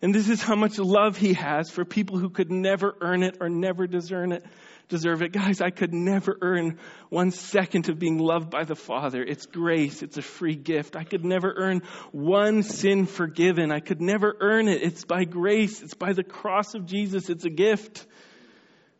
and 0.00 0.14
this 0.14 0.28
is 0.28 0.42
how 0.42 0.56
much 0.56 0.78
love 0.78 1.16
He 1.16 1.34
has 1.34 1.70
for 1.70 1.84
people 1.84 2.18
who 2.18 2.30
could 2.30 2.50
never 2.50 2.96
earn 3.00 3.22
it 3.22 3.36
or 3.40 3.48
never 3.48 3.86
deserve 3.86 4.32
it, 4.32 4.44
deserve 4.88 5.22
it. 5.22 5.32
Guys, 5.32 5.60
I 5.60 5.70
could 5.70 5.92
never 5.92 6.36
earn 6.40 6.78
one 7.08 7.30
second 7.30 7.88
of 7.88 7.98
being 7.98 8.18
loved 8.18 8.50
by 8.50 8.64
the 8.64 8.76
Father. 8.76 9.22
It's 9.22 9.46
grace. 9.46 10.02
It's 10.02 10.16
a 10.16 10.22
free 10.22 10.54
gift. 10.54 10.96
I 10.96 11.04
could 11.04 11.24
never 11.24 11.52
earn 11.56 11.82
one 12.12 12.62
sin 12.62 13.06
forgiven. 13.06 13.72
I 13.72 13.80
could 13.80 14.00
never 14.00 14.36
earn 14.40 14.68
it. 14.68 14.82
It's 14.82 15.04
by 15.04 15.24
grace. 15.24 15.82
It's 15.82 15.94
by 15.94 16.12
the 16.12 16.24
cross 16.24 16.74
of 16.74 16.86
Jesus. 16.86 17.28
It's 17.28 17.44
a 17.44 17.50
gift. 17.50 18.06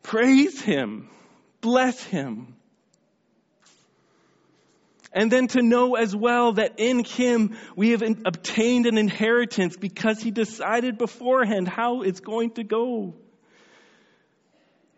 Praise 0.03 0.61
Him. 0.61 1.09
Bless 1.61 2.01
Him. 2.03 2.55
And 5.13 5.31
then 5.31 5.47
to 5.47 5.61
know 5.61 5.95
as 5.95 6.15
well 6.15 6.53
that 6.53 6.79
in 6.79 7.03
Him 7.03 7.57
we 7.75 7.91
have 7.91 8.03
obtained 8.25 8.85
an 8.85 8.97
inheritance 8.97 9.77
because 9.77 10.21
He 10.21 10.31
decided 10.31 10.97
beforehand 10.97 11.67
how 11.67 12.01
it's 12.01 12.19
going 12.19 12.51
to 12.51 12.63
go. 12.63 13.15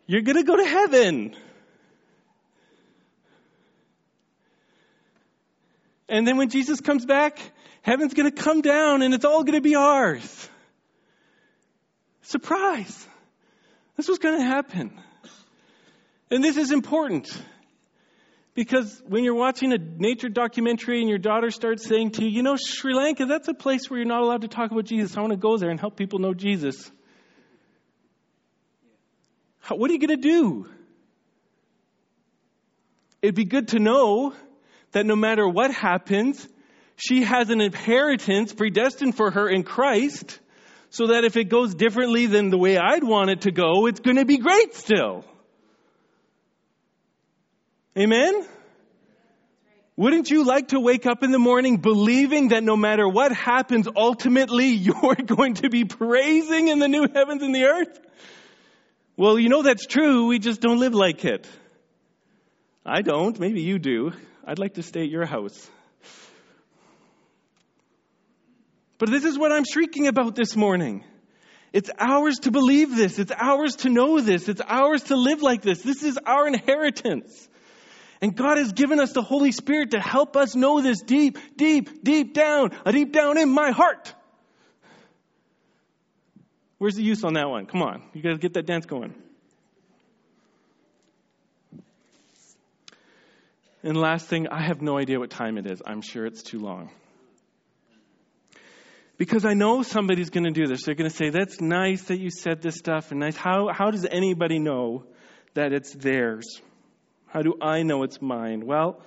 You're 0.09 0.23
going 0.23 0.37
to 0.37 0.43
go 0.43 0.55
to 0.55 0.65
heaven. 0.65 1.35
And 6.09 6.27
then 6.27 6.35
when 6.37 6.49
Jesus 6.49 6.81
comes 6.81 7.05
back, 7.05 7.39
heaven's 7.83 8.15
going 8.15 8.27
to 8.27 8.35
come 8.35 8.61
down 8.61 9.03
and 9.03 9.13
it's 9.13 9.23
all 9.23 9.43
going 9.43 9.53
to 9.53 9.61
be 9.61 9.75
ours. 9.75 10.49
Surprise. 12.23 13.07
That's 13.95 14.09
what's 14.09 14.17
going 14.17 14.39
to 14.39 14.45
happen. 14.45 14.99
And 16.31 16.43
this 16.43 16.57
is 16.57 16.71
important. 16.71 17.31
Because 18.55 19.03
when 19.05 19.23
you're 19.23 19.35
watching 19.35 19.73
a 19.73 19.77
nature 19.77 20.27
documentary 20.27 21.01
and 21.01 21.07
your 21.07 21.19
daughter 21.19 21.51
starts 21.51 21.87
saying 21.87 22.13
to 22.13 22.23
you, 22.23 22.31
you 22.31 22.41
know, 22.41 22.57
Sri 22.57 22.95
Lanka, 22.95 23.27
that's 23.27 23.47
a 23.47 23.53
place 23.53 23.91
where 23.91 23.99
you're 23.99 24.07
not 24.07 24.23
allowed 24.23 24.41
to 24.41 24.47
talk 24.47 24.71
about 24.71 24.85
Jesus. 24.85 25.15
I 25.15 25.21
want 25.21 25.33
to 25.33 25.37
go 25.37 25.57
there 25.57 25.69
and 25.69 25.79
help 25.79 25.97
people 25.97 26.17
know 26.17 26.33
Jesus. 26.33 26.91
What 29.77 29.89
are 29.89 29.93
you 29.93 29.99
going 29.99 30.21
to 30.21 30.29
do? 30.29 30.67
It'd 33.21 33.35
be 33.35 33.45
good 33.45 33.69
to 33.69 33.79
know 33.79 34.33
that 34.91 35.05
no 35.05 35.15
matter 35.15 35.47
what 35.47 35.73
happens, 35.73 36.47
she 36.95 37.23
has 37.23 37.49
an 37.49 37.61
inheritance 37.61 38.53
predestined 38.53 39.15
for 39.15 39.31
her 39.31 39.47
in 39.49 39.63
Christ, 39.63 40.39
so 40.89 41.07
that 41.07 41.23
if 41.23 41.37
it 41.37 41.49
goes 41.49 41.75
differently 41.75 42.25
than 42.25 42.49
the 42.49 42.57
way 42.57 42.77
I'd 42.77 43.03
want 43.03 43.29
it 43.29 43.41
to 43.41 43.51
go, 43.51 43.85
it's 43.85 43.99
going 43.99 44.17
to 44.17 44.25
be 44.25 44.37
great 44.37 44.73
still. 44.73 45.23
Amen? 47.97 48.45
Wouldn't 49.95 50.29
you 50.29 50.45
like 50.45 50.69
to 50.69 50.79
wake 50.79 51.05
up 51.05 51.23
in 51.23 51.31
the 51.31 51.39
morning 51.39 51.77
believing 51.77 52.49
that 52.49 52.63
no 52.63 52.77
matter 52.77 53.07
what 53.07 53.33
happens, 53.33 53.87
ultimately 53.93 54.67
you're 54.67 55.15
going 55.25 55.55
to 55.55 55.69
be 55.69 55.83
praising 55.83 56.69
in 56.69 56.79
the 56.79 56.87
new 56.87 57.07
heavens 57.13 57.43
and 57.43 57.53
the 57.53 57.65
earth? 57.65 57.99
Well, 59.19 59.37
you 59.37 59.49
know 59.49 59.63
that's 59.63 59.85
true. 59.85 60.27
We 60.27 60.39
just 60.39 60.61
don't 60.61 60.79
live 60.79 60.93
like 60.93 61.25
it. 61.25 61.45
I 62.85 63.01
don't. 63.01 63.37
Maybe 63.37 63.61
you 63.61 63.77
do. 63.77 64.13
I'd 64.45 64.59
like 64.59 64.75
to 64.75 64.81
stay 64.81 65.01
at 65.01 65.09
your 65.09 65.25
house. 65.25 65.69
But 68.97 69.11
this 69.11 69.25
is 69.25 69.37
what 69.37 69.51
I'm 69.51 69.65
shrieking 69.65 70.07
about 70.07 70.35
this 70.35 70.55
morning. 70.55 71.03
It's 71.73 71.89
ours 71.99 72.39
to 72.43 72.51
believe 72.51 72.95
this. 72.95 73.19
It's 73.19 73.33
ours 73.37 73.75
to 73.77 73.89
know 73.89 74.21
this. 74.21 74.47
It's 74.47 74.61
ours 74.65 75.03
to 75.03 75.17
live 75.17 75.41
like 75.41 75.63
this. 75.63 75.81
This 75.81 76.01
is 76.01 76.17
our 76.25 76.47
inheritance. 76.47 77.49
And 78.21 78.33
God 78.33 78.57
has 78.57 78.71
given 78.71 79.01
us 79.01 79.11
the 79.11 79.21
Holy 79.21 79.51
Spirit 79.51 79.91
to 79.91 79.99
help 79.99 80.37
us 80.37 80.55
know 80.55 80.79
this 80.79 81.01
deep, 81.01 81.37
deep, 81.57 82.05
deep 82.05 82.33
down, 82.33 82.71
deep 82.89 83.11
down 83.11 83.37
in 83.37 83.49
my 83.49 83.71
heart. 83.71 84.13
Where's 86.79 86.95
the 86.95 87.03
use 87.03 87.23
on 87.23 87.33
that 87.33 87.49
one? 87.49 87.65
Come 87.65 87.81
on. 87.81 88.01
You 88.13 88.21
to 88.21 88.37
get 88.37 88.53
that 88.53 88.65
dance 88.65 88.85
going. 88.85 89.13
And 93.83 93.95
last 93.95 94.27
thing, 94.27 94.47
I 94.47 94.61
have 94.63 94.81
no 94.81 94.97
idea 94.97 95.19
what 95.19 95.29
time 95.29 95.57
it 95.57 95.69
is. 95.69 95.81
I'm 95.85 96.01
sure 96.01 96.25
it's 96.25 96.41
too 96.41 96.59
long. 96.59 96.89
Because 99.17 99.45
I 99.45 99.53
know 99.53 99.83
somebody's 99.83 100.29
going 100.29 100.45
to 100.45 100.51
do 100.51 100.67
this. 100.67 100.83
They're 100.83 100.95
going 100.95 101.09
to 101.09 101.15
say, 101.15 101.29
That's 101.29 101.59
nice 101.59 102.03
that 102.03 102.19
you 102.19 102.29
said 102.29 102.61
this 102.61 102.75
stuff 102.75 103.11
and 103.11 103.19
nice. 103.19 103.35
How, 103.35 103.69
how 103.71 103.91
does 103.91 104.05
anybody 104.09 104.59
know 104.59 105.03
that 105.53 105.73
it's 105.73 105.93
theirs? 105.93 106.61
How 107.27 107.41
do 107.41 107.55
I 107.61 107.83
know 107.83 108.03
it's 108.03 108.21
mine? 108.21 108.65
Well, 108.65 109.01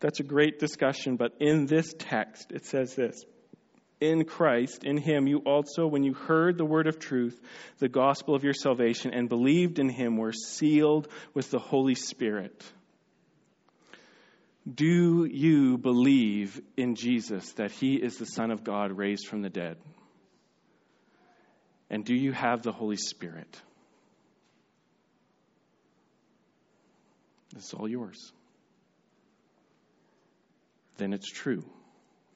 that's 0.00 0.20
a 0.20 0.22
great 0.22 0.58
discussion, 0.58 1.16
but 1.16 1.32
in 1.40 1.66
this 1.66 1.94
text, 1.98 2.52
it 2.52 2.66
says 2.66 2.94
this 2.94 3.24
In 4.00 4.24
Christ, 4.24 4.84
in 4.84 4.96
Him, 4.96 5.26
you 5.26 5.38
also, 5.38 5.86
when 5.86 6.04
you 6.04 6.14
heard 6.14 6.56
the 6.56 6.64
word 6.64 6.86
of 6.86 7.00
truth, 7.00 7.40
the 7.78 7.88
gospel 7.88 8.34
of 8.34 8.44
your 8.44 8.54
salvation, 8.54 9.12
and 9.12 9.28
believed 9.28 9.80
in 9.80 9.88
Him, 9.88 10.16
were 10.16 10.32
sealed 10.32 11.08
with 11.34 11.50
the 11.50 11.58
Holy 11.58 11.96
Spirit. 11.96 12.64
Do 14.72 15.24
you 15.24 15.78
believe 15.78 16.60
in 16.76 16.94
Jesus 16.94 17.52
that 17.54 17.72
He 17.72 17.96
is 17.96 18.18
the 18.18 18.26
Son 18.26 18.52
of 18.52 18.62
God 18.62 18.96
raised 18.96 19.26
from 19.26 19.42
the 19.42 19.50
dead? 19.50 19.78
And 21.90 22.04
do 22.04 22.14
you 22.14 22.32
have 22.32 22.62
the 22.62 22.72
Holy 22.72 22.96
Spirit? 22.96 23.60
It's 27.56 27.74
all 27.74 27.88
yours. 27.88 28.32
Then 30.98 31.12
it's 31.12 31.30
true 31.30 31.64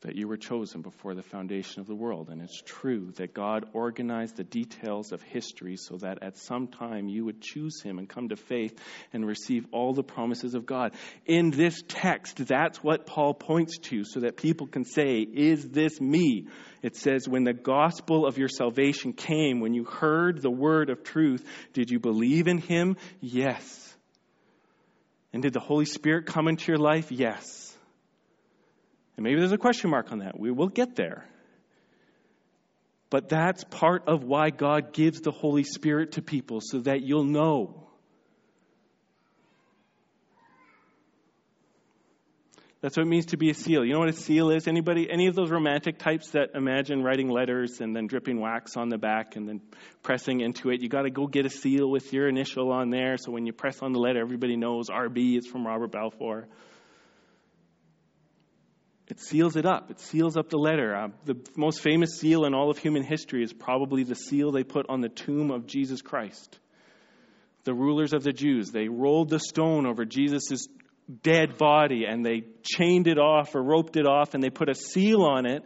that 0.02 0.16
you 0.16 0.28
were 0.28 0.36
chosen 0.36 0.82
before 0.82 1.14
the 1.14 1.22
foundation 1.22 1.80
of 1.80 1.86
the 1.86 1.94
world. 1.94 2.28
And 2.28 2.42
it's 2.42 2.60
true 2.64 3.12
that 3.16 3.34
God 3.34 3.66
organized 3.72 4.36
the 4.36 4.44
details 4.44 5.12
of 5.12 5.22
history 5.22 5.76
so 5.76 5.96
that 5.98 6.22
at 6.22 6.36
some 6.36 6.68
time 6.68 7.08
you 7.08 7.24
would 7.24 7.40
choose 7.40 7.80
Him 7.80 7.98
and 7.98 8.08
come 8.08 8.28
to 8.28 8.36
faith 8.36 8.78
and 9.12 9.26
receive 9.26 9.66
all 9.72 9.94
the 9.94 10.02
promises 10.02 10.54
of 10.54 10.66
God. 10.66 10.92
In 11.24 11.50
this 11.50 11.82
text, 11.86 12.46
that's 12.46 12.82
what 12.82 13.06
Paul 13.06 13.34
points 13.34 13.78
to 13.78 14.04
so 14.04 14.20
that 14.20 14.36
people 14.36 14.66
can 14.66 14.84
say, 14.84 15.20
Is 15.20 15.68
this 15.68 16.00
me? 16.00 16.48
It 16.82 16.96
says, 16.96 17.28
When 17.28 17.44
the 17.44 17.52
gospel 17.52 18.26
of 18.26 18.38
your 18.38 18.48
salvation 18.48 19.12
came, 19.12 19.60
when 19.60 19.72
you 19.74 19.84
heard 19.84 20.42
the 20.42 20.50
word 20.50 20.90
of 20.90 21.04
truth, 21.04 21.44
did 21.72 21.90
you 21.90 22.00
believe 22.00 22.48
in 22.48 22.58
Him? 22.58 22.96
Yes. 23.20 23.78
And 25.32 25.42
did 25.42 25.52
the 25.52 25.60
Holy 25.60 25.86
Spirit 25.86 26.26
come 26.26 26.48
into 26.48 26.70
your 26.70 26.78
life? 26.78 27.10
Yes. 27.10 27.71
And 29.22 29.28
maybe 29.28 29.38
there's 29.38 29.52
a 29.52 29.58
question 29.58 29.90
mark 29.90 30.10
on 30.10 30.18
that. 30.18 30.36
We 30.36 30.50
will 30.50 30.66
get 30.66 30.96
there. 30.96 31.24
But 33.08 33.28
that's 33.28 33.62
part 33.62 34.08
of 34.08 34.24
why 34.24 34.50
God 34.50 34.92
gives 34.92 35.20
the 35.20 35.30
Holy 35.30 35.62
Spirit 35.62 36.12
to 36.12 36.22
people 36.22 36.60
so 36.60 36.80
that 36.80 37.02
you'll 37.02 37.22
know 37.22 37.78
That's 42.80 42.96
what 42.96 43.04
it 43.04 43.10
means 43.10 43.26
to 43.26 43.36
be 43.36 43.48
a 43.48 43.54
seal. 43.54 43.84
You 43.84 43.92
know 43.92 44.00
what 44.00 44.08
a 44.08 44.12
seal 44.12 44.50
is? 44.50 44.66
Anybody, 44.66 45.08
any 45.08 45.28
of 45.28 45.36
those 45.36 45.52
romantic 45.52 45.98
types 45.98 46.30
that 46.30 46.56
imagine 46.56 47.04
writing 47.04 47.28
letters 47.28 47.80
and 47.80 47.94
then 47.94 48.08
dripping 48.08 48.40
wax 48.40 48.76
on 48.76 48.88
the 48.88 48.98
back 48.98 49.36
and 49.36 49.48
then 49.48 49.60
pressing 50.02 50.40
into 50.40 50.70
it? 50.70 50.82
You 50.82 50.88
got 50.88 51.02
to 51.02 51.10
go 51.10 51.28
get 51.28 51.46
a 51.46 51.48
seal 51.48 51.88
with 51.88 52.12
your 52.12 52.28
initial 52.28 52.72
on 52.72 52.90
there, 52.90 53.18
so 53.18 53.30
when 53.30 53.46
you 53.46 53.52
press 53.52 53.80
on 53.82 53.92
the 53.92 54.00
letter, 54.00 54.20
everybody 54.20 54.56
knows 54.56 54.88
RB 54.88 55.38
is 55.38 55.46
from 55.46 55.64
Robert 55.64 55.92
Balfour. 55.92 56.48
It 59.08 59.20
seals 59.20 59.56
it 59.56 59.66
up. 59.66 59.90
It 59.90 60.00
seals 60.00 60.36
up 60.36 60.48
the 60.48 60.58
letter. 60.58 60.94
Uh, 60.94 61.08
the 61.24 61.36
most 61.56 61.80
famous 61.80 62.18
seal 62.18 62.44
in 62.44 62.54
all 62.54 62.70
of 62.70 62.78
human 62.78 63.02
history 63.02 63.42
is 63.42 63.52
probably 63.52 64.04
the 64.04 64.14
seal 64.14 64.52
they 64.52 64.64
put 64.64 64.86
on 64.88 65.00
the 65.00 65.08
tomb 65.08 65.50
of 65.50 65.66
Jesus 65.66 66.02
Christ. 66.02 66.58
The 67.64 67.74
rulers 67.74 68.12
of 68.12 68.22
the 68.22 68.32
Jews, 68.32 68.70
they 68.70 68.88
rolled 68.88 69.28
the 69.28 69.38
stone 69.38 69.86
over 69.86 70.04
Jesus' 70.04 70.66
dead 71.22 71.58
body 71.58 72.04
and 72.06 72.24
they 72.24 72.44
chained 72.62 73.06
it 73.06 73.18
off 73.18 73.54
or 73.54 73.62
roped 73.62 73.96
it 73.96 74.06
off 74.06 74.34
and 74.34 74.42
they 74.42 74.50
put 74.50 74.68
a 74.68 74.74
seal 74.74 75.22
on 75.22 75.46
it 75.46 75.62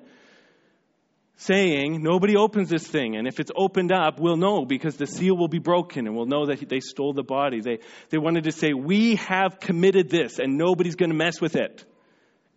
saying, 1.37 2.03
Nobody 2.03 2.37
opens 2.37 2.69
this 2.69 2.87
thing. 2.87 3.17
And 3.17 3.27
if 3.27 3.39
it's 3.41 3.51
opened 3.55 3.93
up, 3.93 4.19
we'll 4.19 4.37
know 4.37 4.65
because 4.65 4.97
the 4.97 5.07
seal 5.07 5.37
will 5.37 5.49
be 5.49 5.59
broken 5.59 6.07
and 6.07 6.17
we'll 6.17 6.27
know 6.27 6.47
that 6.47 6.69
they 6.69 6.81
stole 6.81 7.13
the 7.13 7.23
body. 7.23 7.61
They, 7.61 7.79
they 8.11 8.19
wanted 8.19 8.45
to 8.45 8.53
say, 8.53 8.73
We 8.73 9.17
have 9.17 9.61
committed 9.61 10.09
this 10.09 10.39
and 10.39 10.57
nobody's 10.57 10.97
going 10.97 11.11
to 11.11 11.17
mess 11.17 11.41
with 11.41 11.57
it. 11.57 11.85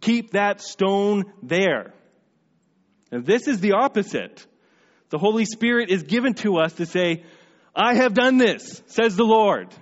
Keep 0.01 0.31
that 0.31 0.61
stone 0.61 1.25
there. 1.43 1.93
And 3.11 3.25
this 3.25 3.47
is 3.47 3.59
the 3.59 3.73
opposite. 3.73 4.45
The 5.09 5.17
Holy 5.17 5.45
Spirit 5.45 5.89
is 5.89 6.03
given 6.03 6.35
to 6.35 6.57
us 6.57 6.73
to 6.73 6.85
say, 6.85 7.23
I 7.75 7.95
have 7.95 8.13
done 8.13 8.37
this, 8.37 8.81
says 8.87 9.15
the 9.15 9.23
Lord. 9.23 9.73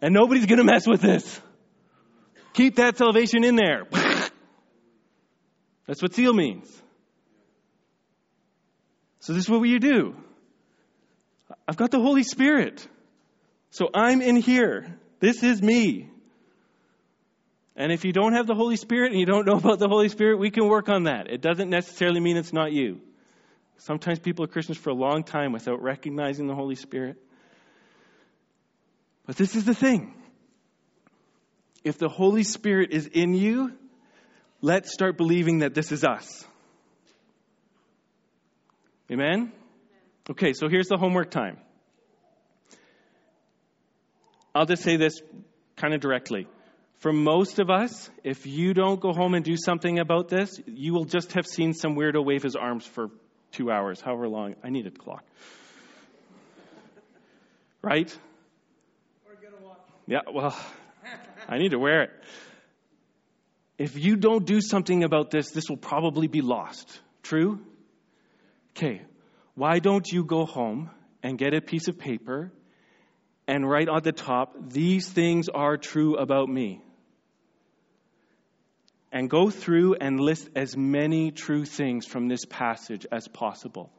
And 0.00 0.14
nobody's 0.14 0.46
going 0.46 0.58
to 0.58 0.64
mess 0.64 0.86
with 0.86 1.00
this. 1.00 1.40
Keep 2.54 2.76
that 2.76 2.96
salvation 2.96 3.44
in 3.44 3.56
there. 3.56 3.84
That's 5.86 6.02
what 6.02 6.14
seal 6.14 6.32
means. 6.32 6.70
So, 9.20 9.32
this 9.32 9.44
is 9.44 9.50
what 9.50 9.62
you 9.62 9.78
do. 9.78 10.16
I've 11.68 11.76
got 11.76 11.90
the 11.90 12.00
Holy 12.00 12.22
Spirit. 12.22 12.86
So, 13.70 13.88
I'm 13.94 14.22
in 14.22 14.36
here. 14.36 14.98
This 15.20 15.42
is 15.42 15.60
me. 15.60 16.09
And 17.80 17.92
if 17.92 18.04
you 18.04 18.12
don't 18.12 18.34
have 18.34 18.46
the 18.46 18.54
Holy 18.54 18.76
Spirit 18.76 19.10
and 19.10 19.18
you 19.18 19.24
don't 19.24 19.46
know 19.46 19.56
about 19.56 19.78
the 19.78 19.88
Holy 19.88 20.10
Spirit, 20.10 20.38
we 20.38 20.50
can 20.50 20.68
work 20.68 20.90
on 20.90 21.04
that. 21.04 21.30
It 21.30 21.40
doesn't 21.40 21.70
necessarily 21.70 22.20
mean 22.20 22.36
it's 22.36 22.52
not 22.52 22.72
you. 22.72 23.00
Sometimes 23.78 24.18
people 24.18 24.44
are 24.44 24.48
Christians 24.48 24.76
for 24.76 24.90
a 24.90 24.94
long 24.94 25.24
time 25.24 25.52
without 25.52 25.82
recognizing 25.82 26.46
the 26.46 26.54
Holy 26.54 26.74
Spirit. 26.74 27.16
But 29.26 29.36
this 29.36 29.56
is 29.56 29.64
the 29.64 29.74
thing 29.74 30.14
if 31.82 31.96
the 31.96 32.10
Holy 32.10 32.42
Spirit 32.42 32.90
is 32.92 33.06
in 33.06 33.32
you, 33.32 33.72
let's 34.60 34.92
start 34.92 35.16
believing 35.16 35.60
that 35.60 35.72
this 35.72 35.90
is 35.90 36.04
us. 36.04 36.44
Amen? 39.10 39.52
Okay, 40.28 40.52
so 40.52 40.68
here's 40.68 40.88
the 40.88 40.98
homework 40.98 41.30
time. 41.30 41.56
I'll 44.54 44.66
just 44.66 44.82
say 44.82 44.98
this 44.98 45.22
kind 45.76 45.94
of 45.94 46.02
directly. 46.02 46.46
For 47.00 47.14
most 47.14 47.58
of 47.58 47.70
us, 47.70 48.10
if 48.24 48.46
you 48.46 48.74
don't 48.74 49.00
go 49.00 49.14
home 49.14 49.34
and 49.34 49.42
do 49.42 49.56
something 49.56 49.98
about 49.98 50.28
this, 50.28 50.60
you 50.66 50.92
will 50.92 51.06
just 51.06 51.32
have 51.32 51.46
seen 51.46 51.72
some 51.72 51.96
weirdo 51.96 52.22
wave 52.22 52.42
his 52.42 52.56
arms 52.56 52.84
for 52.84 53.08
two 53.52 53.70
hours, 53.70 54.02
however 54.02 54.28
long. 54.28 54.54
I 54.62 54.68
need 54.68 54.86
a 54.86 54.90
clock. 54.90 55.24
Right? 57.82 58.14
Yeah, 60.06 60.20
well, 60.30 60.54
I 61.48 61.56
need 61.56 61.70
to 61.70 61.78
wear 61.78 62.02
it. 62.02 62.10
If 63.78 63.96
you 63.96 64.16
don't 64.16 64.44
do 64.44 64.60
something 64.60 65.02
about 65.02 65.30
this, 65.30 65.52
this 65.52 65.70
will 65.70 65.78
probably 65.78 66.26
be 66.26 66.42
lost. 66.42 67.00
True? 67.22 67.60
Okay. 68.76 69.00
Why 69.54 69.78
don't 69.78 70.06
you 70.06 70.24
go 70.24 70.44
home 70.44 70.90
and 71.22 71.38
get 71.38 71.54
a 71.54 71.62
piece 71.62 71.88
of 71.88 71.98
paper 71.98 72.52
and 73.48 73.68
write 73.68 73.88
on 73.88 74.02
the 74.02 74.12
top, 74.12 74.54
These 74.70 75.08
things 75.08 75.48
are 75.48 75.78
true 75.78 76.16
about 76.16 76.48
me. 76.48 76.82
And 79.12 79.28
go 79.28 79.50
through 79.50 79.94
and 79.94 80.20
list 80.20 80.48
as 80.54 80.76
many 80.76 81.32
true 81.32 81.64
things 81.64 82.06
from 82.06 82.28
this 82.28 82.44
passage 82.44 83.06
as 83.10 83.26
possible. 83.26 83.90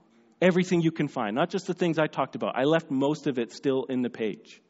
Everything 0.41 0.81
you 0.81 0.91
can 0.91 1.07
find, 1.07 1.35
not 1.35 1.49
just 1.49 1.67
the 1.67 1.73
things 1.73 1.99
I 1.99 2.07
talked 2.07 2.35
about. 2.35 2.57
I 2.57 2.63
left 2.63 2.89
most 2.89 3.27
of 3.27 3.37
it 3.37 3.51
still 3.51 3.85
in 3.85 4.01
the 4.01 4.09
page. 4.09 4.61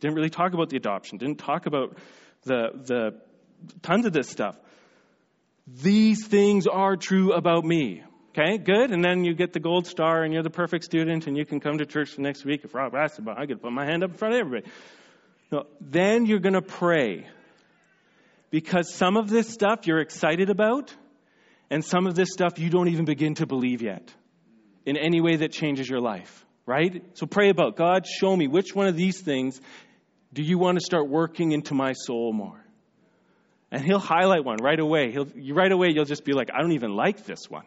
Didn't 0.00 0.16
really 0.16 0.30
talk 0.30 0.52
about 0.52 0.68
the 0.68 0.76
adoption, 0.76 1.18
didn't 1.18 1.38
talk 1.38 1.66
about 1.66 1.96
the, 2.42 2.68
the 2.74 3.20
tons 3.82 4.06
of 4.06 4.12
this 4.12 4.28
stuff. 4.28 4.56
These 5.66 6.26
things 6.26 6.66
are 6.66 6.96
true 6.96 7.32
about 7.32 7.64
me. 7.64 8.02
Okay, 8.36 8.58
good. 8.58 8.90
And 8.90 9.02
then 9.04 9.24
you 9.24 9.34
get 9.34 9.52
the 9.52 9.60
gold 9.60 9.86
star 9.86 10.24
and 10.24 10.34
you're 10.34 10.42
the 10.42 10.50
perfect 10.50 10.84
student 10.84 11.26
and 11.26 11.36
you 11.36 11.46
can 11.46 11.60
come 11.60 11.78
to 11.78 11.86
church 11.86 12.16
the 12.16 12.22
next 12.22 12.44
week. 12.44 12.62
If 12.64 12.74
Rob 12.74 12.94
asks 12.94 13.18
about 13.18 13.38
I 13.38 13.46
could 13.46 13.62
put 13.62 13.72
my 13.72 13.86
hand 13.86 14.02
up 14.02 14.10
in 14.10 14.16
front 14.16 14.34
of 14.34 14.40
everybody. 14.40 14.70
No, 15.52 15.66
then 15.80 16.26
you're 16.26 16.40
going 16.40 16.54
to 16.54 16.62
pray. 16.62 17.28
Because 18.54 18.94
some 18.94 19.16
of 19.16 19.28
this 19.28 19.48
stuff 19.48 19.88
you're 19.88 19.98
excited 19.98 20.48
about, 20.48 20.94
and 21.70 21.84
some 21.84 22.06
of 22.06 22.14
this 22.14 22.28
stuff 22.30 22.56
you 22.60 22.70
don't 22.70 22.86
even 22.86 23.04
begin 23.04 23.34
to 23.34 23.46
believe 23.46 23.82
yet 23.82 24.14
in 24.86 24.96
any 24.96 25.20
way 25.20 25.34
that 25.34 25.50
changes 25.50 25.90
your 25.90 25.98
life, 25.98 26.46
right? 26.64 27.02
So 27.14 27.26
pray 27.26 27.48
about 27.48 27.74
God, 27.74 28.06
show 28.06 28.36
me 28.36 28.46
which 28.46 28.72
one 28.72 28.86
of 28.86 28.94
these 28.94 29.20
things 29.20 29.60
do 30.32 30.44
you 30.44 30.56
want 30.56 30.78
to 30.78 30.84
start 30.84 31.08
working 31.08 31.50
into 31.50 31.74
my 31.74 31.94
soul 31.94 32.32
more? 32.32 32.64
And 33.72 33.82
he'll 33.82 33.98
highlight 33.98 34.44
one 34.44 34.58
right 34.62 34.78
away. 34.78 35.10
He'll, 35.10 35.26
right 35.52 35.72
away, 35.72 35.88
you'll 35.92 36.04
just 36.04 36.24
be 36.24 36.32
like, 36.32 36.50
I 36.56 36.60
don't 36.60 36.74
even 36.74 36.94
like 36.94 37.24
this 37.24 37.50
one. 37.50 37.66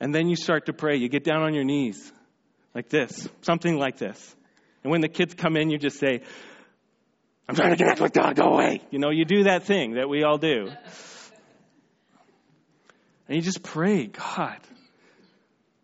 And 0.00 0.12
then 0.12 0.28
you 0.28 0.34
start 0.34 0.66
to 0.66 0.72
pray. 0.72 0.96
You 0.96 1.08
get 1.08 1.22
down 1.22 1.42
on 1.42 1.54
your 1.54 1.62
knees 1.62 2.12
like 2.74 2.88
this, 2.88 3.28
something 3.42 3.78
like 3.78 3.98
this. 3.98 4.34
And 4.82 4.90
when 4.90 5.02
the 5.02 5.08
kids 5.08 5.34
come 5.34 5.56
in, 5.56 5.70
you 5.70 5.78
just 5.78 6.00
say, 6.00 6.22
I'm 7.48 7.54
trying 7.54 7.70
to 7.70 7.76
connect 7.76 8.00
with 8.00 8.12
God, 8.12 8.36
go 8.36 8.54
away. 8.54 8.80
You 8.90 8.98
know, 8.98 9.10
you 9.10 9.24
do 9.24 9.44
that 9.44 9.64
thing 9.64 9.94
that 9.94 10.08
we 10.08 10.22
all 10.22 10.38
do. 10.38 10.70
And 13.28 13.36
you 13.36 13.42
just 13.42 13.62
pray, 13.62 14.06
God, 14.06 14.58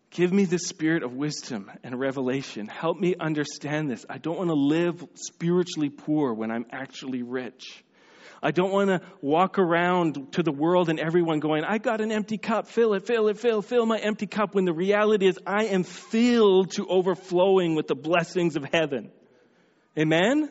give 0.09 0.31
me 0.31 0.45
the 0.45 0.59
spirit 0.59 1.03
of 1.03 1.13
wisdom 1.13 1.71
and 1.83 1.99
revelation. 1.99 2.67
Help 2.67 2.99
me 2.99 3.15
understand 3.19 3.89
this. 3.89 4.05
I 4.09 4.17
don't 4.17 4.37
want 4.37 4.49
to 4.49 4.55
live 4.55 5.03
spiritually 5.15 5.89
poor 5.89 6.33
when 6.33 6.51
I'm 6.51 6.65
actually 6.71 7.21
rich. 7.21 7.83
I 8.43 8.49
don't 8.49 8.71
want 8.71 8.89
to 8.89 9.01
walk 9.21 9.59
around 9.59 10.33
to 10.33 10.41
the 10.41 10.51
world 10.51 10.89
and 10.89 10.99
everyone 10.99 11.39
going, 11.39 11.63
I 11.63 11.77
got 11.77 12.01
an 12.01 12.11
empty 12.11 12.39
cup, 12.39 12.67
fill 12.67 12.95
it, 12.95 13.05
fill 13.05 13.27
it, 13.27 13.37
fill, 13.37 13.61
fill 13.61 13.85
my 13.85 13.99
empty 13.99 14.25
cup, 14.25 14.55
when 14.55 14.65
the 14.65 14.73
reality 14.73 15.27
is 15.27 15.37
I 15.45 15.65
am 15.65 15.83
filled 15.83 16.71
to 16.71 16.87
overflowing 16.87 17.75
with 17.75 17.85
the 17.85 17.93
blessings 17.93 18.55
of 18.55 18.63
heaven. 18.63 19.11
Amen? 19.97 20.49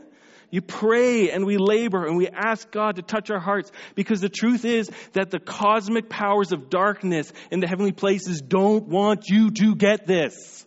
You 0.51 0.61
pray 0.61 1.31
and 1.31 1.47
we 1.47 1.59
labor 1.59 2.07
and 2.07 2.17
we 2.17 2.29
ask 2.29 2.71
God 2.71 2.97
to 2.97 3.03
touch 3.03 3.31
our 3.31 3.39
hearts 3.39 3.71
because 3.95 4.21
the 4.21 4.29
truth 4.29 4.65
is 4.65 4.91
that 5.13 5.31
the 5.31 5.39
cosmic 5.39 6.09
powers 6.09 6.53
of 6.53 6.69
darkness 6.69 7.33
in 7.51 7.61
the 7.61 7.69
heavenly 7.69 7.93
places 7.93 8.41
don't 8.41 8.89
want 8.89 9.29
you 9.29 9.53
to 9.53 9.77
get 9.77 10.07
this. 10.07 10.67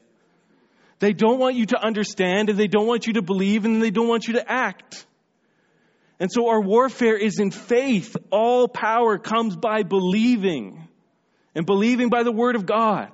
They 0.99 1.11
don't 1.11 1.37
want 1.37 1.55
you 1.55 1.65
to 1.67 1.83
understand 1.83 2.49
and 2.49 2.57
they 2.57 2.67
don't 2.67 2.87
want 2.87 3.07
you 3.07 3.13
to 3.13 3.21
believe 3.21 3.65
and 3.65 3.83
they 3.83 3.91
don't 3.91 4.07
want 4.07 4.27
you 4.27 4.35
to 4.35 4.51
act. 4.51 5.05
And 6.17 6.31
so 6.31 6.47
our 6.47 6.61
warfare 6.61 7.17
is 7.17 7.39
in 7.39 7.51
faith. 7.51 8.15
All 8.31 8.69
power 8.69 9.17
comes 9.17 9.57
by 9.57 9.83
believing 9.83 10.87
and 11.53 11.65
believing 11.65 12.07
by 12.07 12.23
the 12.23 12.31
Word 12.31 12.55
of 12.55 12.65
God. 12.65 13.11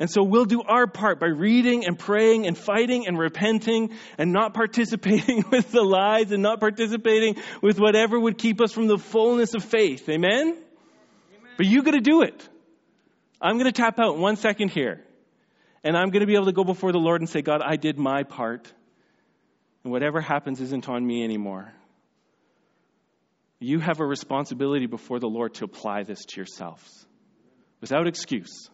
And 0.00 0.08
so 0.08 0.22
we'll 0.22 0.44
do 0.44 0.62
our 0.62 0.86
part 0.86 1.18
by 1.18 1.26
reading 1.26 1.84
and 1.84 1.98
praying 1.98 2.46
and 2.46 2.56
fighting 2.56 3.08
and 3.08 3.18
repenting 3.18 3.90
and 4.16 4.32
not 4.32 4.54
participating 4.62 5.44
with 5.50 5.72
the 5.72 5.82
lies 5.82 6.30
and 6.30 6.42
not 6.42 6.60
participating 6.60 7.36
with 7.62 7.80
whatever 7.80 8.18
would 8.18 8.38
keep 8.38 8.60
us 8.60 8.72
from 8.72 8.86
the 8.86 8.98
fullness 8.98 9.54
of 9.54 9.64
faith. 9.64 10.08
Amen? 10.08 10.48
Amen. 10.48 10.62
But 11.56 11.66
you 11.66 11.82
got 11.82 11.92
to 11.92 12.00
do 12.00 12.22
it. 12.22 12.48
I'm 13.40 13.54
going 13.54 13.66
to 13.66 13.72
tap 13.72 13.98
out 13.98 14.18
one 14.18 14.36
second 14.36 14.70
here. 14.70 15.02
And 15.82 15.96
I'm 15.96 16.10
going 16.10 16.20
to 16.20 16.26
be 16.26 16.34
able 16.34 16.46
to 16.46 16.52
go 16.52 16.64
before 16.64 16.92
the 16.92 16.98
Lord 16.98 17.20
and 17.20 17.28
say, 17.28 17.42
God, 17.42 17.60
I 17.64 17.76
did 17.76 17.98
my 17.98 18.24
part. 18.24 18.72
And 19.84 19.92
whatever 19.92 20.20
happens 20.20 20.60
isn't 20.60 20.88
on 20.88 21.04
me 21.06 21.24
anymore. 21.24 21.72
You 23.60 23.80
have 23.80 24.00
a 24.00 24.06
responsibility 24.06 24.86
before 24.86 25.18
the 25.18 25.28
Lord 25.28 25.54
to 25.54 25.64
apply 25.64 26.04
this 26.04 26.24
to 26.26 26.36
yourselves 26.36 27.06
without 27.80 28.06
excuse. 28.06 28.70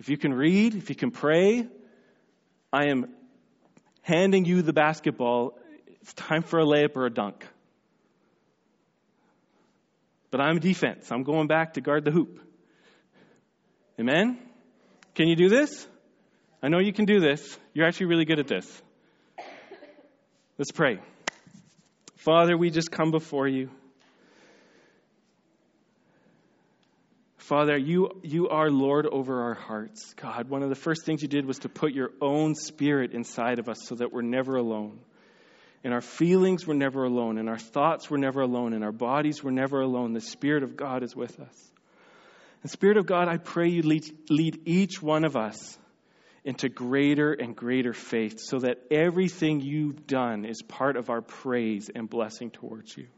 If 0.00 0.08
you 0.08 0.16
can 0.16 0.32
read, 0.32 0.74
if 0.74 0.88
you 0.88 0.96
can 0.96 1.10
pray, 1.10 1.68
I 2.72 2.86
am 2.86 3.10
handing 4.00 4.46
you 4.46 4.62
the 4.62 4.72
basketball. 4.72 5.58
It's 6.00 6.14
time 6.14 6.42
for 6.42 6.58
a 6.58 6.64
layup 6.64 6.96
or 6.96 7.04
a 7.04 7.10
dunk. 7.10 7.46
But 10.30 10.40
I'm 10.40 10.58
defense. 10.58 11.12
I'm 11.12 11.22
going 11.22 11.48
back 11.48 11.74
to 11.74 11.82
guard 11.82 12.06
the 12.06 12.10
hoop. 12.10 12.40
Amen? 14.00 14.38
Can 15.14 15.28
you 15.28 15.36
do 15.36 15.50
this? 15.50 15.86
I 16.62 16.68
know 16.68 16.78
you 16.78 16.94
can 16.94 17.04
do 17.04 17.20
this. 17.20 17.58
You're 17.74 17.86
actually 17.86 18.06
really 18.06 18.24
good 18.24 18.38
at 18.38 18.48
this. 18.48 18.82
Let's 20.56 20.72
pray. 20.72 20.98
Father, 22.16 22.56
we 22.56 22.70
just 22.70 22.90
come 22.90 23.10
before 23.10 23.48
you. 23.48 23.68
Father, 27.50 27.76
you, 27.76 28.10
you 28.22 28.48
are 28.48 28.70
Lord 28.70 29.06
over 29.06 29.42
our 29.42 29.54
hearts. 29.54 30.14
God, 30.14 30.48
one 30.48 30.62
of 30.62 30.68
the 30.68 30.76
first 30.76 31.04
things 31.04 31.20
you 31.20 31.26
did 31.26 31.46
was 31.46 31.58
to 31.58 31.68
put 31.68 31.92
your 31.92 32.10
own 32.20 32.54
spirit 32.54 33.10
inside 33.10 33.58
of 33.58 33.68
us 33.68 33.78
so 33.88 33.96
that 33.96 34.12
we're 34.12 34.22
never 34.22 34.54
alone. 34.54 35.00
And 35.82 35.92
our 35.92 36.00
feelings 36.00 36.64
were 36.64 36.76
never 36.76 37.02
alone, 37.02 37.38
and 37.38 37.48
our 37.48 37.58
thoughts 37.58 38.08
were 38.08 38.18
never 38.18 38.42
alone, 38.42 38.72
and 38.72 38.84
our 38.84 38.92
bodies 38.92 39.42
were 39.42 39.50
never 39.50 39.80
alone. 39.80 40.12
The 40.12 40.20
Spirit 40.20 40.62
of 40.62 40.76
God 40.76 41.02
is 41.02 41.16
with 41.16 41.40
us. 41.40 41.72
And 42.62 42.70
Spirit 42.70 42.98
of 42.98 43.06
God, 43.06 43.26
I 43.26 43.38
pray 43.38 43.68
you 43.70 43.82
lead, 43.82 44.04
lead 44.30 44.60
each 44.66 45.02
one 45.02 45.24
of 45.24 45.34
us 45.34 45.76
into 46.44 46.68
greater 46.68 47.32
and 47.32 47.56
greater 47.56 47.92
faith 47.92 48.38
so 48.38 48.60
that 48.60 48.78
everything 48.92 49.60
you've 49.60 50.06
done 50.06 50.44
is 50.44 50.62
part 50.62 50.96
of 50.96 51.10
our 51.10 51.20
praise 51.20 51.90
and 51.92 52.08
blessing 52.08 52.52
towards 52.52 52.96
you. 52.96 53.08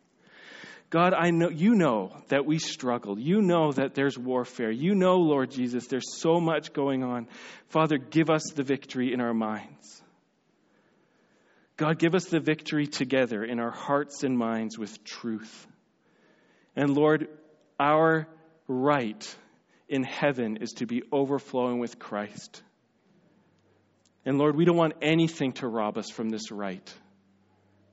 God, 0.92 1.14
I 1.14 1.30
know 1.30 1.48
you 1.48 1.74
know 1.74 2.12
that 2.28 2.44
we 2.44 2.58
struggle. 2.58 3.18
You 3.18 3.40
know 3.40 3.72
that 3.72 3.94
there's 3.94 4.18
warfare. 4.18 4.70
You 4.70 4.94
know, 4.94 5.16
Lord 5.16 5.50
Jesus, 5.50 5.86
there's 5.86 6.20
so 6.20 6.38
much 6.38 6.74
going 6.74 7.02
on. 7.02 7.28
Father, 7.68 7.96
give 7.96 8.28
us 8.28 8.42
the 8.54 8.62
victory 8.62 9.10
in 9.10 9.22
our 9.22 9.32
minds. 9.32 10.02
God, 11.78 11.98
give 11.98 12.14
us 12.14 12.26
the 12.26 12.40
victory 12.40 12.86
together 12.86 13.42
in 13.42 13.58
our 13.58 13.70
hearts 13.70 14.22
and 14.22 14.36
minds 14.36 14.78
with 14.78 15.02
truth. 15.02 15.66
And 16.76 16.94
Lord, 16.94 17.28
our 17.80 18.28
right 18.68 19.36
in 19.88 20.04
heaven 20.04 20.58
is 20.58 20.72
to 20.72 20.86
be 20.86 21.04
overflowing 21.10 21.78
with 21.78 21.98
Christ. 21.98 22.62
And 24.26 24.36
Lord, 24.36 24.56
we 24.56 24.66
don't 24.66 24.76
want 24.76 24.92
anything 25.00 25.52
to 25.52 25.66
rob 25.66 25.96
us 25.96 26.10
from 26.10 26.28
this 26.28 26.50
right. 26.50 26.94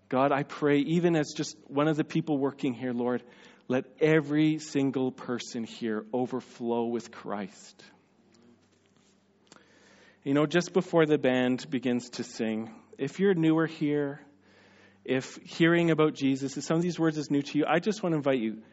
God, 0.10 0.32
I 0.32 0.43
pray, 0.43 0.80
even 0.80 1.16
as 1.16 1.34
just 1.34 1.55
one 1.68 1.88
of 1.88 1.95
the 1.95 2.03
people 2.03 2.38
working 2.38 2.74
here, 2.74 2.93
Lord, 2.93 3.24
let 3.68 3.86
every 4.01 4.57
single 4.57 5.12
person 5.12 5.64
here 5.64 6.03
overflow 6.12 6.86
with 6.86 7.12
Christ. 7.12 7.84
You 10.24 10.34
know, 10.34 10.47
just 10.47 10.74
before 10.74 11.05
the 11.05 11.20
band 11.20 11.70
begins 11.70 12.10
to 12.12 12.24
sing, 12.24 12.72
if 12.97 13.20
you're 13.20 13.36
newer 13.36 13.68
here, 13.68 14.20
if 15.05 15.38
hearing 15.45 15.91
about 15.91 16.16
Jesus, 16.16 16.57
if 16.57 16.64
some 16.64 16.78
of 16.78 16.84
these 16.84 16.99
words 16.99 17.18
is 17.18 17.30
new 17.30 17.43
to 17.43 17.57
you, 17.60 17.66
I 17.68 17.80
just 17.80 18.01
want 18.01 18.14
to 18.14 18.18
invite 18.18 18.39
you. 18.39 18.64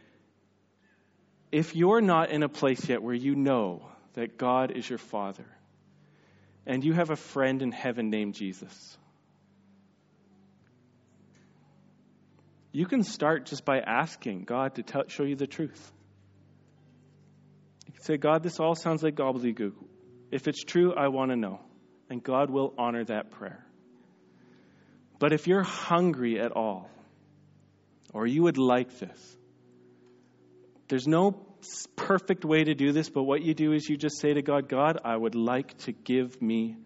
If 1.53 1.77
you're 1.77 2.01
not 2.01 2.31
in 2.31 2.43
a 2.43 2.49
place 2.49 2.89
yet 2.89 3.03
where 3.03 3.15
you 3.15 3.37
know 3.37 3.87
that 4.15 4.39
God 4.39 4.71
is 4.71 4.89
your 4.89 4.99
Father, 4.99 5.47
and 6.67 6.83
you 6.83 6.95
have 6.95 7.11
a 7.11 7.17
friend 7.17 7.63
in 7.63 7.71
heaven 7.71 8.11
named 8.11 8.35
Jesus. 8.35 8.99
You 12.77 12.85
can 12.85 13.05
start 13.05 13.47
just 13.47 13.65
by 13.65 13.79
asking 13.79 14.45
God 14.45 14.75
to 14.75 14.83
tell, 14.83 15.05
show 15.09 15.23
you 15.23 15.35
the 15.35 15.47
truth. 15.47 15.93
You 17.87 17.95
can 17.95 18.03
say, 18.03 18.17
God, 18.19 18.43
this 18.43 18.61
all 18.61 18.75
sounds 18.75 19.03
like 19.03 19.15
gobbledygook. 19.15 19.73
If 20.31 20.47
it's 20.47 20.63
true, 20.63 20.93
I 20.93 21.09
want 21.09 21.31
to 21.31 21.37
know. 21.37 21.61
And 22.11 22.23
God 22.23 22.51
will 22.51 22.75
honor 22.77 23.03
that 23.05 23.31
prayer. 23.31 23.65
But 25.19 25.33
if 25.33 25.47
you're 25.47 25.63
hungry 25.63 26.39
at 26.39 26.53
all, 26.53 26.91
or 28.13 28.27
you 28.27 28.43
would 28.43 28.59
like 28.59 28.99
this, 28.99 29.39
there's 30.89 31.07
no 31.07 31.47
perfect 31.97 32.45
way 32.45 32.63
to 32.63 32.75
do 32.75 32.93
this, 32.93 33.09
but 33.09 33.23
what 33.23 33.41
you 33.41 33.55
do 33.55 33.73
is 33.73 33.89
you 33.89 33.97
just 33.97 34.21
say 34.21 34.35
to 34.35 34.43
God, 34.43 34.69
God, 34.69 34.99
I 35.03 35.17
would 35.17 35.35
like 35.35 35.79
to 35.85 35.93
give 35.93 36.43
me 36.43 36.77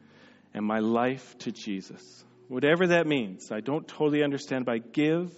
and 0.54 0.64
my 0.64 0.78
life 0.78 1.36
to 1.38 1.50
Jesus. 1.50 2.24
Whatever 2.46 2.86
that 2.86 3.08
means. 3.08 3.50
I 3.50 3.58
don't 3.58 3.88
totally 3.88 4.22
understand, 4.22 4.66
but 4.66 4.74
I 4.76 4.78
give 4.78 5.32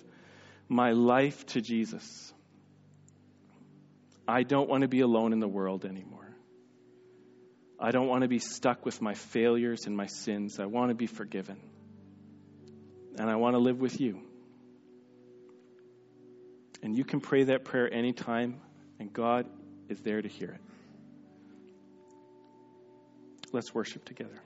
my 0.73 0.93
life 0.93 1.45
to 1.47 1.61
Jesus. 1.61 2.33
I 4.27 4.43
don't 4.43 4.69
want 4.69 4.83
to 4.83 4.89
be 4.89 5.01
alone 5.01 5.33
in 5.33 5.41
the 5.41 5.49
world 5.49 5.85
anymore. 5.85 6.35
I 7.79 7.91
don't 7.91 8.07
want 8.07 8.23
to 8.23 8.29
be 8.29 8.39
stuck 8.39 8.87
with 8.87 9.03
my 9.03 9.15
failures 9.15 9.87
and 9.87 9.97
my 9.97 10.07
sins. 10.07 10.59
I 10.59 10.67
want 10.67 10.91
to 10.91 10.95
be 10.95 11.07
forgiven. 11.07 11.59
And 13.19 13.29
I 13.29 13.37
want 13.37 13.55
to 13.55 13.59
live 13.59 13.81
with 13.81 14.01
you. 14.01 14.21
And 16.83 16.97
you 16.97 17.05
can 17.05 17.21
pray 17.21 17.45
that 17.45 17.65
prayer 17.65 17.93
anytime, 17.93 18.61
and 18.99 19.13
God 19.13 19.47
is 19.89 20.01
there 20.01 20.23
to 20.23 20.29
hear 20.29 20.53
it. 20.53 20.61
Let's 23.53 23.75
worship 23.75 24.05
together. 24.05 24.41